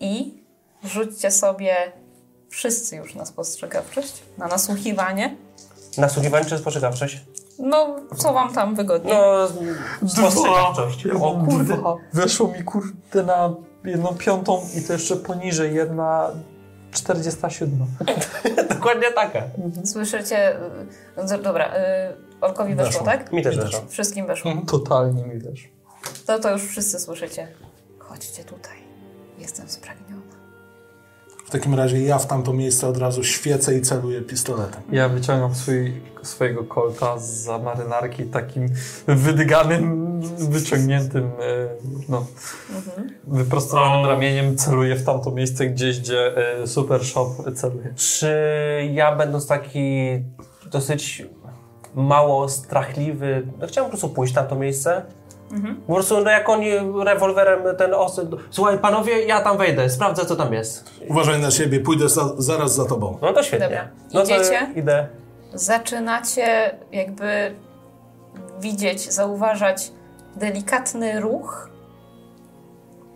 I 0.00 0.39
rzućcie 0.84 1.30
sobie 1.30 1.74
wszyscy 2.48 2.96
już 2.96 3.14
na 3.14 3.26
spostrzegawczość, 3.26 4.22
na 4.38 4.46
nasłuchiwanie. 4.46 5.36
Nasłuchiwanie 5.98 6.44
czy 6.44 6.58
spostrzegawczość? 6.58 7.20
No, 7.58 7.96
co 8.16 8.32
wam 8.32 8.54
tam 8.54 8.74
wygodnie? 8.74 9.12
No, 9.14 9.48
spostrzegawczość. 10.08 11.06
O 11.06 11.44
kurde. 11.48 11.76
Dwa. 11.76 11.96
Weszło 12.12 12.48
mi 12.48 12.64
kurde 12.64 13.22
na 13.22 13.54
jedną 13.84 14.14
piątą 14.14 14.62
i 14.76 14.82
to 14.82 14.92
jeszcze 14.92 15.16
poniżej, 15.16 15.74
jedna 15.74 16.30
47. 16.92 17.86
Dokładnie 18.74 19.12
taka. 19.12 19.42
Słyszycie... 19.84 20.56
y, 21.34 21.38
Dobra, 21.42 21.66
y, 21.66 21.80
Olkowi 22.40 22.74
weszło, 22.74 22.90
Weszło. 22.92 23.06
tak? 23.06 23.32
Mi 23.32 23.42
też 23.42 23.56
weszło. 23.58 23.80
Wszystkim 23.88 24.26
weszło. 24.26 24.52
Totalnie 24.66 25.22
mi 25.26 25.40
wiesz. 25.40 25.68
To 26.26 26.38
to 26.38 26.50
już 26.52 26.62
wszyscy 26.62 26.98
słyszycie. 27.00 27.48
Chodźcie 27.98 28.44
tutaj. 28.44 28.76
Jestem 29.38 29.68
spragniona. 29.68 29.99
W 31.50 31.52
takim 31.52 31.74
razie 31.74 32.00
ja 32.00 32.18
w 32.18 32.26
tamto 32.26 32.52
miejsce 32.52 32.88
od 32.88 32.96
razu 32.96 33.24
świecę 33.24 33.74
i 33.74 33.80
celuję 33.80 34.22
pistoletem. 34.22 34.82
Ja 34.92 35.08
wyciągam 35.08 35.54
swój, 35.54 36.02
swojego 36.22 36.64
kolta 36.64 37.18
z 37.18 37.62
marynarki 37.62 38.24
takim 38.24 38.68
wydyganym, 39.06 40.20
wyciągniętym, 40.38 41.24
e, 41.24 41.30
no, 42.08 42.26
wyprostowanym 43.26 44.06
ramieniem 44.06 44.56
celuję 44.56 44.96
w 44.96 45.04
tamto 45.04 45.30
miejsce 45.30 45.66
gdzieś, 45.66 46.00
gdzie 46.00 46.36
e, 46.62 46.66
Super 46.66 47.04
Shop 47.04 47.34
celuje. 47.54 47.94
Czy 47.96 48.34
ja 48.92 49.16
będąc 49.16 49.46
taki 49.46 50.08
dosyć 50.70 51.26
mało 51.94 52.48
strachliwy, 52.48 53.46
no 53.60 53.66
chciałem 53.66 53.90
po 53.90 53.96
prostu 53.96 54.14
pójść 54.14 54.34
na 54.34 54.42
to 54.42 54.56
miejsce? 54.56 55.02
Po 55.86 55.94
prostu 55.94 56.20
no 56.20 56.30
jak 56.30 56.48
oni 56.48 56.70
rewolwerem 57.04 57.76
ten 57.76 57.94
osy... 57.94 58.26
Słuchaj, 58.50 58.78
panowie, 58.78 59.26
ja 59.26 59.40
tam 59.40 59.58
wejdę, 59.58 59.90
sprawdzę 59.90 60.26
co 60.26 60.36
tam 60.36 60.52
jest. 60.52 60.90
Uważaj 61.08 61.40
na 61.40 61.50
siebie, 61.50 61.80
pójdę 61.80 62.08
za, 62.08 62.22
zaraz 62.38 62.74
za 62.74 62.84
tobą. 62.84 63.18
No 63.22 63.32
to 63.32 63.42
świetnie. 63.42 63.66
Dobra. 63.68 63.88
No 64.14 64.20
to 64.20 64.26
Idziecie? 64.26 64.72
idę. 64.76 65.08
Zaczynacie 65.54 66.78
jakby 66.92 67.54
widzieć, 68.60 69.12
zauważać 69.12 69.92
delikatny 70.36 71.20
ruch 71.20 71.70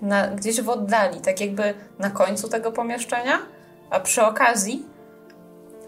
na, 0.02 0.28
gdzieś 0.28 0.60
w 0.60 0.68
oddali, 0.68 1.20
tak 1.20 1.40
jakby 1.40 1.74
na 1.98 2.10
końcu 2.10 2.48
tego 2.48 2.72
pomieszczenia, 2.72 3.38
a 3.90 4.00
przy 4.00 4.22
okazji, 4.22 4.86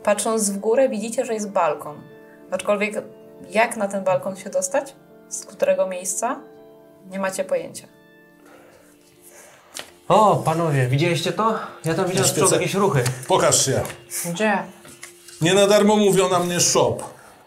patrząc 0.02 0.50
w 0.50 0.58
górę, 0.58 0.88
widzicie, 0.88 1.24
że 1.24 1.34
jest 1.34 1.50
balkon. 1.50 1.96
Aczkolwiek 2.50 3.02
jak 3.50 3.76
na 3.76 3.88
ten 3.88 4.04
balkon 4.04 4.36
się 4.36 4.50
dostać? 4.50 4.96
Z 5.28 5.44
którego 5.44 5.86
miejsca? 5.86 6.40
Nie 7.10 7.18
macie 7.18 7.44
pojęcia. 7.44 7.86
O, 10.08 10.36
panowie, 10.36 10.88
widzieliście 10.88 11.32
to? 11.32 11.58
Ja 11.84 11.94
tam 11.94 12.06
widziałem 12.08 12.28
z 12.28 12.32
przodu 12.32 12.54
jakieś 12.54 12.74
ruchy. 12.74 13.04
Pokaż 13.28 13.66
się. 13.66 13.80
Gdzie? 14.30 14.58
Nie 15.40 15.54
na 15.54 15.66
darmo 15.66 15.96
mówią 15.96 16.28
na 16.28 16.38
mnie 16.38 16.60
shop, 16.60 16.96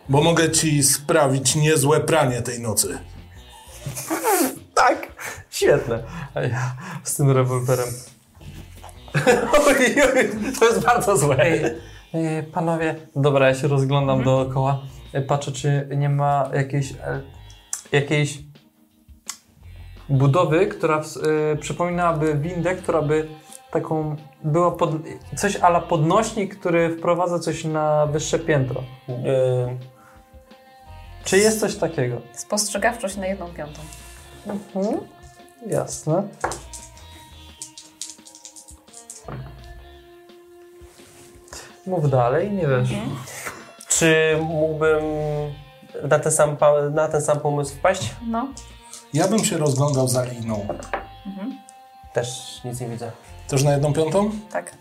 bo 0.09 0.21
mogę 0.23 0.51
ci 0.51 0.84
sprawić 0.84 1.55
niezłe 1.55 1.99
pranie 1.99 2.41
tej 2.41 2.59
nocy. 2.61 2.99
Tak, 4.73 5.07
świetne. 5.49 6.03
A 6.36 6.41
ja 6.41 6.75
z 7.03 7.15
tym 7.15 7.32
rewolwerem. 7.32 7.88
To 10.59 10.65
jest 10.65 10.80
bardzo 10.86 11.17
złe. 11.17 11.38
Ej, 12.13 12.43
panowie, 12.53 12.95
dobra, 13.15 13.47
ja 13.47 13.55
się 13.55 13.67
rozglądam 13.67 14.23
dookoła. 14.23 14.82
E, 15.13 15.21
Patrzę, 15.21 15.51
czy 15.51 15.88
nie 15.97 16.09
ma 16.09 16.49
jakiejś, 16.53 16.91
e, 16.91 17.21
jakiejś 17.91 18.39
budowy, 20.09 20.67
która 20.67 21.01
e, 21.53 21.55
przypominałaby 21.55 22.35
windę, 22.35 22.75
która 22.75 23.01
by 23.01 23.27
taką 23.71 24.15
była 24.43 24.71
pod, 24.71 24.91
coś 25.35 25.55
ala 25.55 25.81
podnośnik, 25.81 26.59
który 26.59 26.97
wprowadza 26.97 27.39
coś 27.39 27.63
na 27.63 28.05
wyższe 28.05 28.39
piętro. 28.39 28.83
Yy, 29.07 29.15
Czy 31.23 31.37
jest 31.37 31.59
coś 31.59 31.75
takiego? 31.75 32.21
Spostrzegawczość 32.33 33.17
na 33.17 33.27
jedną 33.27 33.47
piątą. 33.53 33.81
Jasne. 35.67 36.23
Mów 41.85 42.09
dalej, 42.09 42.51
nie 42.51 42.67
wiesz. 42.67 42.89
czy 43.89 44.37
mógłbym 44.41 45.03
na 46.03 46.19
ten, 46.19 46.31
sam, 46.31 46.57
na 46.91 47.07
ten 47.07 47.21
sam 47.21 47.39
pomysł 47.39 47.75
wpaść? 47.75 48.15
No. 48.27 48.47
Ja 49.13 49.27
bym 49.27 49.45
się 49.45 49.57
rozglądał 49.57 50.07
za 50.07 50.23
liną. 50.23 50.67
Też 52.13 52.59
nic 52.65 52.81
nie 52.81 52.87
widzę. 52.87 53.11
Też 53.47 53.63
na 53.63 53.71
jedną 53.71 53.93
piątą? 53.93 54.31
Tak. 54.51 54.73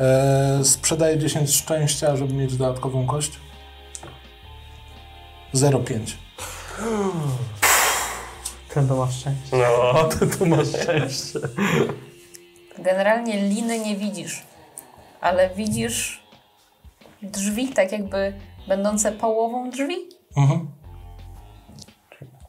Eee, 0.00 0.64
sprzedaję 0.64 1.18
10 1.18 1.50
szczęścia, 1.54 2.16
żeby 2.16 2.34
mieć 2.34 2.56
dodatkową 2.56 3.06
kość. 3.06 3.40
0,5. 5.54 5.98
Ten 8.74 8.88
to 8.88 8.96
masz 8.96 9.14
szczęście. 9.20 9.56
No. 9.56 10.04
Ty 10.04 10.26
tu 10.26 10.46
masz 10.46 10.68
szczęście. 10.68 11.38
Generalnie 12.78 13.48
liny 13.48 13.78
nie 13.78 13.96
widzisz, 13.96 14.42
ale 15.20 15.50
widzisz 15.50 16.22
drzwi, 17.22 17.68
tak 17.68 17.92
jakby 17.92 18.32
będące 18.68 19.12
połową 19.12 19.70
drzwi. 19.70 19.96
Mhm. 20.36 20.68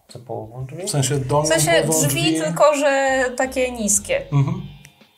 Co 0.08 0.20
połową 0.20 0.66
drzwi? 0.66 0.84
W 0.88 0.90
sensie 0.90 1.20
dolną 1.20 1.46
W 1.46 1.50
sensie 1.50 1.72
połową 1.88 2.08
drzwi, 2.08 2.36
tylko 2.42 2.76
że 2.76 3.24
takie 3.38 3.72
niskie, 3.72 4.32
Mhm. 4.32 4.62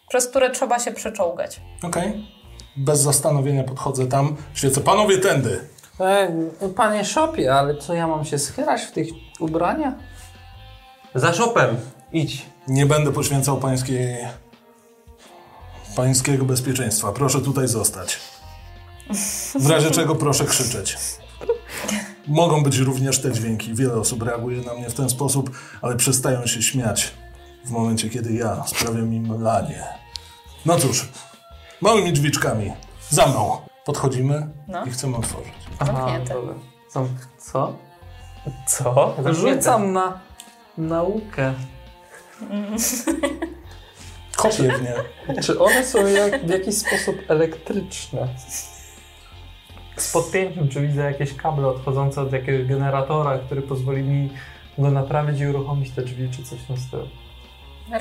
przez 0.09 0.27
które 0.27 0.49
trzeba 0.51 0.79
się 0.79 0.91
przeczołgać. 0.91 1.61
Okej. 1.83 2.27
Bez 2.77 2.99
zastanowienia 2.99 3.63
podchodzę 3.63 4.05
tam. 4.07 4.35
Świecę. 4.53 4.81
Panowie, 4.81 5.17
tędy. 5.17 5.59
E, 5.99 6.29
panie 6.75 7.05
Szopie, 7.05 7.53
ale 7.53 7.75
co 7.77 7.93
ja 7.93 8.07
mam 8.07 8.25
się 8.25 8.39
schylać 8.39 8.81
w 8.81 8.91
tych 8.91 9.07
ubraniach? 9.39 9.93
Za 11.15 11.33
shopem. 11.33 11.77
Idź. 12.11 12.45
Nie 12.67 12.85
będę 12.85 13.11
poświęcał 13.11 13.57
pańskiej... 13.57 14.17
pańskiego 15.95 16.45
bezpieczeństwa. 16.45 17.11
Proszę 17.11 17.41
tutaj 17.41 17.67
zostać. 17.67 18.19
W 19.59 19.69
razie 19.69 19.91
czego 19.91 20.15
proszę 20.15 20.45
krzyczeć. 20.45 20.97
Mogą 22.27 22.63
być 22.63 22.77
również 22.77 23.21
te 23.21 23.31
dźwięki. 23.31 23.73
Wiele 23.73 23.93
osób 23.93 24.23
reaguje 24.23 24.61
na 24.61 24.73
mnie 24.73 24.89
w 24.89 24.93
ten 24.93 25.09
sposób, 25.09 25.49
ale 25.81 25.95
przestają 25.95 26.45
się 26.47 26.61
śmiać 26.61 27.11
w 27.65 27.69
momencie, 27.69 28.09
kiedy 28.09 28.33
ja 28.33 28.63
sprawiam 28.67 29.13
im 29.13 29.43
lanie. 29.43 29.83
No 30.65 30.79
cóż, 30.79 31.09
małymi 31.81 32.13
drzwiczkami. 32.13 32.71
Za 33.09 33.27
mną. 33.27 33.57
Podchodzimy 33.85 34.47
No. 34.67 34.85
i 34.85 34.91
chcemy 34.91 35.17
otworzyć. 35.17 35.53
Zamknięte. 35.85 36.33
dobra. 36.33 36.53
Zam- 36.91 37.07
Co? 37.37 37.75
Co? 38.67 39.15
Rzucam 39.33 39.93
na 39.93 40.19
naukę. 40.77 41.53
Kopię 44.35 44.53
w 44.77 44.81
nie. 44.81 44.95
Czy 45.43 45.59
one 45.59 45.85
są 45.85 46.05
jak, 46.07 46.45
w 46.45 46.49
jakiś 46.49 46.77
sposób 46.77 47.15
elektryczne? 47.27 48.27
Z 49.97 50.11
podpięciem, 50.13 50.69
czy 50.69 50.87
widzę 50.87 51.01
jakieś 51.03 51.33
kable 51.33 51.67
odchodzące 51.67 52.21
od 52.21 52.31
jakiegoś 52.33 52.67
generatora, 52.67 53.37
który 53.37 53.61
pozwoli 53.61 54.03
mi 54.03 54.29
go 54.77 54.91
naprawić 54.91 55.39
i 55.39 55.47
uruchomić 55.47 55.91
te 55.91 56.01
drzwi, 56.01 56.29
czy 56.29 56.43
coś 56.43 56.59
w 56.59 56.67
tym 56.67 56.77
stylu? 56.77 57.07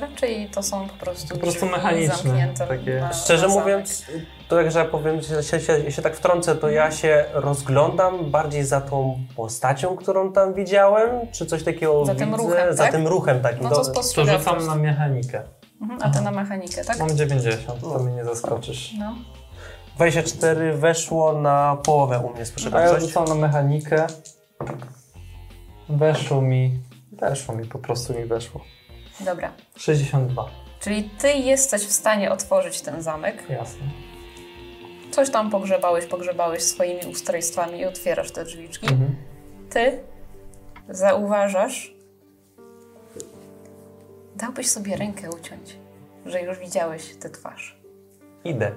Raczej 0.00 0.48
to 0.48 0.62
są 0.62 0.88
po 0.88 0.94
prostu, 1.04 1.34
Po 1.34 1.40
prostu 1.40 1.60
drzwi 1.66 1.72
mechaniczne, 1.72 2.16
zamknięte 2.16 2.66
takie- 2.66 3.00
na, 3.00 3.12
Szczerze 3.12 3.48
na 3.48 3.54
mówiąc, 3.54 4.06
to 4.48 4.60
jak 4.60 4.70
że 4.72 4.78
ja 4.78 4.84
powiem, 4.84 5.22
się, 5.22 5.42
się, 5.42 5.60
się, 5.60 5.90
się 5.92 6.02
tak 6.02 6.16
wtrącę, 6.16 6.56
to 6.56 6.70
ja 6.70 6.90
się 6.90 7.24
rozglądam 7.32 8.30
bardziej 8.30 8.64
za 8.64 8.80
tą 8.80 9.18
postacią, 9.36 9.96
którą 9.96 10.32
tam 10.32 10.54
widziałem, 10.54 11.10
czy 11.32 11.46
coś 11.46 11.62
takiego 11.62 12.04
Za 12.04 12.14
tym 12.14 12.30
widzę, 12.30 12.42
ruchem, 12.42 12.76
za 12.76 12.82
tak? 12.82 12.92
tym 12.92 13.06
ruchem 13.06 13.40
takim. 13.40 13.62
No 13.62 13.68
do- 13.70 13.76
to 13.76 13.82
To 13.84 13.90
spostrzegawczość. 13.90 14.60
rzucam 14.60 14.66
na 14.66 14.74
mechanikę. 14.82 15.42
Mhm, 15.82 16.00
a 16.02 16.10
ty 16.10 16.20
na 16.20 16.30
mechanikę, 16.30 16.84
tak? 16.84 16.98
Mam 16.98 17.16
90, 17.16 17.80
to 17.80 17.98
mnie 17.98 18.14
nie 18.14 18.24
zaskoczysz. 18.24 18.92
No. 18.98 19.14
24 19.96 20.72
weszło 20.72 21.40
na 21.40 21.76
połowę 21.84 22.18
u 22.18 22.30
mnie, 22.30 22.44
A 22.72 22.80
ja 22.80 23.00
rzucam 23.00 23.24
na 23.24 23.34
mechanikę. 23.34 24.06
Weszło 25.88 26.42
mi 26.42 26.80
Weszło 27.20 27.54
mi, 27.54 27.64
po 27.64 27.78
prostu 27.78 28.14
mi 28.14 28.24
weszło. 28.24 28.60
Dobra. 29.20 29.52
62. 29.76 30.50
Czyli 30.80 31.10
ty 31.18 31.32
jesteś 31.32 31.82
w 31.82 31.92
stanie 31.92 32.32
otworzyć 32.32 32.80
ten 32.80 33.02
zamek. 33.02 33.50
Jasne. 33.50 33.82
Coś 35.10 35.30
tam 35.30 35.50
pogrzebałeś, 35.50 36.06
pogrzebałeś 36.06 36.62
swoimi 36.62 37.00
ustrojstwami 37.10 37.78
i 37.78 37.84
otwierasz 37.84 38.30
te 38.30 38.44
drzwiczki. 38.44 38.86
Mhm. 38.86 39.16
Ty 39.70 39.98
zauważasz, 40.88 41.94
dałbyś 44.36 44.70
sobie 44.70 44.96
rękę 44.96 45.30
uciąć, 45.30 45.76
że 46.26 46.42
już 46.42 46.58
widziałeś 46.58 47.16
tę 47.16 47.30
twarz. 47.30 47.78
Idę. 48.44 48.72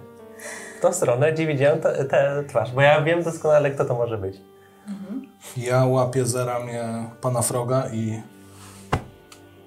W 0.77 0.81
tą 0.81 0.93
stronę, 0.93 1.33
gdzie 1.33 1.47
widziałem 1.47 1.81
tę 1.81 2.43
twarz, 2.47 2.71
bo 2.71 2.81
ja 2.81 3.01
wiem 3.01 3.23
doskonale, 3.23 3.71
kto 3.71 3.85
to 3.85 3.95
może 3.95 4.17
być. 4.17 4.37
Ja 5.57 5.85
łapię 5.85 6.25
za 6.25 6.45
ramię 6.45 6.83
pana 7.21 7.41
Froga 7.41 7.89
i... 7.93 8.21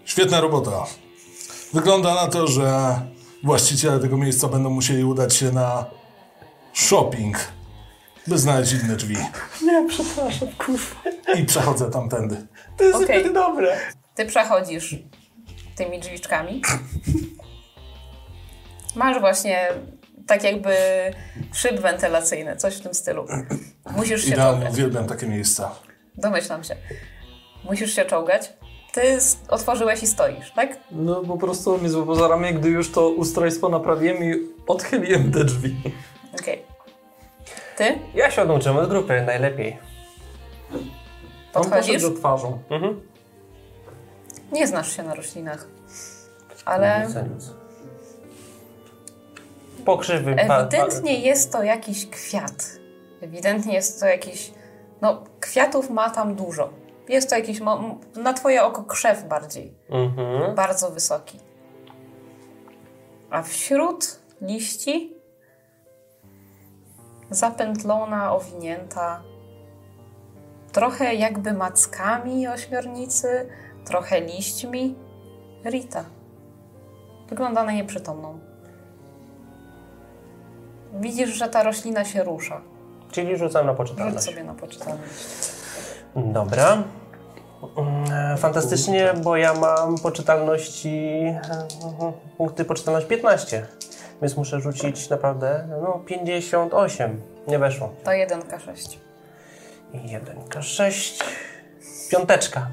Świetna 0.05 0.41
robota. 0.41 0.85
Wygląda 1.73 2.15
na 2.15 2.27
to, 2.27 2.47
że 2.47 3.01
właściciele 3.45 3.99
tego 3.99 4.17
miejsca 4.17 4.49
będą 4.49 4.71
musieli 4.71 5.05
udać 5.05 5.35
się 5.35 5.53
na 5.53 5.85
shopping, 6.73 7.37
by 8.27 8.39
znaleźć 8.39 8.73
inne 8.73 8.97
drzwi. 8.97 9.17
Nie, 9.63 9.87
przepraszam, 9.89 10.49
kurwa. 10.59 11.35
I 11.35 11.45
przechodzę 11.45 11.91
tamtędy. 11.91 12.47
To 12.77 12.85
jest 12.85 13.03
zbyt 13.05 13.33
dobre. 13.33 13.77
Ty 14.15 14.27
przechodzisz 14.27 14.97
tymi 15.77 16.01
drzwiczkami. 16.01 16.63
Masz 18.97 19.21
właśnie 19.21 19.69
tak 20.33 20.45
jakby 20.45 20.75
szyb 21.55 21.81
wentylacyjny, 21.81 22.57
coś 22.57 22.77
w 22.77 22.81
tym 22.81 22.95
stylu. 22.95 23.27
Musisz 23.97 24.25
się 24.25 24.29
Idealnie 24.33 24.53
czołgać. 24.61 24.73
uwielbiam 24.75 25.07
takie 25.07 25.27
miejsca. 25.27 25.75
Domyślam 26.15 26.65
się. 26.65 26.77
Musisz 27.65 27.95
się 27.95 28.05
czołgać. 28.05 28.53
Ty 28.93 29.19
otworzyłeś 29.49 30.03
i 30.03 30.07
stoisz, 30.07 30.53
tak? 30.53 30.77
No 30.91 31.15
po 31.23 31.37
prostu 31.39 31.79
mi 31.79 31.89
złapał 31.89 32.15
za 32.15 32.29
ramię, 32.29 32.55
gdy 32.55 32.69
już 32.69 32.93
to 32.93 33.09
ustrojstwo 33.09 33.69
naprawiłem 33.69 34.25
i 34.25 34.35
odchyliłem 34.67 35.33
te 35.33 35.45
drzwi. 35.45 35.77
Okej. 36.41 36.63
Ty 37.77 37.99
Ja 38.15 38.31
się 38.31 38.43
odłączyłem 38.43 38.77
od 38.77 38.89
grupy, 38.89 39.23
najlepiej. 39.27 39.79
On 41.55 41.63
podchodzisz. 41.63 41.95
poszedł 41.95 42.15
za 42.15 42.19
twarzą. 42.21 42.59
Mhm. 42.71 43.01
Nie 44.53 44.67
znasz 44.67 44.97
się 44.97 45.03
na 45.03 45.15
roślinach. 45.15 45.67
Ale 46.65 47.07
Nic, 47.07 47.17
nic. 47.17 47.51
Pokrzywy. 49.85 50.35
pa- 50.37 50.47
pa- 50.47 50.59
ewidentnie 50.61 51.21
jest 51.21 51.53
to 51.53 51.63
jakiś 51.63 52.11
kwiat. 52.11 52.79
Ewidentnie 53.21 53.75
jest 53.75 54.01
to 54.01 54.07
jakiś. 54.07 54.53
No, 55.01 55.25
kwiatów 55.41 55.91
ma 55.91 56.11
tam 56.11 56.35
dużo. 56.35 56.71
Jest 57.09 57.31
to 57.31 57.37
jakiś, 57.37 57.61
mo- 57.61 57.99
na 58.17 58.33
twoje 58.33 58.65
oko, 58.65 58.85
krzew 58.85 59.25
bardziej. 59.29 59.75
Mhm. 59.91 60.55
Bardzo 60.55 60.91
wysoki. 60.91 61.39
A 63.31 63.43
wśród 63.43 64.19
liści 64.41 65.15
zapętlona, 67.31 68.35
owinięta, 68.35 69.23
trochę 70.73 71.15
jakby 71.15 71.53
mackami 71.53 72.49
ośmiornicy, 72.49 73.49
trochę 73.85 74.21
liśćmi. 74.21 74.95
Rita. 75.65 76.05
Wygląda 77.29 77.65
na 77.65 77.73
nieprzytomną. 77.73 78.39
Widzisz, 81.01 81.31
że 81.31 81.49
ta 81.49 81.63
roślina 81.63 82.05
się 82.05 82.25
rusza. 82.25 82.61
Czyli 83.11 83.37
rzucam 83.37 83.67
na 83.67 83.73
Rzuć 83.73 83.79
poczytalność. 83.79 84.25
sobie 84.27 84.45
na 84.45 84.55
poczytalność. 84.55 85.15
Dobra. 86.17 86.83
Mm, 87.77 88.39
Fantastycznie, 88.39 89.13
bo 89.25 89.37
ja 89.37 89.55
mam 89.55 89.99
poczytalności, 89.99 91.23
mhm, 91.85 92.13
punkty 92.39 92.65
poczytalność 92.65 93.07
15, 93.07 93.67
więc 94.23 94.37
muszę 94.37 94.61
rzucić 94.61 95.09
naprawdę 95.11 95.69
no 95.83 96.01
58. 96.07 97.21
Nie 97.49 97.59
weszło. 97.59 97.95
To 98.05 98.11
1K6. 98.11 98.97
I 99.95 99.99
1K6. 99.99 101.23
Piąteczka. 102.11 102.67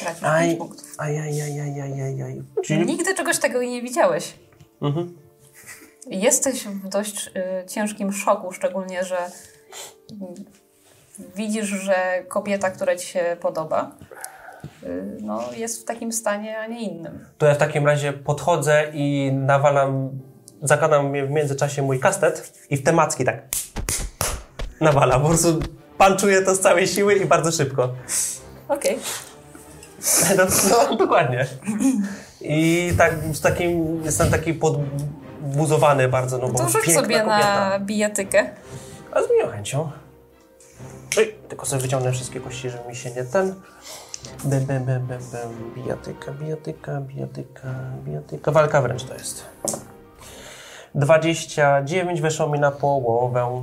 Tracisz 0.00 0.24
Aj, 0.24 0.46
5 0.48 0.58
punktów. 0.58 0.94
aj, 0.98 1.18
aj, 1.18 1.40
aj, 1.42 1.60
aj, 1.60 1.80
aj, 1.80 2.02
aj, 2.02 2.22
aj. 2.22 2.42
Czyli... 2.64 2.86
Nigdy 2.86 3.14
czegoś 3.14 3.38
takiego 3.38 3.62
nie 3.62 3.82
widziałeś. 3.82 4.34
Mhm. 4.82 5.18
Jesteś 6.10 6.64
w 6.64 6.88
dość 6.88 7.26
y, 7.26 7.66
ciężkim 7.66 8.12
szoku, 8.12 8.52
szczególnie, 8.52 9.04
że 9.04 9.16
widzisz, 11.36 11.66
że 11.66 12.24
kobieta, 12.28 12.70
która 12.70 12.96
ci 12.96 13.06
się 13.06 13.36
podoba, 13.40 13.90
y, 14.82 15.16
no, 15.20 15.42
jest 15.56 15.82
w 15.82 15.84
takim 15.84 16.12
stanie, 16.12 16.58
a 16.58 16.66
nie 16.66 16.82
innym. 16.82 17.26
To 17.38 17.46
ja 17.46 17.54
w 17.54 17.58
takim 17.58 17.86
razie 17.86 18.12
podchodzę 18.12 18.84
i 18.92 19.32
nawalam, 19.32 20.10
zakładam 20.62 21.12
w 21.12 21.30
międzyczasie 21.30 21.82
mój 21.82 22.00
kastet 22.00 22.52
i 22.70 22.76
w 22.76 22.82
te 22.82 22.92
macki 22.92 23.24
tak 23.24 23.42
nawalam. 24.80 25.22
Po 25.22 25.28
prostu 25.28 25.60
panczuje 25.98 26.42
to 26.42 26.54
z 26.54 26.60
całej 26.60 26.88
siły 26.88 27.14
i 27.14 27.26
bardzo 27.26 27.52
szybko. 27.52 27.94
Okej. 28.68 28.98
No, 30.36 30.44
no 30.70 30.96
dokładnie. 30.96 31.46
I 32.40 32.92
tak 32.98 33.14
z 33.32 33.40
takim, 33.40 34.04
jestem 34.04 34.30
taki 34.30 34.54
podbuzowany 35.42 36.08
bardzo, 36.08 36.38
no 36.38 36.48
bo 36.48 36.58
To 36.58 36.68
rzuć 36.68 36.84
sobie 36.84 37.00
kobieta. 37.02 37.26
na 37.70 37.78
bijatykę. 37.80 38.50
A 39.12 39.22
z 39.22 39.30
miłą 39.30 39.50
chęcią. 39.50 39.90
Oj, 41.18 41.34
tylko 41.48 41.66
sobie 41.66 41.82
wyciągnę 41.82 42.12
wszystkie 42.12 42.40
kości, 42.40 42.70
żeby 42.70 42.88
mi 42.88 42.96
się 42.96 43.10
nie 43.10 43.24
ten... 43.24 43.54
Bem, 44.44 44.64
bem, 44.66 44.84
bem, 44.84 45.06
bem, 45.06 45.20
bem. 45.32 45.72
Bijatyka, 45.74 46.32
bijatyka, 46.32 47.00
bijatyka, 47.00 47.68
bijatyka. 48.04 48.52
Walka 48.52 48.82
wręcz 48.82 49.04
to 49.04 49.14
jest. 49.14 49.44
29 50.94 52.20
weszło 52.20 52.48
mi 52.48 52.58
na 52.60 52.70
połowę. 52.70 53.62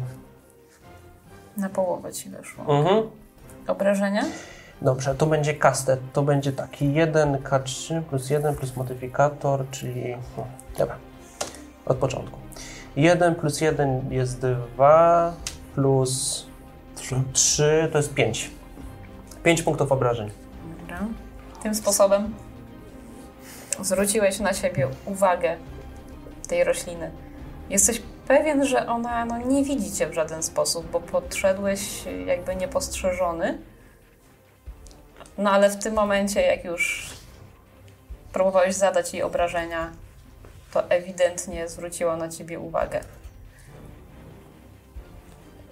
Na 1.57 1.69
połowę 1.69 2.13
ci 2.13 2.29
weszło. 2.29 2.77
Mhm. 2.77 3.03
Obrażenia? 3.67 4.23
Dobrze, 4.81 5.15
to 5.15 5.25
będzie 5.25 5.53
kastet. 5.53 5.99
To 6.13 6.21
będzie 6.21 6.51
taki 6.51 6.93
1K3 6.93 8.01
plus 8.01 8.29
1 8.29 8.55
plus 8.55 8.75
modyfikator, 8.75 9.65
czyli... 9.71 10.15
No, 10.37 10.47
dobra. 10.77 10.95
Od 11.85 11.97
początku. 11.97 12.39
1 12.95 13.35
plus 13.35 13.61
1 13.61 14.11
jest 14.11 14.39
2 14.39 15.33
plus 15.75 16.45
Trzy. 16.95 17.15
3 17.33 17.89
to 17.91 17.97
jest 17.97 18.13
5. 18.13 18.51
5 19.43 19.61
punktów 19.61 19.91
obrażeń. 19.91 20.31
Dobra. 20.79 20.99
Tym 21.63 21.75
sposobem 21.75 22.33
zwróciłeś 23.81 24.39
na 24.39 24.53
siebie 24.53 24.87
uwagę 25.05 25.57
tej 26.47 26.63
rośliny. 26.63 27.11
Jesteś 27.69 28.01
pewien, 28.27 28.65
że 28.65 28.87
ona 28.87 29.25
no, 29.25 29.37
nie 29.37 29.63
widzi 29.63 29.91
cię 29.91 30.07
w 30.07 30.13
żaden 30.13 30.43
sposób, 30.43 30.91
bo 30.91 30.99
podszedłeś 30.99 32.03
jakby 32.25 32.55
niepostrzeżony. 32.55 33.57
No 35.37 35.51
ale 35.51 35.69
w 35.69 35.83
tym 35.83 35.93
momencie, 35.93 36.41
jak 36.41 36.65
już 36.65 37.09
próbowałeś 38.33 38.75
zadać 38.75 39.13
jej 39.13 39.23
obrażenia, 39.23 39.91
to 40.75 40.89
ewidentnie 40.89 41.67
zwróciła 41.67 42.17
na 42.17 42.29
ciebie 42.29 42.59
uwagę. 42.59 43.01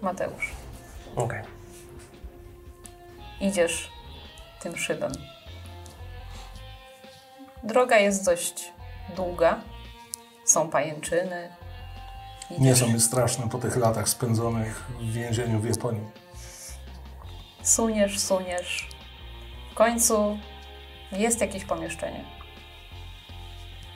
Mateusz, 0.01 0.51
Okej. 1.15 1.41
idziesz 3.41 3.89
tym 4.61 4.77
szybem. 4.77 5.11
Droga 7.63 7.97
jest 7.97 8.25
dość 8.25 8.71
długa. 9.15 9.61
Są 10.45 10.69
pajęczyny. 10.69 11.49
Nie 12.51 12.57
Idziesz, 12.57 12.79
są 12.79 12.93
mi 12.93 12.99
straszne 13.01 13.49
po 13.49 13.57
tych 13.57 13.75
latach 13.75 14.09
spędzonych 14.09 14.83
w 14.99 15.11
więzieniu 15.13 15.59
w 15.59 15.65
Japonii. 15.65 16.09
suniesz, 17.63 18.19
suniesz. 18.19 18.89
W 19.71 19.75
końcu 19.75 20.37
jest 21.11 21.41
jakieś 21.41 21.65
pomieszczenie. 21.65 22.25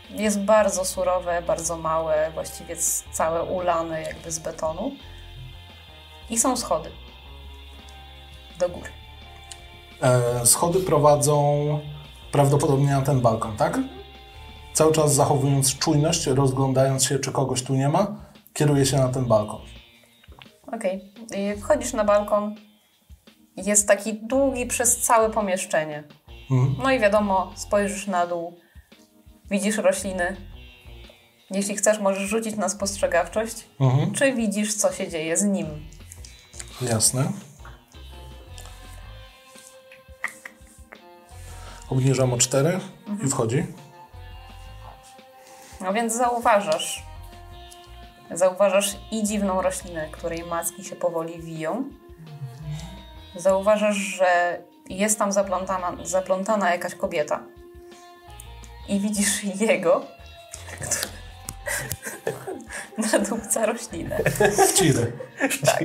Jest 0.10 0.40
bardzo 0.40 0.86
surowe, 0.86 1.42
bardzo 1.42 1.78
małe, 1.78 2.32
właściwie 2.34 2.76
całe 3.12 3.44
ulane 3.44 4.02
jakby 4.02 4.32
z 4.32 4.40
betonu. 4.40 4.92
I 6.30 6.38
są 6.38 6.58
schody. 6.58 6.90
Do 8.60 8.70
góry. 8.70 8.90
E, 10.02 10.46
schody 10.46 10.80
prowadzą 10.80 11.80
prawdopodobnie 12.32 12.90
na 12.90 13.02
ten 13.02 13.22
balkon, 13.22 13.58
tak? 13.58 13.80
Cały 14.74 14.92
czas 14.94 15.14
zachowując 15.14 15.78
czujność, 15.78 16.28
rozglądając 16.28 17.06
się, 17.06 17.20
czy 17.20 17.32
kogoś 17.32 17.64
tu 17.64 17.76
nie 17.76 17.90
ma, 17.90 18.16
kieruję 18.54 18.86
się 18.86 18.98
na 18.98 19.10
ten 19.10 19.26
balkon. 19.26 19.62
Okej. 20.74 21.14
I 21.36 21.62
Wchodzisz 21.62 21.94
na 21.94 22.04
balkon. 22.04 22.56
Jest 23.58 23.88
taki 23.88 24.14
długi 24.14 24.66
przez 24.66 24.98
całe 24.98 25.30
pomieszczenie. 25.30 26.04
Mhm. 26.52 26.76
No 26.84 26.92
i 26.92 27.00
wiadomo, 27.00 27.52
spojrzysz 27.56 28.08
na 28.08 28.28
dół, 28.28 28.60
widzisz 29.50 29.78
rośliny. 29.78 30.38
Jeśli 31.52 31.76
chcesz, 31.76 32.00
możesz 32.00 32.30
rzucić 32.30 32.56
na 32.56 32.70
spostrzegawczość. 32.70 33.68
Mhm. 33.80 34.12
Czy 34.12 34.34
widzisz, 34.34 34.76
co 34.76 34.92
się 34.92 35.08
dzieje 35.08 35.38
z 35.38 35.44
nim? 35.44 35.88
Jasne. 36.82 37.32
Obniżam 41.90 42.34
o 42.34 42.38
4 42.38 42.80
i 43.26 43.28
wchodzi. 43.30 43.66
No 45.82 45.94
więc 45.94 46.14
zauważasz. 46.14 47.04
Zauważasz 48.32 48.98
i 49.12 49.24
dziwną 49.24 49.62
roślinę, 49.62 50.10
której 50.12 50.44
macki 50.44 50.84
się 50.84 50.96
powoli 50.96 51.42
wiją. 51.42 51.84
Zauważasz, 53.36 53.96
że 53.96 54.62
jest 54.90 55.20
tam 55.20 55.32
zaplątana, 55.32 55.98
zaplątana 56.04 56.72
jakaś 56.72 56.96
kobieta. 56.96 57.44
I 58.90 59.00
widzisz 59.00 59.44
jego, 59.44 60.06
który 60.72 61.08
nadupca 63.12 63.66
roślinę. 63.66 64.20
Wciry. 64.74 65.12
Tak. 65.66 65.84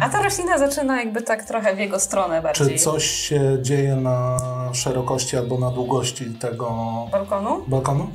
A 0.00 0.08
ta 0.08 0.22
roślina 0.22 0.58
zaczyna 0.58 0.98
jakby 1.00 1.22
tak 1.22 1.44
trochę 1.44 1.74
w 1.76 1.78
jego 1.78 2.00
stronę 2.00 2.42
bardziej. 2.42 2.78
Czy 2.78 2.84
coś 2.84 3.04
się 3.10 3.58
dzieje 3.62 3.96
na 3.96 4.38
szerokości 4.72 5.36
albo 5.36 5.58
na 5.58 5.70
długości 5.70 6.24
tego 6.26 6.68
Balkonu? 7.12 7.64
balkonu? 7.66 8.10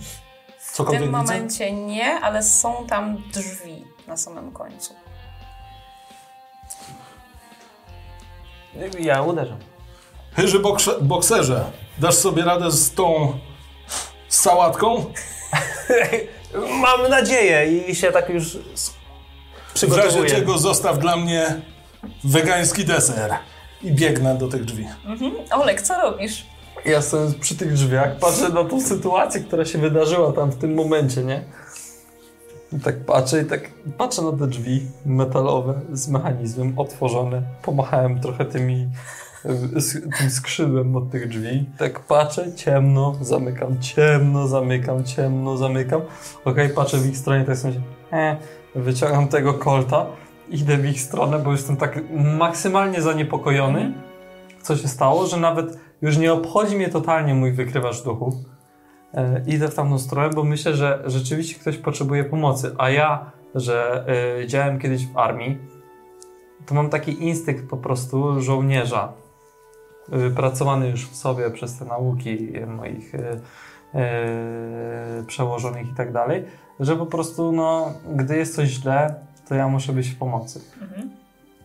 W 0.59 0.71
Cokolwiek 0.73 1.01
tym 1.01 1.11
widzę? 1.11 1.23
momencie 1.23 1.71
nie, 1.71 2.05
ale 2.19 2.43
są 2.43 2.85
tam 2.87 3.23
drzwi 3.33 3.85
na 4.07 4.17
samym 4.17 4.51
końcu. 4.51 4.93
Ja 8.99 9.21
uderzam. 9.21 9.57
Hyży 10.35 10.59
bokserze, 11.01 11.71
dasz 11.97 12.15
sobie 12.15 12.43
radę 12.45 12.71
z 12.71 12.91
tą 12.91 13.33
sałatką? 14.29 15.05
Mam 16.81 17.09
nadzieję 17.09 17.77
i 17.87 17.95
się 17.95 18.11
tak 18.11 18.29
już 18.29 18.57
s- 18.73 18.89
W 18.89 19.81
razie 19.83 19.97
przygotowuję. 19.97 20.29
czego 20.29 20.57
zostaw 20.57 20.99
dla 20.99 21.15
mnie 21.17 21.61
wegański 22.23 22.85
deser. 22.85 23.33
I 23.83 23.91
biegnę 23.91 24.37
do 24.37 24.47
tych 24.47 24.65
drzwi. 24.65 24.87
Mhm. 25.05 25.31
Olek, 25.51 25.81
co 25.81 26.01
robisz? 26.01 26.45
Ja 26.85 27.01
stojąc 27.01 27.35
przy 27.35 27.55
tych 27.55 27.73
drzwiach 27.73 28.17
patrzę 28.19 28.49
na 28.49 28.63
tą 28.63 28.81
sytuację, 28.81 29.41
która 29.41 29.65
się 29.65 29.77
wydarzyła 29.77 30.31
tam 30.33 30.51
w 30.51 30.55
tym 30.57 30.73
momencie, 30.73 31.23
nie? 31.23 31.43
I 32.73 32.79
tak 32.79 33.05
patrzę 33.05 33.41
i 33.41 33.45
tak 33.45 33.61
patrzę 33.97 34.21
na 34.21 34.31
te 34.31 34.47
drzwi 34.47 34.81
metalowe 35.05 35.81
z 35.93 36.07
mechanizmem 36.07 36.79
otworzone. 36.79 37.41
Pomachałem 37.61 38.21
trochę 38.21 38.45
tymi, 38.45 38.75
z, 38.75 38.89
tym 40.17 40.29
skrzydłem 40.29 40.95
od 40.95 41.11
tych 41.11 41.29
drzwi. 41.29 41.65
Tak 41.77 41.99
patrzę, 41.99 42.53
ciemno, 42.55 43.15
zamykam, 43.21 43.79
ciemno, 43.81 44.47
zamykam, 44.47 45.03
ciemno, 45.03 45.57
zamykam. 45.57 46.01
Okej, 46.45 46.69
patrzę 46.69 46.97
w 46.97 47.07
ich 47.07 47.17
stronę, 47.17 47.45
tak 47.45 47.57
sobie 47.57 47.81
e, 48.11 48.37
wyciągam 48.75 49.27
tego 49.27 49.53
kolta, 49.53 50.05
idę 50.49 50.77
w 50.77 50.85
ich 50.85 51.01
stronę, 51.01 51.39
bo 51.39 51.51
jestem 51.51 51.77
tak 51.77 51.99
maksymalnie 52.37 53.01
zaniepokojony, 53.01 53.93
co 54.61 54.75
się 54.75 54.87
stało, 54.87 55.25
że 55.25 55.37
nawet 55.37 55.79
już 56.01 56.17
nie 56.17 56.33
obchodzi 56.33 56.75
mnie 56.75 56.89
totalnie 56.89 57.33
mój 57.33 57.51
wykrywacz 57.51 58.03
duchów. 58.03 58.33
E, 59.13 59.43
idę 59.47 59.67
w 59.67 59.75
tamtą 59.75 59.99
stronę, 59.99 60.29
bo 60.35 60.43
myślę, 60.43 60.75
że 60.75 61.03
rzeczywiście 61.05 61.59
ktoś 61.59 61.77
potrzebuje 61.77 62.23
pomocy. 62.23 62.75
A 62.77 62.89
ja, 62.89 63.31
że 63.55 64.05
e, 64.41 64.47
działałem 64.47 64.79
kiedyś 64.79 65.07
w 65.07 65.17
armii, 65.17 65.57
to 66.65 66.75
mam 66.75 66.89
taki 66.89 67.23
instynkt 67.23 67.69
po 67.69 67.77
prostu 67.77 68.41
żołnierza, 68.41 69.13
wypracowany 70.11 70.89
już 70.89 71.09
w 71.09 71.15
sobie 71.15 71.51
przez 71.51 71.77
te 71.77 71.85
nauki 71.85 72.53
moich 72.67 73.15
e, 73.15 73.39
e, 73.99 75.23
przełożonych 75.27 75.87
i 75.89 75.93
tak 75.93 76.11
dalej, 76.11 76.45
że 76.79 76.95
po 76.95 77.05
prostu, 77.05 77.51
no, 77.51 77.93
gdy 78.15 78.37
jest 78.37 78.55
coś 78.55 78.67
źle, 78.69 79.15
to 79.47 79.55
ja 79.55 79.67
muszę 79.67 79.93
być 79.93 80.07
w 80.09 80.17
pomocy. 80.17 80.61
Mhm. 80.81 81.09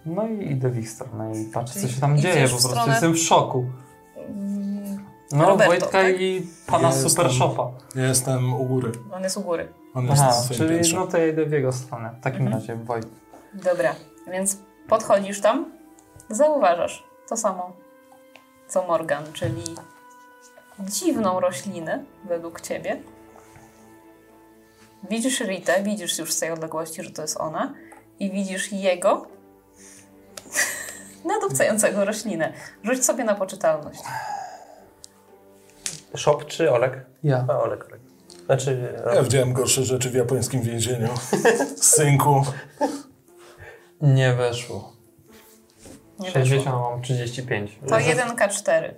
No 0.06 0.26
i 0.28 0.50
idę 0.52 0.68
w 0.70 0.78
ich 0.78 0.90
stronę 0.90 1.32
i 1.40 1.44
patrzę, 1.44 1.80
co 1.80 1.88
się 1.88 2.00
tam 2.00 2.18
dzieje, 2.18 2.48
po 2.48 2.68
prostu 2.68 2.90
jestem 2.90 3.12
w 3.12 3.18
szoku. 3.18 3.64
Mm, 4.28 5.04
No, 5.32 5.46
Roberto, 5.48 5.70
Wojtka 5.70 5.90
tak? 6.02 6.20
i 6.20 6.46
pana 6.66 6.88
Ja 6.88 6.92
Super 6.94 7.26
jestem- 7.26 7.30
Shopa. 7.48 7.70
Ja 7.94 8.06
jestem 8.06 8.54
u 8.54 8.64
góry. 8.64 8.92
On 9.12 9.22
jest 9.22 9.36
u 9.36 9.40
góry. 9.40 9.68
On 9.94 10.06
jest 10.06 10.22
Aha, 10.22 10.42
czyli 10.54 10.68
piętrze. 10.70 10.96
no 10.96 11.06
to 11.06 11.18
ja 11.18 11.26
idę 11.26 11.46
w 11.46 11.52
jego 11.52 11.72
stronę. 11.72 12.10
W 12.20 12.24
takim 12.24 12.40
Mhm. 12.46 12.60
razie, 12.60 12.76
Wojt. 12.76 13.06
Dobra, 13.54 13.94
więc 14.32 14.58
podchodzisz 14.88 15.40
tam, 15.40 15.64
zauważasz 16.30 17.04
to 17.28 17.36
samo 17.36 17.72
co 18.68 18.86
Morgan, 18.86 19.32
czyli 19.32 19.62
dziwną 20.80 21.40
roślinę 21.40 22.04
według 22.28 22.60
ciebie. 22.60 23.02
Widzisz 25.10 25.40
Ritę, 25.40 25.82
widzisz 25.82 26.18
już 26.18 26.32
z 26.32 26.40
tej 26.40 26.50
odległości, 26.50 27.02
że 27.02 27.10
to 27.10 27.22
jest 27.22 27.36
ona 27.40 27.74
i 28.18 28.30
widzisz 28.30 28.72
jego 28.72 29.26
nadupcającego 31.24 32.04
roślinę. 32.04 32.52
Rzuć 32.82 33.04
sobie 33.04 33.24
na 33.24 33.34
poczytalność. 33.34 34.00
Shop 36.16 36.38
czy 36.46 36.70
Olek? 36.72 37.06
Ja. 37.24 37.44
A, 37.48 37.58
Olek, 37.58 37.84
Olek. 37.86 38.00
Znaczy, 38.46 38.94
Ja 39.14 39.22
widziałem 39.22 39.52
gorsze 39.52 39.84
rzeczy 39.84 40.10
w 40.10 40.14
japońskim 40.14 40.62
więzieniu. 40.62 41.08
Synku. 41.76 42.44
Nie 44.00 44.32
weszło. 44.34 44.92
Nie 46.18 46.30
60, 46.30 46.64
weszło. 46.64 46.90
mam 46.90 47.02
35. 47.02 47.78
To 47.88 47.94
1K4. 47.96 48.90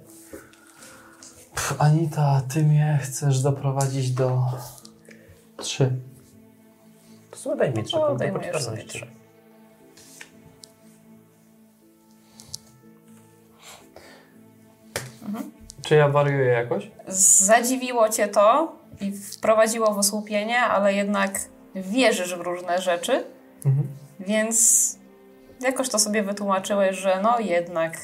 Pff, 1.54 1.74
Anita, 1.82 2.42
ty 2.54 2.62
mnie 2.62 2.98
chcesz 3.02 3.42
doprowadzić 3.42 4.10
do 4.10 4.42
3. 5.56 5.92
to 7.30 7.36
sobie 7.36 7.56
daj 7.56 7.74
mi 7.74 7.84
trzy 7.84 7.96
O, 7.96 8.06
punkty 8.06 8.24
dajmujesz 8.24 8.46
sobie 8.46 8.76
poczytalności. 8.76 8.88
trzy. 8.98 9.06
Czy 15.82 15.94
ja 15.94 16.08
wariuję 16.08 16.44
jakoś? 16.46 16.90
Zadziwiło 17.08 18.08
cię 18.08 18.28
to 18.28 18.72
i 19.00 19.12
wprowadziło 19.12 19.94
w 19.94 19.98
osłupienie, 19.98 20.60
ale 20.60 20.94
jednak 20.94 21.40
wierzysz 21.74 22.34
w 22.34 22.40
różne 22.40 22.82
rzeczy, 22.82 23.24
Mhm. 23.64 23.86
więc 24.20 24.95
jakoś 25.66 25.88
to 25.88 25.98
sobie 25.98 26.22
wytłumaczyłeś, 26.22 26.96
że 26.96 27.20
no 27.22 27.38
jednak 27.38 27.98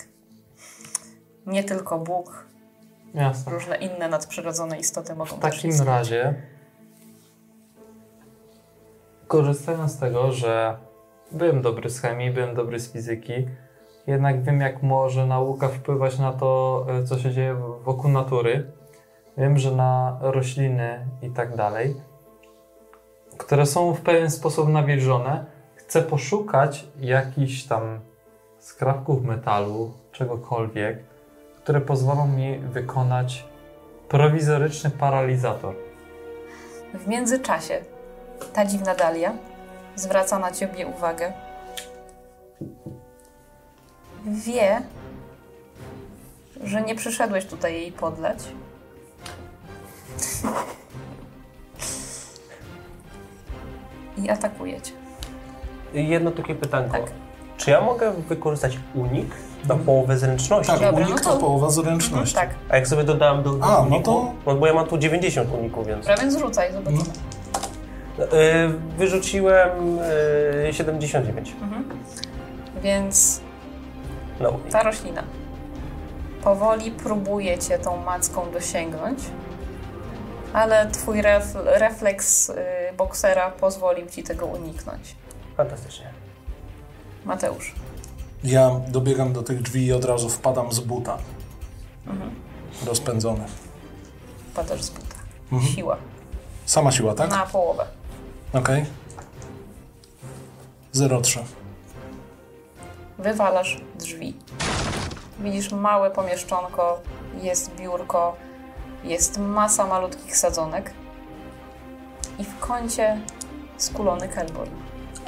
nie 1.47 1.65
tylko 1.65 1.99
Bóg, 1.99 2.47
Jasne. 3.15 3.53
różne 3.53 3.77
inne 3.77 4.09
nadprzyrodzone 4.09 4.79
istoty 4.79 5.15
mogą 5.15 5.37
W 5.37 5.39
takim 5.39 5.71
istnieć. 5.71 5.89
razie, 5.89 6.35
korzystając 9.29 9.93
z 9.93 9.99
tego, 9.99 10.33
że 10.33 10.77
byłem 11.33 11.63
dobry 11.63 11.91
z 11.91 12.01
chemii, 12.01 12.31
byłem 12.31 12.55
dobry 12.55 12.81
z 12.81 12.93
fizyki, 12.93 13.47
jednak 14.07 14.43
wiem, 14.43 14.61
jak 14.61 14.83
może 14.83 15.27
nauka 15.27 15.69
wpływać 15.69 16.19
na 16.19 16.33
to, 16.33 16.87
e, 16.89 17.05
co 17.05 17.19
się 17.19 17.31
dzieje 17.31 17.55
wokół 17.85 18.11
natury. 18.11 18.73
Wiem, 19.39 19.59
że 19.59 19.71
na 19.73 20.19
rośliny 20.21 21.07
i 21.23 21.31
tak 21.31 21.57
dalej, 21.57 21.97
które 23.39 23.67
są 23.67 23.95
w 23.95 24.01
pewien 24.01 24.31
sposób 24.31 24.69
nawilżone, 24.69 25.45
chcę 25.93 26.03
poszukać 26.03 26.87
jakichś 27.01 27.63
tam 27.63 28.01
skrawków 28.59 29.25
metalu, 29.25 29.93
czegokolwiek, 30.13 30.99
które 31.63 31.81
pozwolą 31.81 32.29
mi 32.29 32.59
wykonać 32.59 33.45
prowizoryczny 34.09 34.91
paralizator. 34.91 35.75
W 36.95 37.07
międzyczasie 37.07 37.85
ta 38.53 38.67
dziwna 38.67 38.95
Dalia 38.95 39.33
zwraca 39.97 40.39
na 40.39 40.53
ciebie 40.53 40.87
uwagę. 40.87 41.33
Wie, 44.25 44.83
że 46.65 46.83
nie 46.83 46.95
przyszedłeś 46.95 47.47
tutaj 47.47 47.75
jej 47.75 47.93
podlać. 47.93 48.39
I 54.19 54.31
atakuje 54.31 54.81
cię. 54.81 55.02
Jedno 55.95 56.31
takie 56.31 56.55
pytanko. 56.55 56.93
Tak. 56.93 57.03
Czy 57.57 57.71
ja 57.71 57.81
mogę 57.81 58.13
wykorzystać 58.13 58.79
unik 58.95 59.35
na 59.69 59.77
połowę 59.77 60.19
zręczności? 60.19 60.73
Tak, 60.73 60.81
Dobra, 60.81 61.07
unik 61.07 61.17
no 61.17 61.23
to- 61.25 61.31
to 61.35 61.37
połowa 61.41 61.71
zręczności. 61.71 62.35
Tak, 62.35 62.51
A 62.69 62.77
jak 62.77 62.89
sobie 62.89 63.05
dodałem 63.05 63.43
do 63.43 63.51
A, 63.61 63.69
no 63.69 63.81
uniku, 63.81 64.03
to- 64.05 64.33
no 64.47 64.55
bo 64.55 64.67
ja 64.67 64.75
mam 64.75 64.87
tu 64.87 64.99
90 64.99 65.51
uników, 65.53 65.87
więc... 65.87 66.07
prawie 66.07 66.31
zrzucaj, 66.31 66.73
zobaczymy. 66.73 67.03
No. 68.19 68.25
E, 68.25 68.69
wyrzuciłem 68.99 69.71
e, 70.69 70.73
79 70.73 71.53
Więc 72.83 73.41
na 74.41 74.49
unik. 74.49 74.69
ta 74.73 74.83
roślina 74.83 75.23
powoli 76.45 76.91
próbuje 76.91 77.59
cię 77.59 77.79
tą 77.79 77.97
macką 77.97 78.51
dosięgnąć, 78.53 79.19
ale 80.53 80.87
twój 80.91 81.23
ref, 81.23 81.45
refleks 81.65 82.49
y, 82.51 82.55
boksera 82.97 83.51
pozwolił 83.51 84.07
ci 84.07 84.23
tego 84.23 84.47
uniknąć. 84.47 85.15
Fantastycznie. 85.63 86.07
Mateusz. 87.25 87.75
Ja 88.45 88.71
dobiegam 88.89 89.33
do 89.33 89.43
tych 89.43 89.63
drzwi 89.63 89.87
i 89.87 89.93
od 89.93 90.05
razu 90.05 90.29
wpadam 90.29 90.73
z 90.73 90.81
buta. 90.81 91.19
Rozpędzony. 92.87 93.45
Padasz 94.55 94.83
z 94.83 94.91
buta. 94.91 95.17
Mhm. 95.53 95.73
Siła. 95.73 95.97
Sama 96.67 96.93
siła, 96.93 97.15
tak? 97.15 97.31
Na 97.31 97.47
połowę. 97.47 97.87
Okej. 98.53 98.85
0,3. 100.95 101.39
Wywalasz 103.19 103.81
drzwi. 103.99 104.37
Widzisz 105.39 105.73
małe 105.73 106.11
pomieszczonko 106.11 107.01
jest 107.43 107.75
biurko, 107.75 108.37
jest 109.05 109.39
masa 109.39 109.87
malutkich 109.87 110.37
sadzonek 110.37 110.93
i 112.39 112.45
w 112.45 112.59
kącie 112.59 113.21
skulony 113.77 114.29
kelbor. 114.29 114.69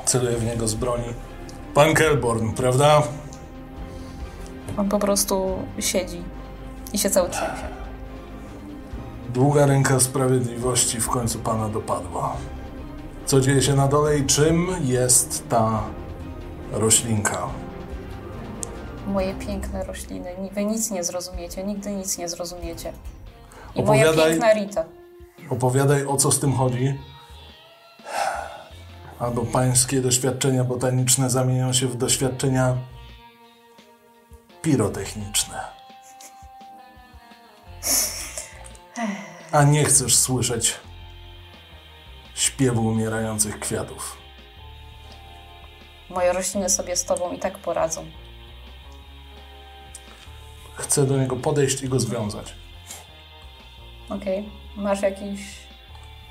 Celuję 0.04 0.36
w 0.36 0.44
niego 0.44 0.68
z 0.68 0.74
broni. 0.74 1.04
Pan 1.74 1.94
Kelborn, 1.94 2.50
prawda? 2.52 3.02
On 4.78 4.88
po 4.88 4.98
prostu 4.98 5.58
siedzi 5.78 6.22
i 6.92 6.98
się 6.98 7.10
cały 7.10 7.30
trzęsie. 7.30 7.68
Długa 9.34 9.66
ręka 9.66 10.00
sprawiedliwości 10.00 11.00
w 11.00 11.08
końcu 11.08 11.38
pana 11.38 11.68
dopadła. 11.68 12.36
Co 13.26 13.40
dzieje 13.40 13.62
się 13.62 13.74
na 13.74 13.88
dole 13.88 14.18
i 14.18 14.26
czym 14.26 14.66
jest 14.82 15.48
ta 15.48 15.82
roślinka? 16.72 17.38
Moje 19.06 19.34
piękne 19.34 19.84
rośliny, 19.84 20.30
wy 20.52 20.64
nic 20.64 20.90
nie 20.90 21.04
zrozumiecie, 21.04 21.64
nigdy 21.64 21.92
nic 21.92 22.18
nie 22.18 22.28
zrozumiecie. 22.28 22.92
I 23.74 23.82
moja 23.82 24.02
Opowiadaj. 24.10 24.30
piękna 24.30 24.52
Rita. 24.54 24.84
Opowiadaj 25.50 26.06
o 26.06 26.16
co 26.16 26.32
z 26.32 26.40
tym 26.40 26.52
chodzi. 26.52 26.98
Albo 29.18 29.42
pańskie 29.42 30.00
doświadczenia 30.00 30.64
botaniczne 30.64 31.30
zamienią 31.30 31.72
się 31.72 31.86
w 31.86 31.96
doświadczenia 31.96 32.76
pirotechniczne. 34.62 35.64
A 39.52 39.62
nie 39.62 39.84
chcesz 39.84 40.16
słyszeć 40.16 40.74
śpiewu 42.34 42.86
umierających 42.86 43.60
kwiatów. 43.60 44.16
Moje 46.10 46.32
rośliny 46.32 46.70
sobie 46.70 46.96
z 46.96 47.04
tobą 47.04 47.32
i 47.32 47.38
tak 47.38 47.58
poradzą. 47.58 48.04
Chcę 50.74 51.06
do 51.06 51.18
niego 51.18 51.36
podejść 51.36 51.82
i 51.82 51.88
go 51.88 52.00
związać. 52.00 52.54
Okej. 54.08 54.48
Masz 54.76 55.02
jakiś 55.02 55.40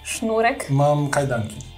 sznurek? 0.03 0.69
Mam 0.69 1.09
kajdanki. 1.09 1.72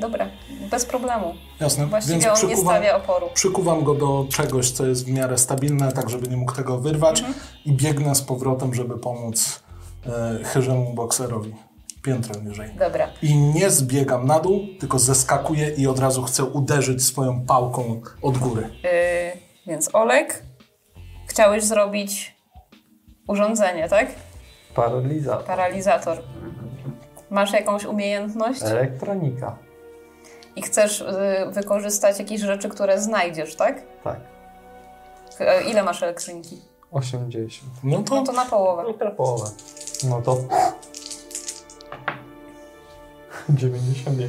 Dobra, 0.00 0.26
bez 0.70 0.84
problemu. 0.86 1.34
Jasne. 1.60 1.86
Właściwie 1.86 2.14
Więc 2.20 2.26
on 2.26 2.30
nie 2.30 2.36
przykuwam, 2.36 2.74
stawia 2.76 2.96
oporu. 2.96 3.26
przykuwam 3.34 3.84
go 3.84 3.94
do 3.94 4.26
czegoś, 4.30 4.70
co 4.70 4.86
jest 4.86 5.06
w 5.06 5.12
miarę 5.12 5.38
stabilne, 5.38 5.92
tak 5.92 6.10
żeby 6.10 6.28
nie 6.28 6.36
mógł 6.36 6.52
tego 6.54 6.78
wyrwać 6.78 7.24
i 7.64 7.72
biegnę 7.72 8.14
z 8.14 8.22
powrotem, 8.22 8.74
żeby 8.74 8.98
pomóc 8.98 9.62
e, 10.06 10.44
chyżemu 10.44 10.94
bokserowi. 10.94 11.54
Piętro 12.02 12.40
niżej. 12.40 12.70
Dobra. 12.78 13.08
I 13.22 13.34
nie 13.36 13.70
zbiegam 13.70 14.26
na 14.26 14.40
dół, 14.40 14.60
tylko 14.80 14.98
zeskakuję 14.98 15.70
i 15.70 15.86
od 15.86 15.98
razu 15.98 16.22
chcę 16.22 16.44
uderzyć 16.44 17.04
swoją 17.04 17.46
pałką 17.46 18.00
od 18.22 18.38
góry. 18.38 18.62
Yy, 18.62 18.90
więc 19.66 19.90
Olek, 19.92 20.42
chciałeś 21.26 21.64
zrobić 21.64 22.36
urządzenie, 23.28 23.88
tak? 23.88 24.06
Paralizator. 24.74 25.44
Paralizator. 25.44 26.22
Masz 27.30 27.52
jakąś 27.52 27.84
umiejętność 27.84 28.62
Elektronika 28.62 29.58
i 30.56 30.62
chcesz 30.62 31.00
y, 31.00 31.06
wykorzystać 31.50 32.18
jakieś 32.18 32.40
rzeczy, 32.40 32.68
które 32.68 33.00
znajdziesz, 33.00 33.56
tak? 33.56 33.82
Tak. 34.04 34.20
E, 35.40 35.62
ile 35.62 35.82
masz 35.82 36.02
elektroniki? 36.02 36.62
80. 36.92 37.72
No 37.84 38.02
to, 38.02 38.14
no 38.14 38.22
to 38.22 38.32
na 38.32 38.44
połowę. 38.44 38.82
No 38.86 38.92
to 38.92 39.04
na 39.04 39.10
połowę. 39.10 39.50
No 40.08 40.22
to... 40.22 40.36
91. 43.48 44.28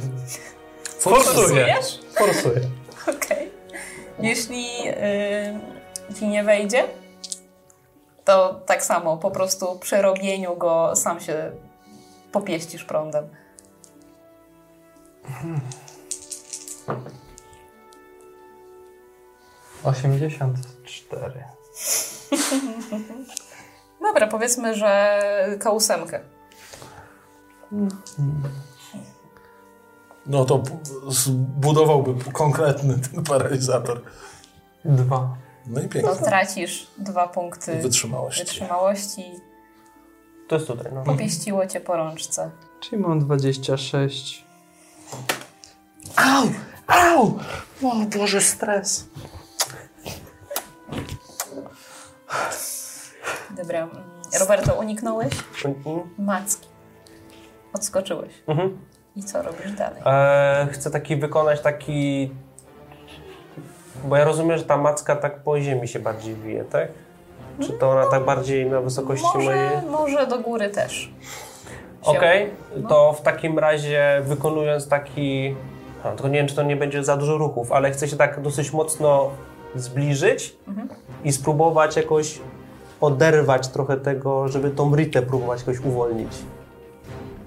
Forsuję. 0.98 1.76
Forsuję. 2.14 2.60
Okej. 3.02 3.16
Okay. 3.16 3.50
Jeśli 4.18 4.84
yy, 4.84 6.14
ci 6.18 6.28
nie 6.28 6.44
wejdzie, 6.44 6.84
to 8.24 8.60
tak 8.66 8.84
samo, 8.84 9.16
po 9.16 9.30
prostu 9.30 9.78
przy 9.78 10.02
robieniu 10.02 10.56
go 10.56 10.96
sam 10.96 11.20
się 11.20 11.52
popieścisz 12.32 12.84
prądem. 12.84 13.28
Hmm. 15.24 15.60
84. 19.84 21.44
Dobra, 24.02 24.26
powiedzmy, 24.26 24.74
że 24.74 25.20
K8. 25.58 26.20
No 30.26 30.44
to 30.44 30.62
zbudowałby 31.08 32.24
konkretny 32.32 32.98
ten 32.98 33.24
paralizator. 33.24 34.02
Dwa. 34.84 35.36
No 35.66 35.80
i 35.80 35.88
pięknie. 35.88 36.02
No 36.02 36.26
tracisz 36.26 36.86
dwa 36.98 37.28
punkty 37.28 37.76
wytrzymałości. 37.82 38.44
wytrzymałości. 38.44 39.24
To 40.48 40.54
jest 40.54 40.66
tutaj, 40.66 40.92
no. 40.94 41.02
Popieściło 41.02 41.66
cię 41.66 41.80
po 41.80 41.96
rączce. 41.96 42.50
Czyli 42.80 43.02
mam 43.02 43.20
26. 43.20 44.44
Au! 46.16 46.46
Au! 46.92 47.38
O 47.82 47.94
Boże, 48.18 48.40
stres. 48.40 49.06
Dobra. 53.56 53.78
mm, 53.78 53.90
Roberto, 54.40 54.74
uniknąłeś 54.74 55.32
Mhm. 55.64 56.00
macki. 56.18 56.68
Odskoczyłeś. 57.74 58.32
Mhm. 58.46 58.78
I 59.16 59.22
co 59.22 59.42
robisz 59.42 59.72
dalej? 59.72 60.02
E, 60.06 60.68
chcę 60.72 60.90
taki 60.90 61.16
wykonać 61.16 61.60
taki... 61.60 62.30
Bo 64.04 64.16
ja 64.16 64.24
rozumiem, 64.24 64.58
że 64.58 64.64
ta 64.64 64.76
macka 64.76 65.16
tak 65.16 65.42
po 65.42 65.60
ziemi 65.60 65.88
się 65.88 65.98
bardziej 65.98 66.34
wije, 66.34 66.64
tak? 66.64 66.88
Czy 67.60 67.72
to 67.72 67.90
ona 67.90 68.06
tak 68.06 68.24
bardziej 68.24 68.66
na 68.66 68.80
wysokości 68.80 69.26
mojej... 69.34 69.70
Może, 69.70 69.82
może 69.90 70.26
do 70.26 70.38
góry 70.38 70.70
też. 70.70 71.12
Okej, 72.02 72.50
to 72.88 73.12
w 73.12 73.20
takim 73.22 73.58
razie 73.58 74.20
wykonując 74.24 74.88
taki... 74.88 75.56
A, 76.04 76.10
tylko 76.10 76.28
nie 76.28 76.38
wiem, 76.38 76.46
czy 76.46 76.54
to 76.54 76.62
nie 76.62 76.76
będzie 76.76 77.04
za 77.04 77.16
dużo 77.16 77.38
ruchów, 77.38 77.72
ale 77.72 77.90
chcę 77.90 78.08
się 78.08 78.16
tak 78.16 78.40
dosyć 78.40 78.72
mocno 78.72 79.30
zbliżyć 79.74 80.56
i 81.24 81.32
spróbować 81.32 81.96
jakoś 81.96 82.38
oderwać 83.00 83.68
trochę 83.68 83.96
tego, 83.96 84.48
żeby 84.48 84.70
tą 84.70 84.96
ritę 84.96 85.22
próbować 85.22 85.60
jakoś 85.60 85.80
uwolnić. 85.80 86.32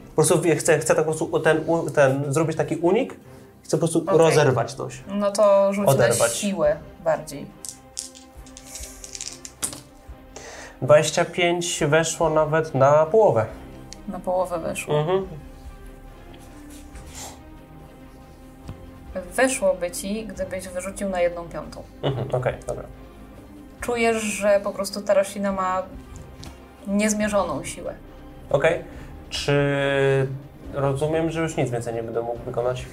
Po 0.07 0.15
prostu 0.15 0.41
chcę, 0.57 0.79
chcę 0.79 0.95
tak 0.95 1.05
po 1.05 1.11
prostu 1.11 1.39
ten, 1.39 1.61
ten, 1.95 2.33
zrobić 2.33 2.57
taki 2.57 2.75
unik, 2.75 3.15
chcę 3.63 3.77
po 3.77 3.79
prostu 3.79 3.99
Okej. 3.99 4.17
rozerwać 4.17 4.73
coś. 4.73 5.03
No 5.07 5.31
to 5.31 5.73
rzuć 5.73 5.85
na 5.85 5.91
Oderwać. 5.91 6.35
siłę 6.35 6.77
bardziej. 7.03 7.45
25 10.81 11.83
weszło 11.87 12.29
nawet 12.29 12.75
na 12.75 13.05
połowę. 13.05 13.45
Na 14.07 14.19
połowę 14.19 14.59
weszło. 14.59 14.99
Mhm. 14.99 15.27
Weszłoby 19.21 19.91
ci, 19.91 20.25
gdybyś 20.25 20.67
wyrzucił 20.67 21.09
na 21.09 21.21
jedną 21.21 21.49
piątą. 21.49 21.83
Mhm. 22.01 22.27
Okej, 22.35 22.53
dobra. 22.67 22.83
Czujesz, 23.81 24.23
że 24.23 24.59
po 24.63 24.71
prostu 24.71 25.01
ta 25.01 25.13
roślina 25.13 25.51
ma 25.51 25.83
niezmierzoną 26.87 27.63
siłę. 27.63 27.93
Okej. 28.49 28.83
Czy 29.29 30.27
rozumiem, 30.73 31.31
że 31.31 31.41
już 31.41 31.57
nic 31.57 31.69
więcej 31.69 31.93
nie 31.93 32.03
będę 32.03 32.21
mógł 32.21 32.39
wykonać? 32.43 32.85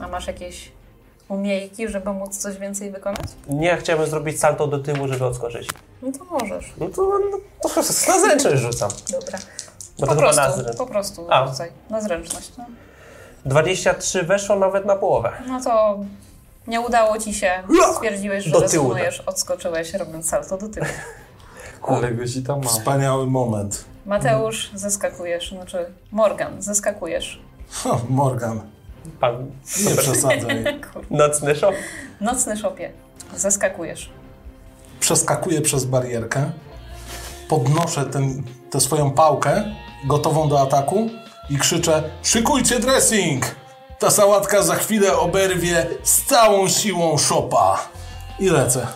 A 0.00 0.08
masz 0.08 0.26
jakieś 0.26 0.72
umiejki, 1.28 1.88
żeby 1.88 2.12
móc 2.12 2.38
coś 2.38 2.58
więcej 2.58 2.90
wykonać? 2.90 3.24
Nie, 3.48 3.76
chciałbym 3.76 4.06
zrobić 4.06 4.40
salto 4.40 4.66
do 4.66 4.78
tyłu, 4.78 5.08
żeby 5.08 5.24
odskoczyć. 5.24 5.68
No 6.02 6.12
to 6.12 6.24
możesz. 6.24 6.72
No 6.78 6.88
to, 6.88 7.02
no, 7.30 7.38
to 7.62 7.80
na 8.08 8.20
zręczność 8.20 8.62
rzucam. 8.62 8.90
Dobra. 9.12 9.38
Bo 9.98 10.06
po 10.06 10.14
chyba 10.14 10.32
na 10.32 10.52
prostu, 10.52 10.78
po 10.78 10.86
prostu 10.86 11.26
A. 11.30 11.46
rzucaj. 11.46 11.70
Na 11.90 12.00
zręczność. 12.00 12.52
No. 12.58 12.64
23 13.44 14.22
weszło 14.22 14.56
nawet 14.56 14.84
na 14.84 14.96
połowę. 14.96 15.32
no 15.48 15.60
to 15.60 15.98
nie 16.66 16.80
udało 16.80 17.18
ci 17.18 17.34
się. 17.34 17.50
Stwierdziłeś, 17.94 18.44
że 18.44 18.60
rezonujesz, 18.60 19.20
odskoczyłeś, 19.20 19.94
robiąc 19.94 20.28
salto 20.28 20.58
do 20.58 20.68
tyłu. 20.68 20.86
Ale 21.88 22.12
gości 22.12 22.42
tam 22.42 22.58
mam. 22.58 22.68
Wspaniały 22.68 23.26
moment. 23.26 23.84
Mateusz, 24.06 24.70
zeskakujesz. 24.74 25.50
Znaczy, 25.50 25.86
Morgan, 26.12 26.62
zeskakujesz. 26.62 27.42
O, 27.84 28.00
Morgan, 28.08 28.60
Pan 29.20 29.50
nie 29.84 29.96
przesadzaj. 29.96 30.64
nocny 31.10 31.56
szok. 31.56 31.74
Nocny 32.20 32.56
szopie. 32.56 32.92
Zeskakujesz. 33.36 34.10
Przeskakuję 35.00 35.60
przez 35.60 35.84
barierkę, 35.84 36.50
podnoszę 37.48 38.04
ten, 38.06 38.42
tę 38.70 38.80
swoją 38.80 39.10
pałkę, 39.10 39.64
gotową 40.06 40.48
do 40.48 40.60
ataku 40.60 41.10
i 41.50 41.56
krzyczę 41.58 42.02
szykujcie 42.22 42.78
dressing! 42.80 43.56
Ta 43.98 44.10
sałatka 44.10 44.62
za 44.62 44.74
chwilę 44.74 45.16
oberwie 45.18 45.86
z 46.02 46.22
całą 46.22 46.68
siłą 46.68 47.18
szopa. 47.18 47.88
I 48.40 48.48
lecę. 48.48 48.86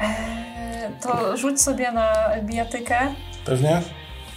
E, 0.00 0.90
To 1.02 1.36
rzuć 1.36 1.60
sobie 1.62 1.92
na 1.92 2.12
bijatykę 2.42 3.14
Pewnie? 3.44 3.82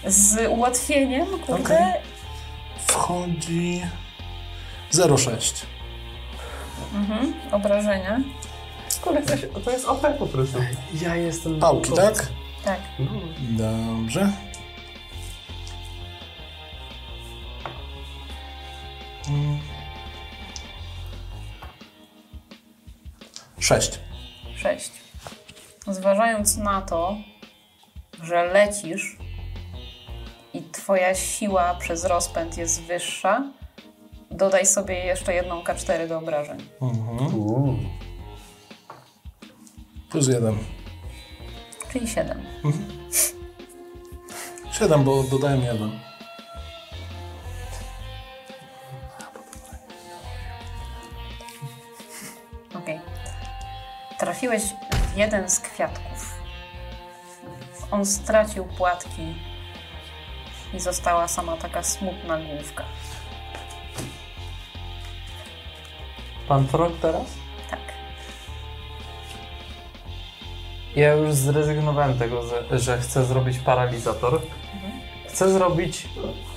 z 0.08 0.50
ułatwieniem, 0.50 1.28
kurde. 1.28 1.64
Okej. 1.64 1.93
Wchodzi 2.88 3.82
0,6. 4.93 5.66
Mhm, 6.93 7.34
obrażenia. 7.52 8.20
Jesteś, 9.16 9.41
to 9.66 9.72
jest 9.72 9.86
OP 9.86 10.08
po 10.20 10.26
prostu. 10.26 10.58
Ja 11.02 11.16
jestem... 11.16 11.60
Pałki, 11.60 11.91
tak? 11.93 12.28
Tak. 12.66 12.80
Dobrze. 13.39 14.30
Sześć. 23.59 23.99
6. 24.55 24.91
Zważając 25.88 26.57
na 26.57 26.82
to, 26.82 27.17
że 28.23 28.45
lecisz 28.45 29.17
i 30.53 30.61
twoja 30.61 31.15
siła 31.15 31.75
przez 31.75 32.05
rozpęd 32.05 32.57
jest 32.57 32.82
wyższa, 32.82 33.43
dodaj 34.32 34.65
sobie 34.65 35.05
jeszcze 35.05 35.34
jedną 35.34 35.63
K4 35.63 36.07
do 36.07 36.17
obrażeń. 36.17 36.57
Mhm. 36.82 37.89
Plus 40.09 40.27
jeden. 40.27 40.57
Czyli 41.91 42.07
7. 42.07 42.45
Siedem, 44.71 45.03
bo 45.03 45.23
dodałem 45.23 45.61
jeden. 45.61 46.09
Trafiłeś 54.20 54.63
w 55.13 55.17
jeden 55.17 55.49
z 55.49 55.59
kwiatków. 55.59 56.39
On 57.91 58.05
stracił 58.05 58.65
płatki 58.65 59.36
i 60.74 60.80
została 60.80 61.28
sama 61.28 61.57
taka 61.57 61.84
smutna 61.84 62.38
główka. 62.38 62.84
Pan 66.47 66.67
Frog 66.67 66.93
teraz? 67.01 67.26
Tak. 67.70 67.80
Ja 70.95 71.13
już 71.13 71.34
zrezygnowałem 71.34 72.17
tego, 72.20 72.43
że, 72.72 72.97
chcę 72.97 73.26
zrobić 73.26 73.59
paralizator. 73.59 74.41
Chcę 75.28 75.51
zrobić... 75.51 76.07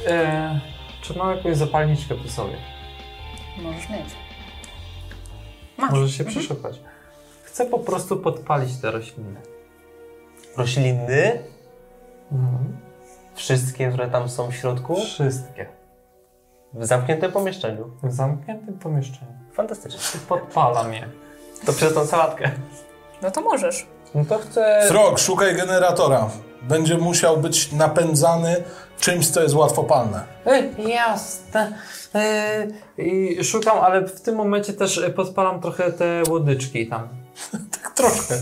E, 0.07 0.61
czy 1.03 1.19
mam 1.19 1.37
jakąś 1.37 1.57
zapalniczkę 1.57 2.15
przy 2.15 2.31
sobie? 2.31 2.57
Możesz 3.59 3.89
mieć. 3.89 4.09
Masz. 5.79 5.91
Możesz 5.91 6.17
się 6.17 6.25
przeszukać. 6.25 6.92
Chcę 7.53 7.67
po 7.67 7.79
prostu 7.79 8.17
podpalić 8.17 8.77
te 8.77 8.91
rośliny. 8.91 9.41
Rośliny, 10.57 11.43
wszystkie, 13.35 13.89
które 13.89 14.09
tam 14.09 14.29
są 14.29 14.51
w 14.51 14.55
środku, 14.55 14.97
Wszystkie. 14.97 15.67
w 16.73 16.87
zamkniętym 16.87 17.33
pomieszczeniu. 17.33 17.91
W 18.03 18.13
zamkniętym 18.13 18.79
pomieszczeniu. 18.79 19.33
Fantastycznie. 19.53 20.21
Podpalam 20.29 20.93
je. 20.95 21.09
To 21.67 21.73
przez 21.73 21.95
tą 21.95 22.07
sałatkę. 22.07 22.51
No 23.23 23.31
to 23.31 23.41
możesz. 23.41 23.87
No 24.15 24.25
to 24.25 24.39
chcę... 24.39 24.85
Frog, 24.89 25.19
szukaj 25.19 25.57
generatora. 25.57 26.31
Będzie 26.63 26.99
musiał 26.99 27.37
być 27.37 27.73
napędzany 27.73 28.65
czymś, 29.01 29.31
co 29.31 29.43
jest 29.43 29.55
łatwopalne. 29.55 30.25
Ej, 30.47 30.71
jasne. 30.89 31.73
I 32.99 33.39
szukam, 33.45 33.79
ale 33.79 34.09
w 34.09 34.21
tym 34.21 34.35
momencie 34.37 34.73
też 34.73 35.03
podpalam 35.17 35.61
trochę 35.61 35.93
te 35.93 36.23
łodyczki 36.29 36.89
tam. 36.89 37.22
Tak 37.83 37.91
troszkę. 37.95 38.35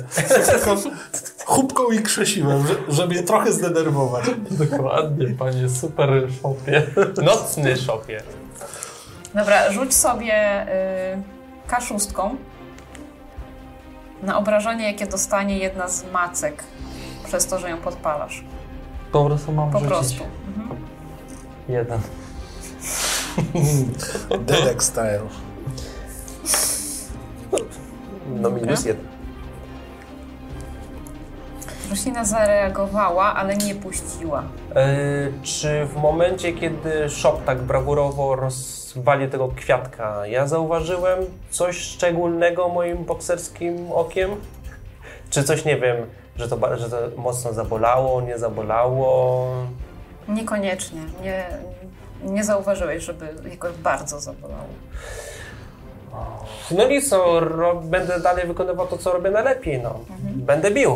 Tylko 0.53 0.77
chubką 1.47 1.91
i 1.91 1.99
krzesiłem, 2.03 2.67
że- 2.67 2.75
żeby 2.89 3.15
je 3.15 3.23
trochę 3.23 3.53
zdenerwować. 3.53 4.25
Dokładnie, 4.51 5.27
panie 5.39 5.69
super 5.69 6.11
szopie. 6.43 6.83
Nocny 7.23 7.77
szopie. 7.77 8.23
Dobra, 9.35 9.73
rzuć 9.73 9.95
sobie 9.95 10.63
y, 10.63 11.23
kaszustką 11.67 12.37
na 14.23 14.39
obrażenie, 14.39 14.85
jakie 14.93 15.07
dostanie 15.07 15.59
jedna 15.59 15.89
z 15.89 16.05
macek 16.13 16.65
przez 17.25 17.47
to, 17.47 17.59
że 17.59 17.71
ją 17.71 17.77
podpalasz. 17.77 18.45
Po 19.13 19.25
prostu 19.25 19.53
mam 19.53 19.71
Po 19.71 19.79
rzucić 19.79 19.91
prostu. 19.93 20.25
Mhm. 20.57 20.77
jeden. 21.69 22.01
Dedek 24.47 24.83
style. 24.83 25.21
No 28.37 28.51
minus 28.51 28.85
jeden. 28.85 29.05
Roślina 31.91 32.25
zareagowała, 32.25 33.35
ale 33.35 33.57
nie 33.57 33.75
puściła. 33.75 34.43
E, 34.75 34.87
czy 35.43 35.85
w 35.85 35.97
momencie, 35.97 36.53
kiedy 36.53 37.09
Shop 37.09 37.39
tak 37.47 37.59
brawurowo 37.63 38.37
rozwali 38.37 39.29
tego 39.29 39.49
kwiatka, 39.49 40.27
ja 40.27 40.47
zauważyłem 40.47 41.19
coś 41.51 41.77
szczególnego 41.77 42.69
moim 42.69 43.05
bokserskim 43.05 43.93
okiem? 43.93 44.31
Czy 45.31 45.45
coś, 45.45 45.65
nie 45.65 45.77
wiem, 45.77 45.97
że 46.37 46.49
to, 46.49 46.77
że 46.79 46.91
to 46.91 46.97
mocno 47.17 47.53
zabolało, 47.53 48.21
nie 48.21 48.39
zabolało? 48.39 49.47
Niekoniecznie. 50.29 51.01
Nie, 51.23 51.47
nie 52.23 52.45
zauważyłeś, 52.45 53.05
żeby 53.05 53.35
jakoś 53.51 53.73
bardzo 53.73 54.21
zabolało. 54.21 54.69
No 56.71 56.89
nic, 56.89 57.11
no, 57.11 57.75
będę 57.75 58.21
dalej 58.21 58.47
wykonywał 58.47 58.87
to, 58.87 58.99
co 58.99 59.13
robię 59.13 59.31
najlepiej, 59.31 59.83
no. 59.83 60.01
Będę 60.21 60.71
bił. 60.71 60.95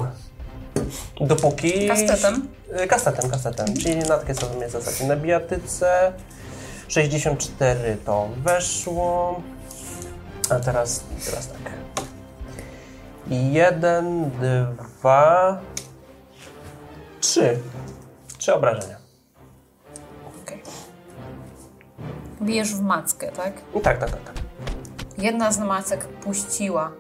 Dopóki... 1.20 1.88
Kastetem? 1.88 2.48
Y, 2.84 2.86
Kastetem, 2.86 3.30
kastetem. 3.30 3.66
Czyli 3.76 3.98
na 3.98 4.18
takie 4.18 4.34
same 4.34 4.70
zasadzie. 4.70 5.06
Na 5.06 5.16
bijatyce 5.16 6.12
64 6.88 7.96
to 8.04 8.28
weszło. 8.36 9.40
A 10.50 10.54
teraz, 10.60 11.04
teraz 11.24 11.48
tak. 11.48 11.72
Jeden, 13.28 14.30
dwa, 15.00 15.58
trzy. 17.20 17.58
Trzy 18.38 18.54
obrażenia. 18.54 18.96
Okej. 20.42 20.62
Bijesz 22.42 22.74
w 22.74 22.80
mackę, 22.80 23.32
tak? 23.32 23.52
Tak, 23.82 23.98
tak, 23.98 24.10
tak. 24.10 24.24
tak. 24.24 24.43
Jedna 25.18 25.52
z 25.52 25.58
macek 25.58 26.04
puściła, 26.04 26.92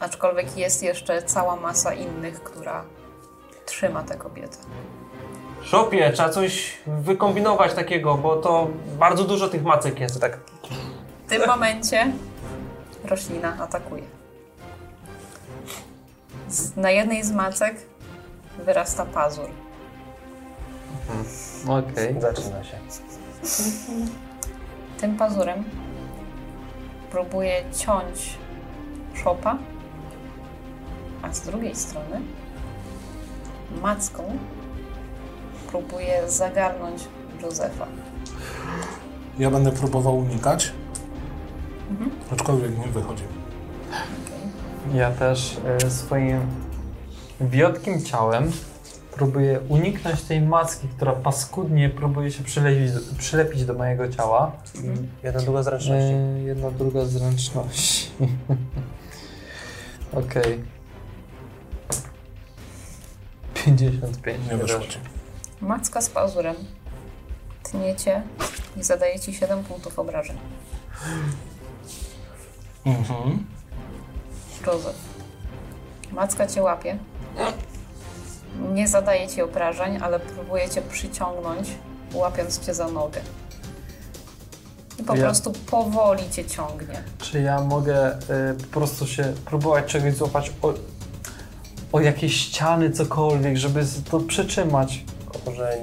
aczkolwiek 0.00 0.56
jest 0.56 0.82
jeszcze 0.82 1.22
cała 1.22 1.56
masa 1.56 1.94
innych, 1.94 2.42
która 2.42 2.84
trzyma 3.66 4.02
tę 4.02 4.16
kobietę. 4.16 4.56
Szopie, 5.62 6.12
trzeba 6.12 6.28
coś 6.28 6.78
wykombinować 6.86 7.74
takiego, 7.74 8.14
bo 8.14 8.36
to 8.36 8.68
bardzo 8.98 9.24
dużo 9.24 9.48
tych 9.48 9.62
macek 9.62 10.00
jest. 10.00 10.20
Tak. 10.20 10.38
W 11.26 11.28
tym 11.28 11.46
momencie 11.46 12.12
roślina 13.04 13.56
atakuje. 13.62 14.02
Z, 16.48 16.76
na 16.76 16.90
jednej 16.90 17.24
z 17.24 17.32
macek 17.32 17.76
wyrasta 18.58 19.06
pazur. 19.06 19.48
Okej. 21.68 22.20
Zaczyna 22.20 22.64
się. 22.64 22.78
Tym 25.00 25.16
pazurem 25.16 25.64
próbuje 27.14 27.64
ciąć 27.72 28.38
szopa, 29.14 29.58
a 31.22 31.32
z 31.32 31.40
drugiej 31.40 31.74
strony 31.74 32.20
macką 33.82 34.22
próbuje 35.70 36.30
zagarnąć 36.30 37.02
Józefa. 37.42 37.86
Ja 39.38 39.50
będę 39.50 39.72
próbował 39.72 40.18
unikać. 40.18 40.72
Aczkolwiek 42.32 42.78
nie 42.78 42.86
wychodzi. 42.92 43.24
Ja 44.94 45.10
też 45.10 45.56
e, 45.84 45.90
swoim 45.90 46.40
wiotkim 47.40 48.02
ciałem 48.02 48.52
próbuję 49.14 49.60
uniknąć 49.68 50.22
tej 50.22 50.40
maski, 50.40 50.88
która 50.88 51.12
paskudnie 51.12 51.90
próbuje 51.90 52.30
się 52.30 52.44
przylepić, 52.44 52.92
przylepić 53.18 53.64
do 53.64 53.74
mojego 53.74 54.08
ciała. 54.08 54.52
Jedna 55.22 55.40
długa 55.40 55.62
zręczności. 55.62 56.14
E, 56.14 56.42
jedna 56.42 56.70
druga 56.70 57.04
zręczności. 57.04 58.10
Okej. 60.24 60.64
55. 63.54 64.38
Nie 64.50 64.56
wyszło 64.56 64.80
ci. 64.80 64.98
Macka 65.60 66.00
z 66.00 66.08
pazurem 66.08 66.56
tniecie 67.62 68.22
i 68.76 68.82
zadaje 68.82 69.20
ci 69.20 69.34
7 69.34 69.64
punktów 69.64 69.98
obrażeń. 69.98 70.36
Mhm. 72.86 73.46
Józef. 74.66 74.96
Macka 76.12 76.46
cię 76.46 76.62
łapie. 76.62 76.98
Nie 78.72 78.88
zadaje 78.88 79.28
ci 79.28 79.42
obrażeń, 79.42 79.98
ale 80.02 80.20
próbuje 80.20 80.68
cię 80.70 80.82
przyciągnąć, 80.82 81.68
łapiąc 82.14 82.66
cię 82.66 82.74
za 82.74 82.88
nogę. 82.88 83.20
I 84.98 85.02
po 85.04 85.14
Ja- 85.16 85.22
prostu 85.22 85.52
powoli 85.52 86.30
cię 86.30 86.44
ciągnie. 86.44 87.02
Czy 87.18 87.40
ja 87.42 87.60
mogę 87.60 88.06
e, 88.06 88.18
po 88.54 88.66
prostu 88.80 89.06
się 89.06 89.22
próbować 89.44 89.84
czegoś 89.84 90.14
złapać 90.14 90.52
o, 90.62 90.74
o 91.92 92.00
jakieś 92.00 92.36
ściany, 92.36 92.90
cokolwiek, 92.90 93.56
żeby 93.56 93.84
to 94.10 94.20
przytrzymać? 94.20 95.04
Korzeń. 95.44 95.82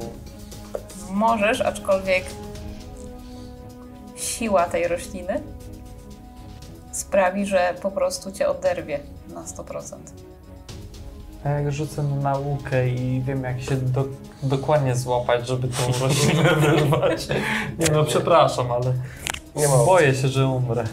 Możesz, 1.09 1.61
aczkolwiek 1.61 2.23
siła 4.15 4.65
tej 4.65 4.87
rośliny 4.87 5.41
sprawi, 6.91 7.45
że 7.45 7.75
po 7.81 7.91
prostu 7.91 8.31
cię 8.31 8.47
oderwie 8.49 8.99
na 9.33 9.43
100%. 9.43 9.95
A 11.43 11.49
jak 11.49 11.71
rzucę 11.73 12.03
na 12.03 12.15
naukę 12.15 12.89
i 12.89 13.21
wiem, 13.21 13.43
jak 13.43 13.61
się 13.61 13.75
do, 13.75 14.05
dokładnie 14.43 14.95
złapać, 14.95 15.47
żeby 15.47 15.67
tą 15.67 15.77
roślinę 16.07 16.55
wyrwać. 16.55 17.27
Nie 17.79 17.87
no, 17.93 18.03
przepraszam, 18.03 18.71
ale 18.71 18.93
Nie 19.55 19.67
ma 19.67 19.77
boję 19.77 20.15
się, 20.15 20.27
że 20.27 20.47
umrę. 20.47 20.83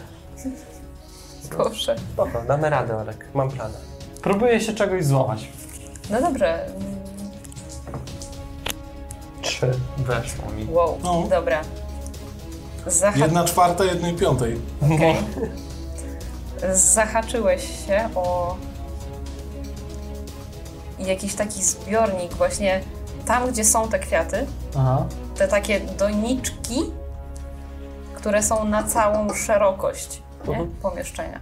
Proszę. 1.49 1.95
Spoko, 2.13 2.41
damy 2.47 2.69
radę, 2.69 2.97
Olek. 2.97 3.25
Mam 3.33 3.51
plan. 3.51 3.71
Próbuję 4.21 4.61
się 4.61 4.73
czegoś 4.73 5.05
złamać. 5.05 5.47
No 6.09 6.21
dobrze. 6.21 6.65
Trzy. 9.41 9.71
Weszło 9.97 10.51
mi. 10.51 10.67
Wow, 10.71 10.97
No. 11.03 11.23
dobra. 11.29 11.61
Zaha- 12.87 13.17
Jedna 13.19 13.43
czwarta 13.45 13.83
jednej 13.83 14.13
piątej. 14.13 14.59
Okej. 14.95 15.15
Zahaczyłeś 16.73 17.85
się 17.87 18.09
o 18.15 18.55
jakiś 21.07 21.35
taki 21.35 21.63
zbiornik 21.63 22.33
właśnie 22.33 22.81
tam, 23.25 23.51
gdzie 23.51 23.65
są 23.65 23.89
te 23.89 23.99
kwiaty, 23.99 24.45
Aha. 24.77 25.05
te 25.35 25.47
takie 25.47 25.79
doniczki, 25.79 26.81
które 28.15 28.43
są 28.43 28.65
na 28.65 28.83
całą 28.83 29.33
szerokość 29.33 30.21
nie? 30.47 30.67
Pomieszczenia. 30.81 31.39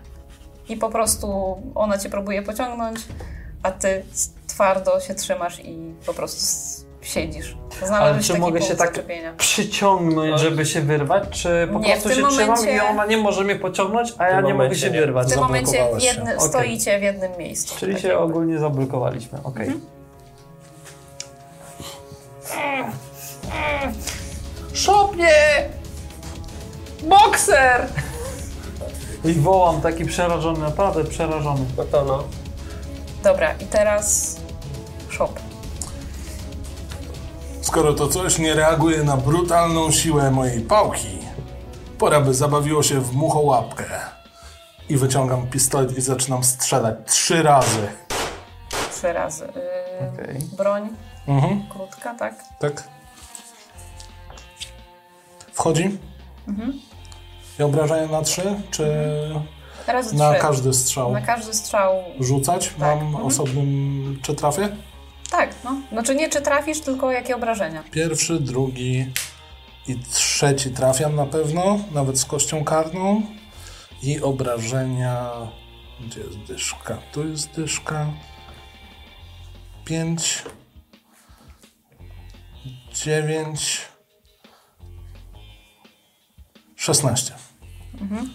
I 0.70 0.78
po 0.78 0.90
prostu 0.90 1.58
ona 1.76 1.98
cię 1.98 2.10
próbuje 2.10 2.42
pociągnąć, 2.42 3.00
a 3.64 3.72
ty 3.72 4.06
twardo 4.48 5.00
się 5.00 5.16
trzymasz 5.16 5.60
i 5.60 5.94
po 6.06 6.14
prostu 6.14 6.46
siedzisz. 7.08 7.58
Ale 7.92 8.20
czy 8.20 8.40
mogę 8.40 8.62
się 8.62 8.76
tak 8.76 8.90
zaczepienia. 8.96 9.34
przyciągnąć, 9.38 10.42
żeby 10.42 10.66
się 10.66 10.82
wyrwać, 10.82 11.24
czy 11.30 11.70
po 11.74 11.80
Nie, 11.80 11.92
prostu 11.92 12.10
się 12.10 12.16
trzymam 12.16 12.36
momencie- 12.58 12.76
i 12.76 12.80
ona 12.80 13.06
nie 13.06 13.18
może 13.18 13.44
mnie 13.44 13.56
pociągnąć, 13.56 14.14
a 14.18 14.28
ja 14.28 14.42
nie 14.42 14.54
mogę 14.54 14.76
się 14.76 14.90
nie. 14.92 15.00
wyrwać. 15.00 15.28
W 15.28 15.32
tym 15.32 15.40
momencie 15.40 15.86
w 16.00 16.02
jednym, 16.02 16.38
Okej. 16.38 16.50
stoicie 16.50 17.00
w 17.00 17.02
jednym 17.02 17.32
miejscu. 17.38 17.76
Czyli 17.80 17.94
Tak 17.94 18.02
się 18.02 18.08
jakby. 18.08 18.24
ogólnie 18.24 18.60
zablokowaliśmy. 18.60 19.40
Okej. 19.44 19.72
Szopnie! 24.74 25.30
Bokser! 27.04 27.88
I 29.26 29.34
wołam 29.34 29.82
taki 29.82 30.06
przerażony, 30.06 30.60
naprawdę 30.60 31.04
przerażony. 31.04 31.66
No 31.78 31.84
to 31.84 32.06
no. 32.06 32.24
Dobra, 33.24 33.54
i 33.54 33.66
teraz 33.66 34.38
shop. 35.10 35.32
Skoro 37.68 37.94
to 37.94 38.08
coś 38.08 38.38
nie 38.40 38.54
reaguje 38.56 39.04
na 39.04 39.18
brutalną 39.18 39.92
siłę 39.92 40.32
mojej 40.32 40.62
pałki, 40.62 41.18
pora 41.98 42.22
by 42.22 42.34
zabawiło 42.34 42.84
się 42.84 43.02
w 43.02 43.14
muchołapkę. 43.14 43.84
I 44.90 44.98
wyciągam 44.98 45.48
pistolet 45.48 45.98
i 45.98 46.02
zaczynam 46.02 46.44
strzelać 46.44 46.96
trzy 47.08 47.44
razy. 47.44 47.88
Trzy 48.92 49.14
razy. 49.14 49.46
Yy, 49.46 50.08
Okej. 50.24 50.40
Broń 50.58 50.90
Mhm, 51.28 51.64
krótka, 51.70 52.16
tak? 52.16 52.44
tak. 52.60 52.84
Wchodzi? 55.54 55.98
I 57.60 57.64
obrażenia 57.64 58.08
na 58.12 58.22
trzy? 58.22 58.62
Czy 58.72 58.88
Razy 59.88 60.16
na 60.16 60.32
trzy. 60.32 60.42
każdy 60.42 60.74
strzał 60.74 61.12
Na 61.12 61.22
każdy 61.22 61.54
strzał. 61.54 61.94
rzucać? 62.20 62.74
Mam 62.80 63.00
Mhm. 63.00 63.26
osobnym... 63.26 64.20
Czy 64.24 64.36
trafię? 64.36 64.70
Tak, 65.32 65.56
no. 65.64 65.82
Znaczy 65.92 66.16
nie 66.16 66.30
czy 66.30 66.42
trafisz, 66.42 66.80
tylko 66.82 67.12
jakie 67.12 67.36
obrażenia. 67.36 67.84
Pierwszy, 67.92 68.40
drugi 68.40 69.06
i 69.88 70.00
trzeci 70.00 70.72
trafiam 70.72 71.16
na 71.16 71.26
pewno, 71.26 71.80
nawet 71.92 72.20
z 72.20 72.26
kością 72.26 72.64
karną. 72.64 73.22
I 74.04 74.22
obrażenia. 74.22 75.32
Gdzie 76.00 76.20
jest 76.20 76.38
dyszka? 76.38 76.98
Tu 77.12 77.28
jest 77.28 77.52
dyszka. 77.56 78.08
Pięć. 79.86 80.44
Dziewięć. 82.94 83.82
Szesnaście. 86.76 87.34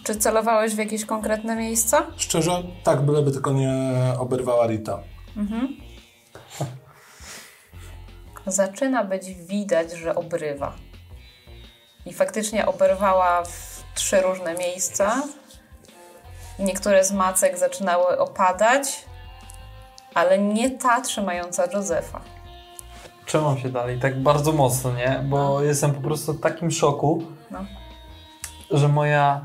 Czy 0.04 0.16
celowałeś 0.16 0.74
w 0.74 0.78
jakieś 0.78 1.04
konkretne 1.04 1.56
miejsca? 1.56 2.06
Szczerze, 2.16 2.62
tak, 2.84 3.02
byleby 3.02 3.32
tylko 3.32 3.52
nie 3.52 3.72
oberwała 4.18 4.66
Rita. 4.66 5.02
Zaczyna 8.46 9.04
być 9.04 9.34
widać, 9.34 9.92
że 9.92 10.14
obrywa. 10.14 10.72
I 12.06 12.12
faktycznie 12.12 12.66
oberwała 12.66 13.42
w 13.44 13.82
trzy 13.94 14.20
różne 14.20 14.54
miejsca. 14.54 15.22
Niektóre 16.58 17.04
z 17.04 17.12
macek 17.12 17.58
zaczynały 17.58 18.18
opadać, 18.18 19.04
ale 20.14 20.38
nie 20.38 20.70
ta 20.70 21.00
trzymająca 21.00 21.64
Józefa. 21.74 22.20
Trzymam 23.26 23.58
się 23.58 23.68
dalej 23.68 24.00
tak 24.00 24.22
bardzo 24.22 24.52
mocno, 24.52 24.92
nie? 24.92 25.20
Bo 25.28 25.62
jestem 25.62 25.94
po 25.94 26.00
prostu 26.00 26.32
w 26.32 26.40
takim 26.40 26.70
szoku, 26.70 27.22
No. 27.50 27.64
że 28.70 28.88
moja, 28.88 29.40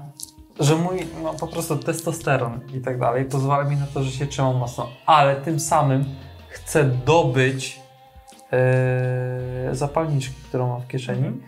że 0.59 0.75
mój, 0.75 1.07
no 1.23 1.33
po 1.33 1.47
prostu 1.47 1.75
testosteron 1.75 2.59
i 2.73 2.81
tak 2.81 2.99
dalej 2.99 3.25
pozwala 3.25 3.63
mi 3.63 3.75
na 3.75 3.87
to, 3.93 4.03
że 4.03 4.11
się 4.11 4.27
trzymam 4.27 4.55
mocno, 4.57 4.89
ale 5.05 5.35
tym 5.35 5.59
samym 5.59 6.05
chcę 6.49 6.83
dobyć 6.83 7.79
e, 8.53 9.69
zapalniczki, 9.71 10.35
którą 10.49 10.67
mam 10.67 10.81
w 10.81 10.87
kieszeni 10.87 11.41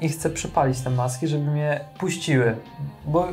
i 0.00 0.08
chcę 0.08 0.30
przypalić 0.30 0.80
te 0.80 0.90
maski, 0.90 1.28
żeby 1.28 1.50
mnie 1.50 1.80
puściły, 1.98 2.56
bo 3.04 3.28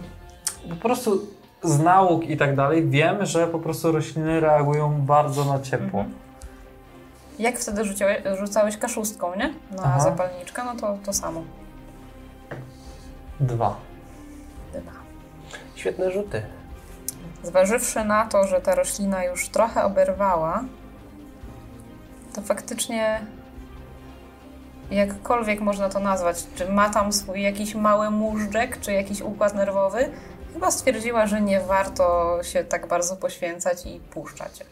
po 0.69 0.75
prostu 0.75 1.27
z 1.63 1.79
nauk 1.79 2.23
i 2.23 2.37
tak 2.37 2.55
dalej 2.55 2.89
wiem, 2.89 3.25
że 3.25 3.47
po 3.47 3.59
prostu 3.59 3.91
rośliny 3.91 4.39
reagują 4.39 5.01
bardzo 5.01 5.45
na 5.45 5.59
ciepło. 5.59 5.99
Mhm. 5.99 6.11
Jak 7.39 7.59
wtedy 7.59 7.85
rzuciłeś, 7.85 8.17
rzucałeś 8.39 8.77
kaszustką, 8.77 9.35
nie? 9.35 9.53
Na 9.71 9.83
Aha. 9.83 9.99
zapalniczkę, 9.99 10.63
no 10.65 10.75
to 10.75 10.97
to 11.05 11.13
samo. 11.13 11.43
Dwa. 13.39 13.75
Dyma. 14.73 14.91
Świetne 15.75 16.11
rzuty. 16.11 16.41
Zważywszy 17.43 18.03
na 18.05 18.25
to, 18.25 18.47
że 18.47 18.61
ta 18.61 18.75
roślina 18.75 19.23
już 19.23 19.49
trochę 19.49 19.83
oberwała, 19.83 20.63
to 22.35 22.41
faktycznie 22.41 23.21
jakkolwiek 24.91 25.61
można 25.61 25.89
to 25.89 25.99
nazwać, 25.99 26.37
czy 26.55 26.69
ma 26.69 26.89
tam 26.89 27.13
swój 27.13 27.41
jakiś 27.41 27.75
mały 27.75 28.09
móżdżek, 28.09 28.79
czy 28.81 28.93
jakiś 28.93 29.21
układ 29.21 29.55
nerwowy, 29.55 30.09
chyba 30.53 30.71
stwierdziła, 30.71 31.27
że 31.27 31.41
nie 31.41 31.61
warto 31.61 32.37
się 32.43 32.63
tak 32.63 32.87
bardzo 32.87 33.15
poświęcać 33.15 33.85
i 33.85 33.99
puszcza 33.99 34.45
cię. 34.49 34.65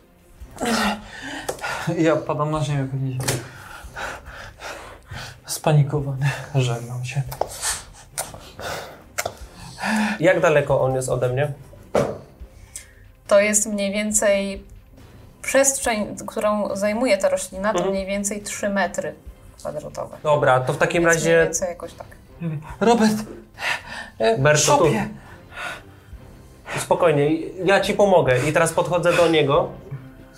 Ja 1.98 2.16
padam 2.16 2.52
na 2.52 2.64
ziemię 2.64 2.88
pewnie. 2.92 3.18
Spanikowany. 5.46 6.30
Żegnam 6.56 7.06
się. 7.06 7.22
Jak 10.20 10.40
daleko 10.40 10.82
on 10.82 10.96
jest 10.96 11.10
ode 11.10 11.30
mnie? 11.30 11.52
To 13.28 13.40
jest 13.40 13.66
mniej 13.66 13.92
więcej 13.94 14.64
przestrzeń, 15.42 16.16
którą 16.28 16.76
zajmuje 16.76 17.18
ta 17.18 17.30
roślina, 17.30 17.74
to 17.74 17.92
mniej 17.92 18.06
więcej 18.06 18.42
3 18.42 18.70
metry 18.70 19.14
kwadratowe. 19.58 20.18
Dobra, 20.24 20.60
to 20.60 20.74
w 20.74 20.78
takim 20.78 21.04
Więc 21.04 21.16
mniej 21.16 21.36
razie 21.36 21.44
więcej 21.46 21.70
jakoś 21.70 21.94
tak. 21.94 22.08
Robert! 22.80 23.16
Berto, 24.40 24.78
tu. 24.78 24.86
spokojnie, 26.80 27.30
ja 27.66 27.82
ci 27.82 27.94
pomogę. 27.94 28.36
I 28.50 28.54
teraz 28.54 28.74
podchodzę 28.74 29.14
do 29.14 29.28
niego. 29.28 29.70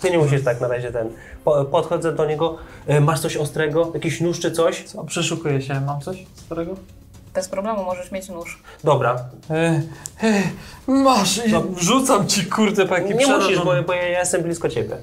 Ty 0.00 0.10
nie 0.10 0.18
musisz 0.18 0.44
tak 0.44 0.60
na 0.60 0.68
razie 0.68 0.92
ten. 0.92 1.08
Po, 1.44 1.64
podchodzę 1.64 2.12
do 2.12 2.26
niego. 2.26 2.58
E, 2.86 3.00
Masz 3.00 3.20
coś 3.20 3.36
ostrego? 3.36 3.90
Jakiś 3.94 4.20
nóż 4.20 4.40
czy 4.40 4.52
coś? 4.52 4.84
Co, 4.84 5.04
przeszukuję 5.04 5.62
się. 5.62 5.80
Mam 5.80 6.00
coś 6.00 6.26
starego? 6.34 6.74
Bez 7.34 7.48
problemu 7.48 7.84
możesz 7.84 8.10
mieć 8.12 8.28
nóż. 8.28 8.62
Dobra. 8.84 9.24
E, 9.50 9.82
e, 10.22 10.42
masz! 10.86 11.46
I 11.46 11.50
wrzucam 11.70 12.26
ci 12.26 12.46
kurde 12.46 12.86
po 12.86 12.94
jakim 12.94 13.18
Nie 13.18 13.26
musisz, 13.26 13.58
bo, 13.58 13.82
bo 13.86 13.92
ja 13.92 14.18
jestem 14.18 14.42
blisko 14.42 14.68
ciebie. 14.68 14.96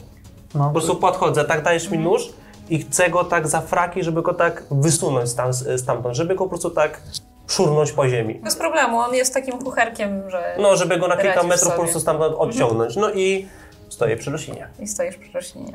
No, 0.56 0.66
Po 0.68 0.72
prostu 0.72 0.96
podchodzę, 0.96 1.46
tak 1.46 1.64
dajesz 1.64 1.90
mi 1.90 1.98
nóż 2.00 2.30
i 2.70 2.80
chcę 2.80 3.10
go 3.10 3.24
tak 3.24 3.48
za 3.48 3.62
fraki, 3.62 4.04
żeby 4.04 4.22
go 4.22 4.34
tak 4.34 4.64
wysunąć 4.72 5.30
stam, 5.30 5.54
stamtąd, 5.78 6.16
żeby 6.16 6.36
go 6.36 6.44
po 6.44 6.50
prostu 6.50 6.70
tak 6.70 7.02
szurnąć 7.48 7.92
po 7.92 8.10
ziemi. 8.10 8.36
Bez 8.36 8.56
problemu, 8.56 8.98
on 9.00 9.16
jest 9.16 9.34
takim 9.34 9.60
kucherkiem, 9.60 10.30
że 10.30 10.56
No, 10.60 10.76
żeby 10.78 10.98
go 10.98 11.08
na 11.08 11.18
kilka 11.18 11.44
metrów 11.44 11.60
po 11.60 11.66
sobie. 11.70 11.78
prostu 11.78 12.00
stamtąd 12.00 12.36
odciągnąć. 12.38 12.96
No 12.96 13.14
i 13.14 13.48
stoję 13.90 14.18
przy 14.18 14.32
roślinie. 14.32 14.68
i 14.80 14.88
stoisz 14.88 15.18
przy 15.18 15.32
roślinie. 15.32 15.74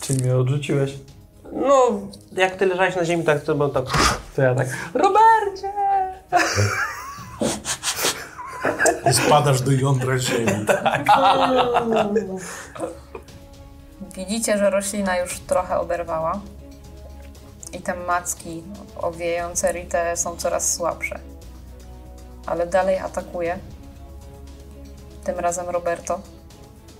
Czyli 0.00 0.22
mnie 0.24 0.36
odrzuciłeś. 0.36 0.94
No, 1.52 2.00
jak 2.32 2.56
ty 2.56 2.66
leżałeś 2.66 2.96
na 2.96 3.04
ziemi, 3.04 3.24
tak 3.24 3.42
to 3.42 3.54
bo 3.54 3.68
tak. 3.68 3.84
To 4.36 4.42
ja 4.42 4.54
tak. 4.54 4.66
Robercie! 4.94 5.72
I 9.10 9.14
spadasz 9.14 9.60
do 9.60 9.72
jądra 9.72 10.18
ziemi. 10.18 10.52
Widzicie, 14.16 14.58
że 14.58 14.70
roślina 14.70 15.18
już 15.18 15.38
trochę 15.38 15.78
oberwała 15.78 16.40
i 17.72 17.80
te 17.80 17.94
macki 17.94 18.62
owijające 18.96 19.72
Ritę 19.72 20.16
są 20.16 20.36
coraz 20.36 20.74
słabsze. 20.74 21.18
Ale 22.46 22.66
dalej 22.66 22.98
atakuje. 22.98 23.58
Tym 25.24 25.38
razem 25.38 25.68
Roberto. 25.68 26.20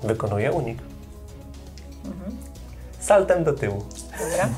Wykonuję 0.02 0.52
unik. 0.52 0.78
Saltem 3.08 3.44
do 3.44 3.52
tyłu. 3.52 3.84
Dobra. 4.18 4.48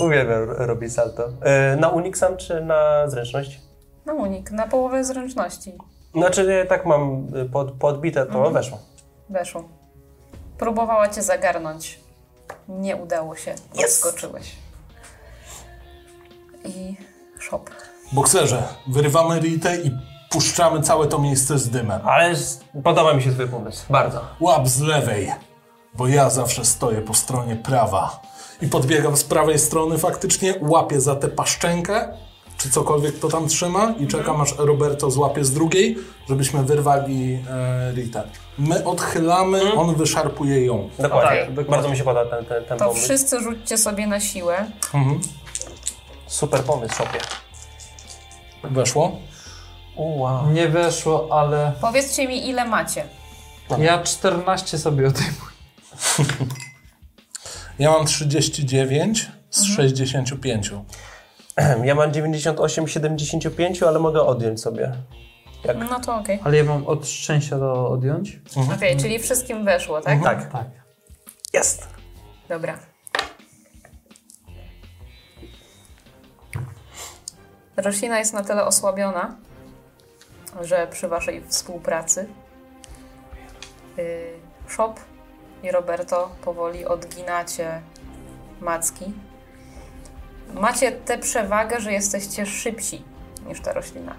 Uwielbiam 0.06 0.42
ro- 0.44 0.66
robić 0.66 0.94
salto. 0.94 1.28
E, 1.42 1.76
na 1.76 1.88
unik 1.88 2.18
sam 2.18 2.36
czy 2.36 2.60
na 2.60 3.08
zręczność? 3.08 3.60
No 4.06 4.14
unik, 4.14 4.50
na 4.50 4.66
połowę 4.68 5.04
zręczności 5.04 5.72
Znaczy 6.14 6.44
ja 6.44 6.66
tak 6.66 6.86
mam 6.86 7.26
y, 7.36 7.44
pod, 7.48 7.72
podbite, 7.72 8.26
to 8.26 8.50
weszło. 8.50 8.78
weszło. 9.28 9.64
Próbowała 10.58 11.08
cię 11.08 11.22
zagarnąć. 11.22 11.98
Nie 12.68 12.96
udało 12.96 13.36
się. 13.36 13.54
Odskoczyłeś. 13.84 14.52
I 16.64 16.96
szop. 17.38 17.70
Bokserze, 18.12 18.62
wyrywamy 18.88 19.40
Ritę 19.40 19.76
i 19.76 19.90
puszczamy 20.30 20.82
całe 20.82 21.06
to 21.08 21.18
miejsce 21.18 21.58
z 21.58 21.70
dymem. 21.70 22.00
Ale 22.04 22.34
podoba 22.84 23.14
mi 23.14 23.22
się 23.22 23.32
twój 23.32 23.48
pomysł. 23.48 23.84
Bardzo. 23.92 24.20
Łap 24.40 24.68
z 24.68 24.80
lewej, 24.80 25.32
bo 25.94 26.08
ja 26.08 26.30
zawsze 26.30 26.64
stoję 26.64 27.00
po 27.00 27.14
stronie 27.14 27.56
prawa. 27.56 28.20
I 28.62 28.68
podbiegam 28.68 29.16
z 29.16 29.24
prawej 29.24 29.58
strony 29.58 29.98
faktycznie, 29.98 30.54
łapię 30.60 31.00
za 31.00 31.16
tę 31.16 31.28
paszczękę, 31.28 32.08
czy 32.58 32.70
cokolwiek 32.70 33.18
to 33.18 33.28
tam 33.28 33.48
trzyma 33.48 33.94
i 33.98 34.06
czekam 34.06 34.40
aż 34.40 34.54
Roberto 34.58 35.10
złapie 35.10 35.44
z 35.44 35.52
drugiej, 35.52 35.98
żebyśmy 36.28 36.62
wyrwali 36.62 37.44
e, 37.50 37.92
Ritę. 37.94 38.22
My 38.58 38.84
odchylamy, 38.84 39.72
on 39.74 39.94
wyszarpuje 39.94 40.66
ją. 40.66 40.88
Dokładnie. 40.98 41.40
tak, 41.40 41.48
dokładnie. 41.48 41.70
Bardzo 41.70 41.88
mi 41.88 41.96
się 41.96 42.04
podoba 42.04 42.36
ten, 42.36 42.44
ten, 42.44 42.64
ten 42.64 42.78
To 42.78 42.84
pomysł. 42.84 43.04
wszyscy 43.04 43.40
rzućcie 43.40 43.78
sobie 43.78 44.06
na 44.06 44.20
siłę. 44.20 44.66
Super 46.26 46.60
pomysł, 46.64 46.94
Szopie. 46.94 47.18
Weszło? 48.64 49.12
O, 49.96 50.02
wow. 50.02 50.50
Nie 50.50 50.68
weszło, 50.68 51.28
ale 51.30 51.72
Powiedzcie 51.80 52.28
mi, 52.28 52.48
ile 52.48 52.64
macie. 52.64 53.04
ja 53.78 54.02
14 54.02 54.78
sobie 54.78 55.06
odejmuję. 55.08 55.51
Ja 57.78 57.90
mam 57.90 58.06
39 58.06 59.30
z 59.50 59.64
65. 59.64 60.70
Ja 61.84 61.94
mam 61.94 62.12
98, 62.12 62.88
75, 62.88 63.82
ale 63.82 63.98
mogę 63.98 64.22
odjąć 64.22 64.60
sobie. 64.60 64.92
No 65.90 66.00
to 66.00 66.16
okej. 66.16 66.40
Ale 66.44 66.56
ja 66.56 66.64
mam 66.64 66.86
od 66.86 67.08
szczęścia 67.08 67.58
do 67.58 67.88
odjąć. 67.88 68.40
Okej, 68.76 68.96
czyli 68.96 69.18
wszystkim 69.18 69.64
weszło, 69.64 70.00
tak? 70.00 70.22
Tak. 70.22 70.52
Tak. 70.52 70.66
Jest. 71.52 71.88
Dobra. 72.48 72.78
Roślina 77.76 78.18
jest 78.18 78.32
na 78.32 78.44
tyle 78.44 78.64
osłabiona, 78.64 79.36
że 80.60 80.86
przy 80.90 81.08
waszej 81.08 81.42
współpracy 81.48 82.26
yy, 83.96 84.04
Shop 84.68 84.94
i 85.62 85.70
Roberto 85.70 86.30
powoli 86.44 86.86
odginacie 86.86 87.82
macki. 88.60 89.12
Macie 90.54 90.92
tę 90.92 91.18
przewagę, 91.18 91.80
że 91.80 91.92
jesteście 91.92 92.46
szybsi 92.46 93.04
niż 93.46 93.60
ta 93.60 93.72
roślina. 93.72 94.14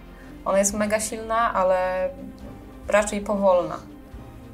Ona 0.46 0.60
jest 0.60 0.74
mega 0.74 1.00
silna, 1.00 1.54
ale 1.54 2.10
raczej 2.88 3.22
powolna. 3.22 3.80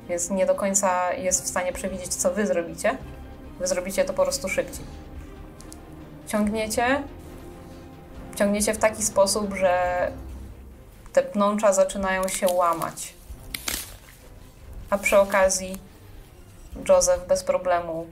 Więc 0.10 0.30
nie 0.30 0.46
do 0.46 0.56
końca 0.56 1.14
jest 1.14 1.44
w 1.44 1.48
stanie 1.48 1.74
przewidzieć, 1.74 2.16
co 2.16 2.32
wy 2.32 2.48
zrobicie. 2.48 2.98
Wy 3.60 3.68
zrobicie 3.68 4.06
to 4.06 4.14
po 4.14 4.24
prostu 4.24 4.50
szybciej. 4.50 4.86
Ciągniecie, 6.28 7.04
ciągniecie 8.36 8.74
w 8.74 8.78
taki 8.78 9.04
sposób, 9.04 9.54
że 9.54 10.12
te 11.14 11.24
pnącza 11.24 11.74
zaczynają 11.74 12.28
się 12.28 12.48
łamać. 12.48 13.14
A 14.90 14.98
przy 14.98 15.20
okazji 15.20 15.89
Joseph 16.90 17.28
bez 17.28 17.44
problemu 17.44 18.06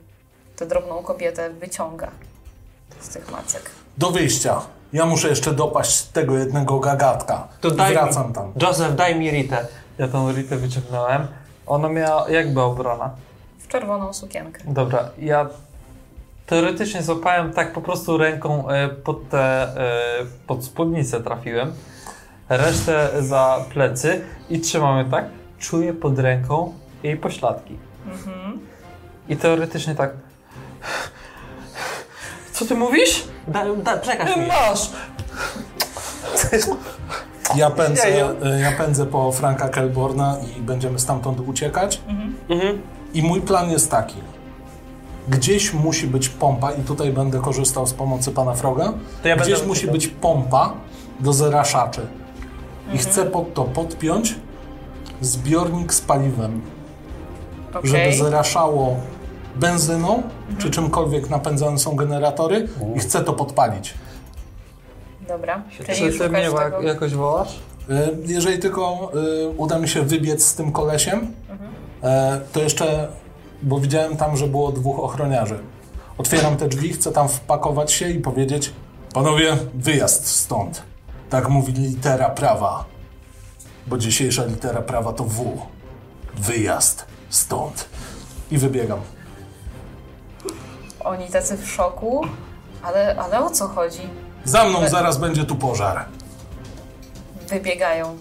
tę 0.56 0.66
drobną 0.66 1.04
kobietę 1.04 1.50
wyciąga 1.50 2.12
z 3.00 3.10
tych 3.10 3.32
macek. 3.32 3.72
Do 3.98 4.12
wyjścia. 4.12 4.62
Ja 4.94 5.06
muszę 5.06 5.30
jeszcze 5.30 5.54
dopaść 5.54 6.02
tego 6.04 6.38
jednego 6.38 6.80
gagatka. 6.80 7.48
To 7.62 7.72
daj 7.72 7.94
Wracam 7.94 8.28
mi. 8.28 8.34
tam. 8.34 8.54
Joseph, 8.62 8.96
daj 8.96 9.16
mi 9.20 9.32
Ritę. 9.32 9.68
Ja 9.98 10.08
tą 10.08 10.32
Ritę 10.32 10.56
wyciągnąłem. 10.58 11.28
Ona 11.66 11.90
miała 11.90 12.30
jakby 12.30 12.62
obrona. 12.62 13.10
W 13.60 13.68
czerwoną 13.68 14.14
sukienkę. 14.14 14.62
Dobra, 14.66 15.10
ja 15.20 15.50
teoretycznie 16.46 17.04
złapałem 17.04 17.54
tak 17.54 17.74
po 17.74 17.82
prostu 17.82 18.18
ręką 18.18 18.70
e, 18.70 18.90
pod 18.90 19.30
te, 19.30 19.38
e, 19.42 20.26
pod 20.48 20.66
spódnicę 20.66 21.22
trafiłem, 21.24 21.74
resztę 22.50 23.10
za 23.24 23.66
plecy 23.74 24.22
i 24.50 24.60
trzymamy 24.60 25.12
tak, 25.12 25.26
czuję 25.60 25.94
pod 25.94 26.20
ręką 26.20 26.74
jej 27.04 27.18
pośladki. 27.18 27.78
I 29.30 29.38
teoretycznie 29.38 29.96
tak 29.96 30.12
co 32.52 32.66
ty 32.66 32.76
mówisz? 32.76 33.24
Da, 33.48 33.76
da, 33.76 33.98
przekaż 33.98 34.36
mi. 34.38 34.46
masz! 34.48 34.90
Ja 37.56 37.70
pędzę, 37.72 38.10
ja 38.62 38.72
pędzę 38.72 39.06
po 39.06 39.32
Franka 39.32 39.70
Kelborna 39.70 40.38
i 40.58 40.62
będziemy 40.62 41.00
stamtąd 41.00 41.40
uciekać. 41.40 42.02
Mhm. 42.50 42.82
I 43.14 43.24
mój 43.24 43.42
plan 43.42 43.70
jest 43.72 43.92
taki. 43.92 44.16
Gdzieś 45.28 45.74
musi 45.74 46.08
być 46.08 46.30
pompa 46.30 46.72
i 46.72 46.82
tutaj 46.84 47.14
będę 47.14 47.40
korzystał 47.40 47.88
z 47.88 47.94
pomocy 47.94 48.32
pana 48.32 48.54
Froga. 48.54 48.94
To 49.24 49.28
ja 49.28 49.36
Gdzieś 49.36 49.50
będę 49.54 49.68
musi 49.68 49.80
uciekał. 49.80 49.94
być 49.94 50.08
pompa 50.08 50.74
do 51.20 51.34
zeraszaczy. 51.34 52.02
I 52.94 52.98
chcę 52.98 53.26
pod 53.26 53.54
to 53.54 53.64
podpiąć 53.64 54.36
zbiornik 55.22 55.94
z 55.94 56.02
paliwem, 56.02 56.62
Okej. 57.80 57.92
żeby 57.92 58.14
zeraszało 58.24 58.96
benzyną, 59.56 60.24
czy 60.58 60.70
czymkolwiek 60.70 61.30
napędzane 61.30 61.78
są 61.78 61.96
generatory 61.96 62.68
i 62.96 63.00
chcę 63.00 63.24
to 63.24 63.34
podpalić. 63.34 63.94
Dobra. 65.28 65.64
Czy 65.72 65.84
ty 66.18 66.30
mnie 66.30 66.50
tego... 66.52 66.82
jakoś 66.82 67.14
wołasz? 67.14 67.60
Y, 67.90 68.18
Jeżeli 68.26 68.60
tylko 68.60 69.12
y, 69.46 69.50
uda 69.50 69.80
mi 69.80 69.88
się 69.88 70.02
wybiec 70.02 70.46
z 70.46 70.56
tym 70.56 70.72
kolesiem, 70.72 71.28
e, 72.04 72.42
to 72.54 72.60
jeszcze, 72.60 73.08
bo 73.64 73.80
widziałem 73.80 74.18
tam, 74.18 74.38
że 74.38 74.48
było 74.48 74.72
dwóch 74.72 75.00
ochroniarzy. 75.00 75.60
Otwieram 76.18 76.58
te 76.58 76.68
drzwi, 76.68 76.94
chcę 76.94 77.12
tam 77.12 77.30
wpakować 77.30 77.92
się 77.92 78.10
i 78.10 78.20
powiedzieć: 78.20 78.74
Panowie, 79.14 79.58
wyjazd 79.74 80.28
stąd. 80.28 80.84
Tak 81.30 81.50
mówi 81.50 81.74
litera 81.74 82.30
prawa. 82.30 82.86
Bo 83.88 83.98
dzisiejsza 83.98 84.46
litera 84.46 84.82
prawa 84.82 85.14
to 85.14 85.24
W. 85.24 85.62
Wyjazd 86.38 87.06
stąd. 87.30 87.90
I 88.52 88.58
wybiegam. 88.58 89.00
Oni 91.04 91.28
tacy 91.28 91.58
w 91.58 91.68
szoku, 91.72 92.22
ale, 92.84 93.16
ale 93.20 93.46
o 93.46 93.50
co 93.50 93.68
chodzi? 93.68 94.02
Za 94.46 94.64
mną 94.66 94.90
zaraz 94.90 95.18
będzie 95.18 95.46
tu 95.46 95.56
pożar. 95.56 96.06
Wybiegają. 97.50 98.18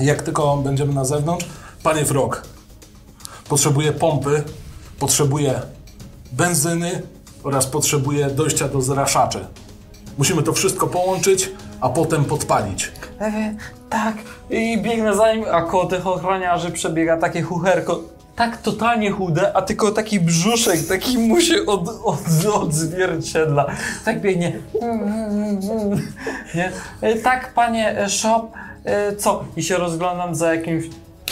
Jak 0.00 0.22
tylko 0.22 0.56
będziemy 0.56 0.94
na 0.94 1.04
zewnątrz, 1.04 1.46
panie 1.82 2.04
Frog, 2.04 2.42
potrzebuję 3.48 3.92
pompy, 3.92 4.44
potrzebuję 4.98 5.62
benzyny 6.32 7.02
oraz 7.44 7.66
potrzebuję 7.66 8.30
dojścia 8.30 8.68
do 8.68 8.82
zraszaczy. 8.82 9.46
Musimy 10.18 10.42
to 10.42 10.52
wszystko 10.52 10.86
połączyć, 10.86 11.50
a 11.80 11.88
potem 11.88 12.24
podpalić. 12.24 12.92
E, 13.20 13.54
tak. 13.90 14.14
I 14.50 14.82
biegnę 14.82 15.14
za 15.16 15.32
nim, 15.32 15.44
a 15.52 15.62
koło 15.62 15.86
tych 15.86 16.06
ochroniarzy 16.06 16.70
przebiega 16.70 17.16
takie 17.16 17.42
chucherko. 17.42 18.00
Tak 18.36 18.62
totalnie 18.62 19.10
chude, 19.10 19.56
a 19.56 19.62
tylko 19.62 19.90
taki 19.90 20.20
brzuszek, 20.20 20.86
taki 20.88 21.18
mu 21.18 21.40
się 21.40 21.54
od, 21.66 21.88
od, 22.04 22.18
odzwierciedla. 22.54 23.66
Tak 24.04 24.20
biegnie. 24.20 24.58
Nie? 26.54 26.72
E, 27.00 27.14
Tak, 27.16 27.52
panie 27.54 27.96
Shop, 28.08 28.42
e, 28.84 29.16
co? 29.16 29.44
I 29.56 29.62
się 29.62 29.76
rozglądam 29.76 30.34
za 30.34 30.54
jakimś 30.54 30.84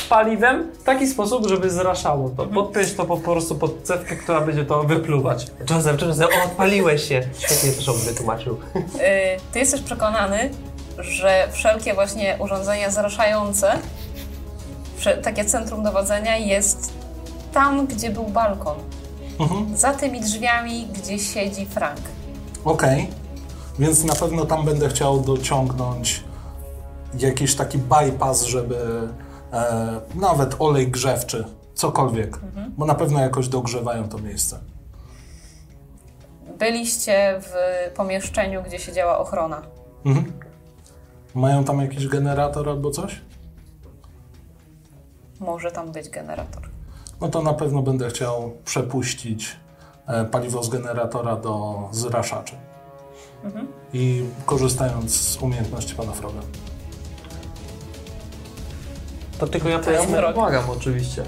paliwem 0.09 0.73
w 0.81 0.83
taki 0.83 1.07
sposób, 1.07 1.47
żeby 1.49 1.71
zraszało 1.71 2.31
to. 2.31 2.47
Podpiąć 2.47 2.95
to 2.95 3.05
po 3.05 3.17
prostu 3.17 3.55
pod 3.55 3.83
cewkę, 3.83 4.17
która 4.17 4.41
będzie 4.41 4.65
to 4.65 4.83
wypluwać. 4.83 5.47
Joseph, 5.71 6.03
Joseph, 6.03 6.31
o, 6.43 6.45
odpaliłeś 6.45 7.09
się. 7.09 7.23
Świetnie 7.39 7.73
to 7.73 7.83
Szop 7.83 7.97
wytłumaczył. 7.97 8.57
Y, 8.77 8.81
Ty 9.53 9.59
jesteś 9.59 9.81
przekonany, 9.81 10.51
że 10.99 11.49
wszelkie 11.53 11.95
właśnie 11.95 12.37
urządzenia 12.41 12.91
zraszające, 12.91 13.73
takie 15.23 15.45
centrum 15.45 15.83
dowodzenia 15.83 16.37
jest 16.37 16.93
tam, 17.53 17.87
gdzie 17.87 18.11
był 18.11 18.25
balkon. 18.25 18.77
Za 19.75 19.93
tymi 19.95 20.21
drzwiami, 20.21 20.89
gdzie 20.95 21.19
siedzi 21.19 21.67
Frank. 21.67 22.01
Okej, 22.65 23.11
więc 23.79 24.05
na 24.05 24.15
pewno 24.15 24.45
tam 24.45 24.65
będę 24.65 24.89
chciał 24.89 25.21
dociągnąć 25.21 26.25
jakiś 27.19 27.55
taki 27.55 27.79
bypass, 27.79 28.43
żeby 28.45 28.77
e, 29.53 30.01
nawet 30.15 30.57
olej 30.59 30.89
grzewczy, 30.89 31.45
cokolwiek, 31.75 32.39
bo 32.77 32.87
na 32.87 32.95
pewno 32.95 33.21
jakoś 33.21 33.49
dogrzewają 33.49 34.09
to 34.09 34.19
miejsce. 34.19 34.59
Byliście 36.59 37.41
w 37.43 37.53
pomieszczeniu, 37.97 38.63
gdzie 38.63 38.79
siedziała 38.79 39.19
ochrona. 39.19 39.63
Mhm. 40.05 40.33
Mają 41.35 41.65
tam 41.65 41.81
jakiś 41.81 42.09
generator 42.09 42.69
albo 42.69 42.91
coś? 42.91 43.21
może 45.41 45.71
tam 45.71 45.93
być 45.93 46.09
generator. 46.09 46.63
No 47.21 47.29
to 47.29 47.43
na 47.43 47.55
pewno 47.55 47.83
będę 47.83 48.09
chciał 48.09 48.53
przepuścić 48.65 49.57
e, 50.07 50.25
paliwo 50.25 50.63
z 50.63 50.69
generatora 50.69 51.37
do 51.37 51.89
zraszaczy. 51.93 52.55
I 53.93 54.25
korzystając 54.47 55.21
z 55.21 55.43
umiejętności 55.43 55.95
pana 55.95 56.13
Froga. 56.13 56.41
To 59.39 59.47
tylko 59.47 59.69
ja 59.69 59.79
To 59.79 60.21
rok. 60.21 60.35
Pomagam 60.35 60.65
oczywiście. 60.71 61.23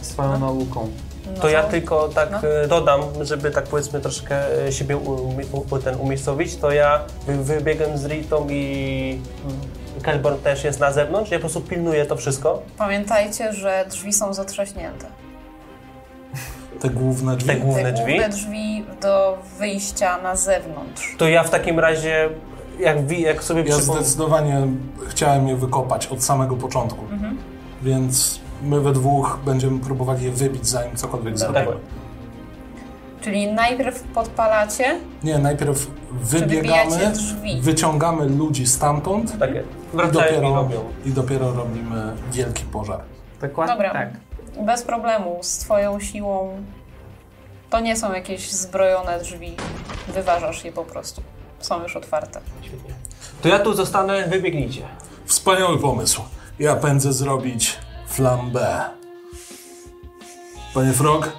Swoją 0.00 0.38
nauką. 0.38 0.88
No 1.34 1.40
To 1.40 1.48
ja 1.48 1.62
tylko 1.62 2.08
tak 2.08 2.28
No. 2.32 2.38
e, 2.48 2.68
dodam, 2.68 3.00
żeby 3.20 3.50
tak 3.50 3.64
powiedzmy 3.64 4.00
troszkę 4.00 4.64
e, 4.66 4.72
siebie 4.72 4.98
ten 5.84 6.00
umiejscowić, 6.00 6.56
to 6.56 6.72
ja 6.72 7.00
wy, 7.26 7.44
wybiegłem 7.44 7.98
z 7.98 8.06
Ritą 8.06 8.46
i 8.50 9.18
Kelborn 10.02 10.36
też 10.38 10.64
jest 10.64 10.80
na 10.80 10.92
zewnątrz, 10.92 11.30
ja 11.30 11.38
po 11.38 11.40
prostu 11.40 11.60
pilnuję 11.60 12.06
to 12.06 12.16
wszystko. 12.16 12.62
Pamiętajcie, 12.78 13.52
że 13.52 13.84
drzwi 13.90 14.12
są 14.12 14.34
zatrzaśnięte. 14.34 15.06
Te 16.80 16.90
główne 16.90 17.36
drzwi. 17.36 17.48
Te 17.50 17.56
główne 17.56 17.82
Te 17.82 17.92
drzwi. 17.92 18.06
główne 18.12 18.28
drzwi 18.28 18.84
do 19.02 19.38
wyjścia 19.58 20.18
na 20.22 20.36
zewnątrz. 20.36 21.14
To 21.18 21.28
ja 21.28 21.42
w 21.44 21.50
takim 21.50 21.78
razie, 21.80 22.28
jak, 22.80 23.06
wi- 23.06 23.22
jak 23.22 23.44
sobie 23.44 23.62
Ja 23.62 23.76
przypomnę... 23.76 24.02
zdecydowanie 24.02 24.66
chciałem 25.08 25.48
je 25.48 25.56
wykopać 25.56 26.06
od 26.06 26.24
samego 26.24 26.56
początku. 26.56 27.04
Więc 27.82 28.40
my 28.62 28.80
we 28.80 28.92
dwóch 28.92 29.38
będziemy 29.44 29.80
próbowali 29.80 30.24
je 30.24 30.30
wybić, 30.30 30.66
zanim 30.68 30.96
cokolwiek 30.96 31.34
Tak, 31.34 31.38
zrobimy. 31.38 31.76
Czyli 33.20 33.52
najpierw 33.52 34.02
podpalacie, 34.02 35.00
Nie, 35.24 35.38
najpierw 35.38 35.86
wybiegamy, 36.12 37.12
wyciągamy 37.60 38.28
ludzi 38.28 38.66
stamtąd 38.66 39.38
tak, 39.38 39.50
i 39.50 40.08
i 40.08 40.12
dopiero, 40.12 40.54
robią. 40.54 40.80
i 41.04 41.10
dopiero 41.10 41.52
robimy 41.52 42.12
wielki 42.32 42.64
pożar. 42.64 43.00
Dokładnie 43.40 43.74
Dobra. 43.74 43.92
tak. 43.92 44.10
bez 44.66 44.82
problemu, 44.82 45.38
z 45.42 45.58
twoją 45.58 46.00
siłą. 46.00 46.56
To 47.70 47.80
nie 47.80 47.96
są 47.96 48.12
jakieś 48.12 48.52
zbrojone 48.52 49.18
drzwi. 49.20 49.56
Wyważasz 50.08 50.64
je 50.64 50.72
po 50.72 50.84
prostu. 50.84 51.22
Są 51.60 51.82
już 51.82 51.96
otwarte. 51.96 52.40
Świetnie. 52.62 52.94
To 53.42 53.48
ja 53.48 53.58
tu 53.58 53.74
zostanę, 53.74 54.28
wybiegnijcie. 54.28 54.82
Wspaniały 55.26 55.78
pomysł. 55.78 56.22
Ja 56.58 56.76
pędzę 56.76 57.12
zrobić 57.12 57.78
flambé. 58.16 58.80
Panie 60.74 60.92
Frog, 60.92 61.32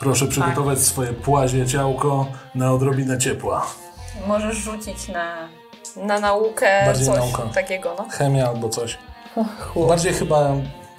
proszę 0.00 0.26
przygotować 0.26 0.78
swoje 0.78 1.12
płazie 1.12 1.66
ciałko 1.66 2.26
na 2.54 2.72
odrobinę 2.72 3.18
ciepła. 3.18 3.66
Możesz 4.26 4.56
rzucić 4.56 5.08
na, 5.08 5.48
na 5.96 6.20
naukę 6.20 6.82
Bardziej 6.86 7.06
coś 7.06 7.16
nauka. 7.16 7.42
takiego, 7.54 7.94
no. 7.98 8.06
Chemia 8.10 8.48
albo 8.48 8.68
coś. 8.68 8.98
Bardziej 9.88 10.12
chyba 10.14 10.48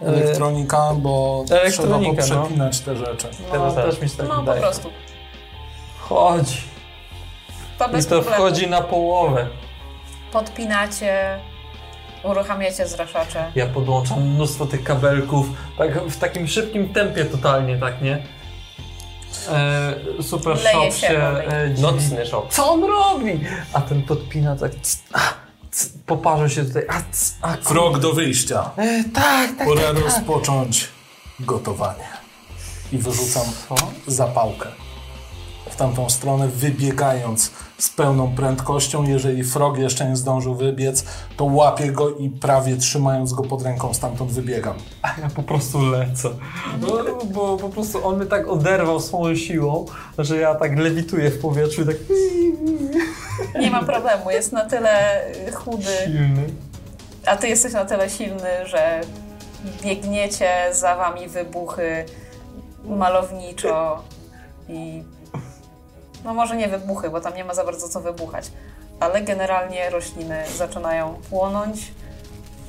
elektronika, 0.01 0.93
bo 0.95 1.43
trzeba 1.45 1.61
elektronika, 1.61 2.23
no. 2.29 2.35
poprzepinać 2.35 2.79
te 2.79 2.95
rzeczy. 2.95 3.27
No, 3.53 3.71
tak. 3.71 3.85
też 3.85 4.01
mi 4.01 4.09
się 4.09 4.17
tak 4.17 4.27
No 4.27 4.35
po 4.35 4.41
wydaje. 4.41 4.61
prostu. 4.61 4.89
Chodź. 5.99 6.61
To 7.77 7.87
I 7.87 7.91
bez 7.91 8.07
to 8.07 8.09
problemu. 8.15 8.35
wchodzi 8.35 8.67
na 8.69 8.81
połowę. 8.81 9.47
Podpinacie, 10.31 11.39
uruchamiacie 12.31 12.87
zraszacze. 12.87 13.51
Ja 13.55 13.67
podłączam 13.67 14.21
mnóstwo 14.21 14.65
tych 14.65 14.83
kabelków, 14.83 15.47
tak 15.77 16.03
w 16.09 16.17
takim 16.17 16.47
szybkim 16.47 16.93
tempie 16.93 17.25
totalnie, 17.25 17.77
tak, 17.77 18.01
nie? 18.01 18.23
E, 19.51 19.93
super 20.21 20.57
Leje 20.57 20.91
Shop 20.91 20.91
się 20.91 21.07
się 21.07 21.19
e. 21.19 21.69
Nocny 21.69 22.25
szok. 22.25 22.53
Co 22.53 22.71
on 22.71 22.83
robi? 22.83 23.39
A 23.73 23.81
ten 23.81 24.03
podpina 24.03 24.55
tak, 24.55 24.71
c, 24.81 24.97
a, 25.13 25.19
c, 25.71 25.89
poparzył 26.05 26.49
się 26.49 26.65
tutaj, 26.65 26.83
a, 26.89 27.01
c, 27.11 27.33
a 27.41 27.53
Frog 27.53 27.99
do 27.99 28.13
wyjścia. 28.13 28.71
E, 28.77 29.03
tak, 29.13 29.57
tak, 29.57 29.67
Pora 29.67 29.81
tak, 29.81 29.95
tak. 29.95 30.03
rozpocząć 30.03 30.87
gotowanie. 31.39 32.07
I 32.91 32.97
wyrzucam 32.97 33.45
Co? 33.69 33.75
zapałkę 34.07 34.84
w 35.69 35.75
tamtą 35.75 36.09
stronę, 36.09 36.47
wybiegając 36.47 37.51
z 37.77 37.89
pełną 37.89 38.35
prędkością. 38.35 39.03
Jeżeli 39.03 39.43
frog 39.43 39.77
jeszcze 39.77 40.09
nie 40.09 40.15
zdążył 40.15 40.55
wybiec, 40.55 41.05
to 41.37 41.45
łapię 41.45 41.91
go 41.91 42.09
i 42.09 42.29
prawie 42.29 42.77
trzymając 42.77 43.33
go 43.33 43.43
pod 43.43 43.61
ręką 43.61 43.93
stamtąd 43.93 44.31
wybiegam. 44.31 44.75
A 45.01 45.07
ja 45.21 45.29
po 45.35 45.43
prostu 45.43 45.85
lecę. 45.89 46.29
Bo, 46.81 47.03
bo 47.25 47.57
po 47.57 47.69
prostu 47.69 48.07
on 48.07 48.17
mnie 48.17 48.25
tak 48.25 48.47
oderwał 48.47 48.99
swoją 48.99 49.35
siłą, 49.35 49.85
że 50.17 50.37
ja 50.37 50.55
tak 50.55 50.77
lewituję 50.79 51.29
w 51.31 51.39
powietrzu 51.39 51.81
i 51.81 51.85
tak 51.85 51.95
Nie 53.59 53.71
ma 53.71 53.83
problemu, 53.83 54.31
jest 54.31 54.51
na 54.51 54.65
tyle 54.65 55.21
chudy, 55.53 55.83
silny. 56.05 56.43
a 57.25 57.35
ty 57.35 57.47
jesteś 57.47 57.73
na 57.73 57.85
tyle 57.85 58.09
silny, 58.09 58.65
że 58.65 59.01
biegniecie, 59.83 60.49
za 60.71 60.95
wami 60.95 61.27
wybuchy 61.27 62.05
malowniczo 62.85 64.03
i 64.69 65.03
no 66.25 66.33
może 66.33 66.55
nie 66.55 66.67
wybuchy, 66.67 67.09
bo 67.09 67.21
tam 67.21 67.35
nie 67.35 67.45
ma 67.45 67.53
za 67.53 67.63
bardzo 67.65 67.89
co 67.89 68.01
wybuchać, 68.01 68.51
ale 68.99 69.21
generalnie 69.21 69.89
rośliny 69.89 70.43
zaczynają 70.57 71.13
płonąć. 71.29 71.91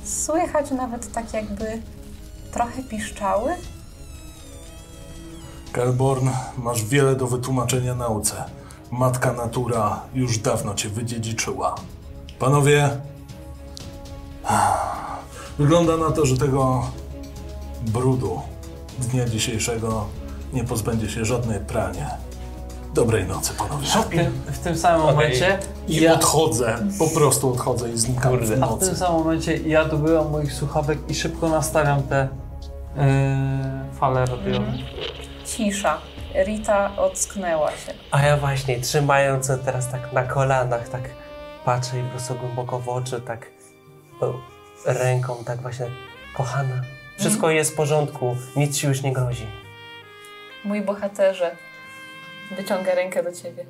Słychać 0.03 0.71
nawet 0.71 1.11
tak 1.11 1.33
jakby 1.33 1.81
trochę 2.51 2.83
piszczały. 2.83 3.55
Kelborn, 5.71 6.29
masz 6.57 6.85
wiele 6.85 7.15
do 7.15 7.27
wytłumaczenia 7.27 7.95
nauce. 7.95 8.43
Matka 8.91 9.33
natura 9.33 10.01
już 10.13 10.37
dawno 10.37 10.73
cię 10.73 10.89
wydziedziczyła. 10.89 11.75
Panowie, 12.39 12.89
wygląda 15.57 15.97
na 15.97 16.11
to, 16.11 16.25
że 16.25 16.37
tego 16.37 16.87
brudu 17.81 18.41
dnia 18.99 19.25
dzisiejszego 19.25 20.05
nie 20.53 20.63
pozbędzie 20.63 21.09
się 21.09 21.25
żadne 21.25 21.59
pranie. 21.59 22.26
Dobrej 22.97 23.25
nocy, 23.27 23.53
panowie. 23.53 23.87
W 23.87 24.09
tym, 24.09 24.31
w 24.45 24.59
tym 24.59 24.77
samym 24.77 25.01
Okej. 25.01 25.15
momencie 25.15 25.59
I 25.87 26.01
ja, 26.01 26.13
odchodzę, 26.13 26.77
po 26.99 27.07
prostu 27.07 27.51
odchodzę 27.51 27.89
i 27.89 27.97
znikam 27.97 28.31
Kurde. 28.31 28.57
w 28.57 28.63
a 28.63 28.67
w 28.67 28.69
nocy. 28.69 28.85
tym 28.85 28.95
samym 28.95 29.17
momencie 29.17 29.57
ja 29.57 29.85
dobyłam 29.85 30.31
moich 30.31 30.53
słuchawek 30.53 30.99
i 31.09 31.15
szybko 31.15 31.49
nastawiam 31.49 32.03
te 32.03 32.27
yy, 32.95 33.03
fale 33.99 34.25
radiowe. 34.25 34.73
Cisza. 35.45 35.97
Rita 36.45 36.91
ocknęła 36.97 37.71
się. 37.71 37.93
A 38.11 38.21
ja 38.21 38.37
właśnie, 38.37 38.81
trzymając 38.81 39.51
teraz 39.65 39.91
tak 39.91 40.13
na 40.13 40.23
kolanach, 40.23 40.89
tak 40.89 41.09
patrzę 41.65 41.99
i 41.99 42.03
po 42.03 42.09
prostu 42.09 42.35
głęboko 42.35 42.79
w 42.79 42.89
oczy, 42.89 43.21
tak 43.21 43.47
o, 44.21 44.33
ręką, 44.85 45.43
tak 45.45 45.61
właśnie, 45.61 45.85
kochana, 46.37 46.81
wszystko 47.19 47.49
jest 47.49 47.71
w 47.71 47.75
porządku, 47.75 48.35
nic 48.55 48.77
ci 48.77 48.87
już 48.87 49.01
nie 49.01 49.13
grozi. 49.13 49.47
Mój 50.65 50.81
bohaterze 50.81 51.55
wyciąga 52.51 52.95
rękę 52.95 53.23
do 53.23 53.31
ciebie. 53.31 53.65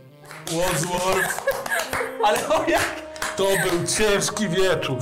Wadsworth, 0.52 1.44
Ale 2.26 2.48
o 2.50 2.70
jak? 2.70 2.82
to 3.38 3.44
był 3.44 3.88
ciężki 3.98 4.50
wieczór. 4.50 4.98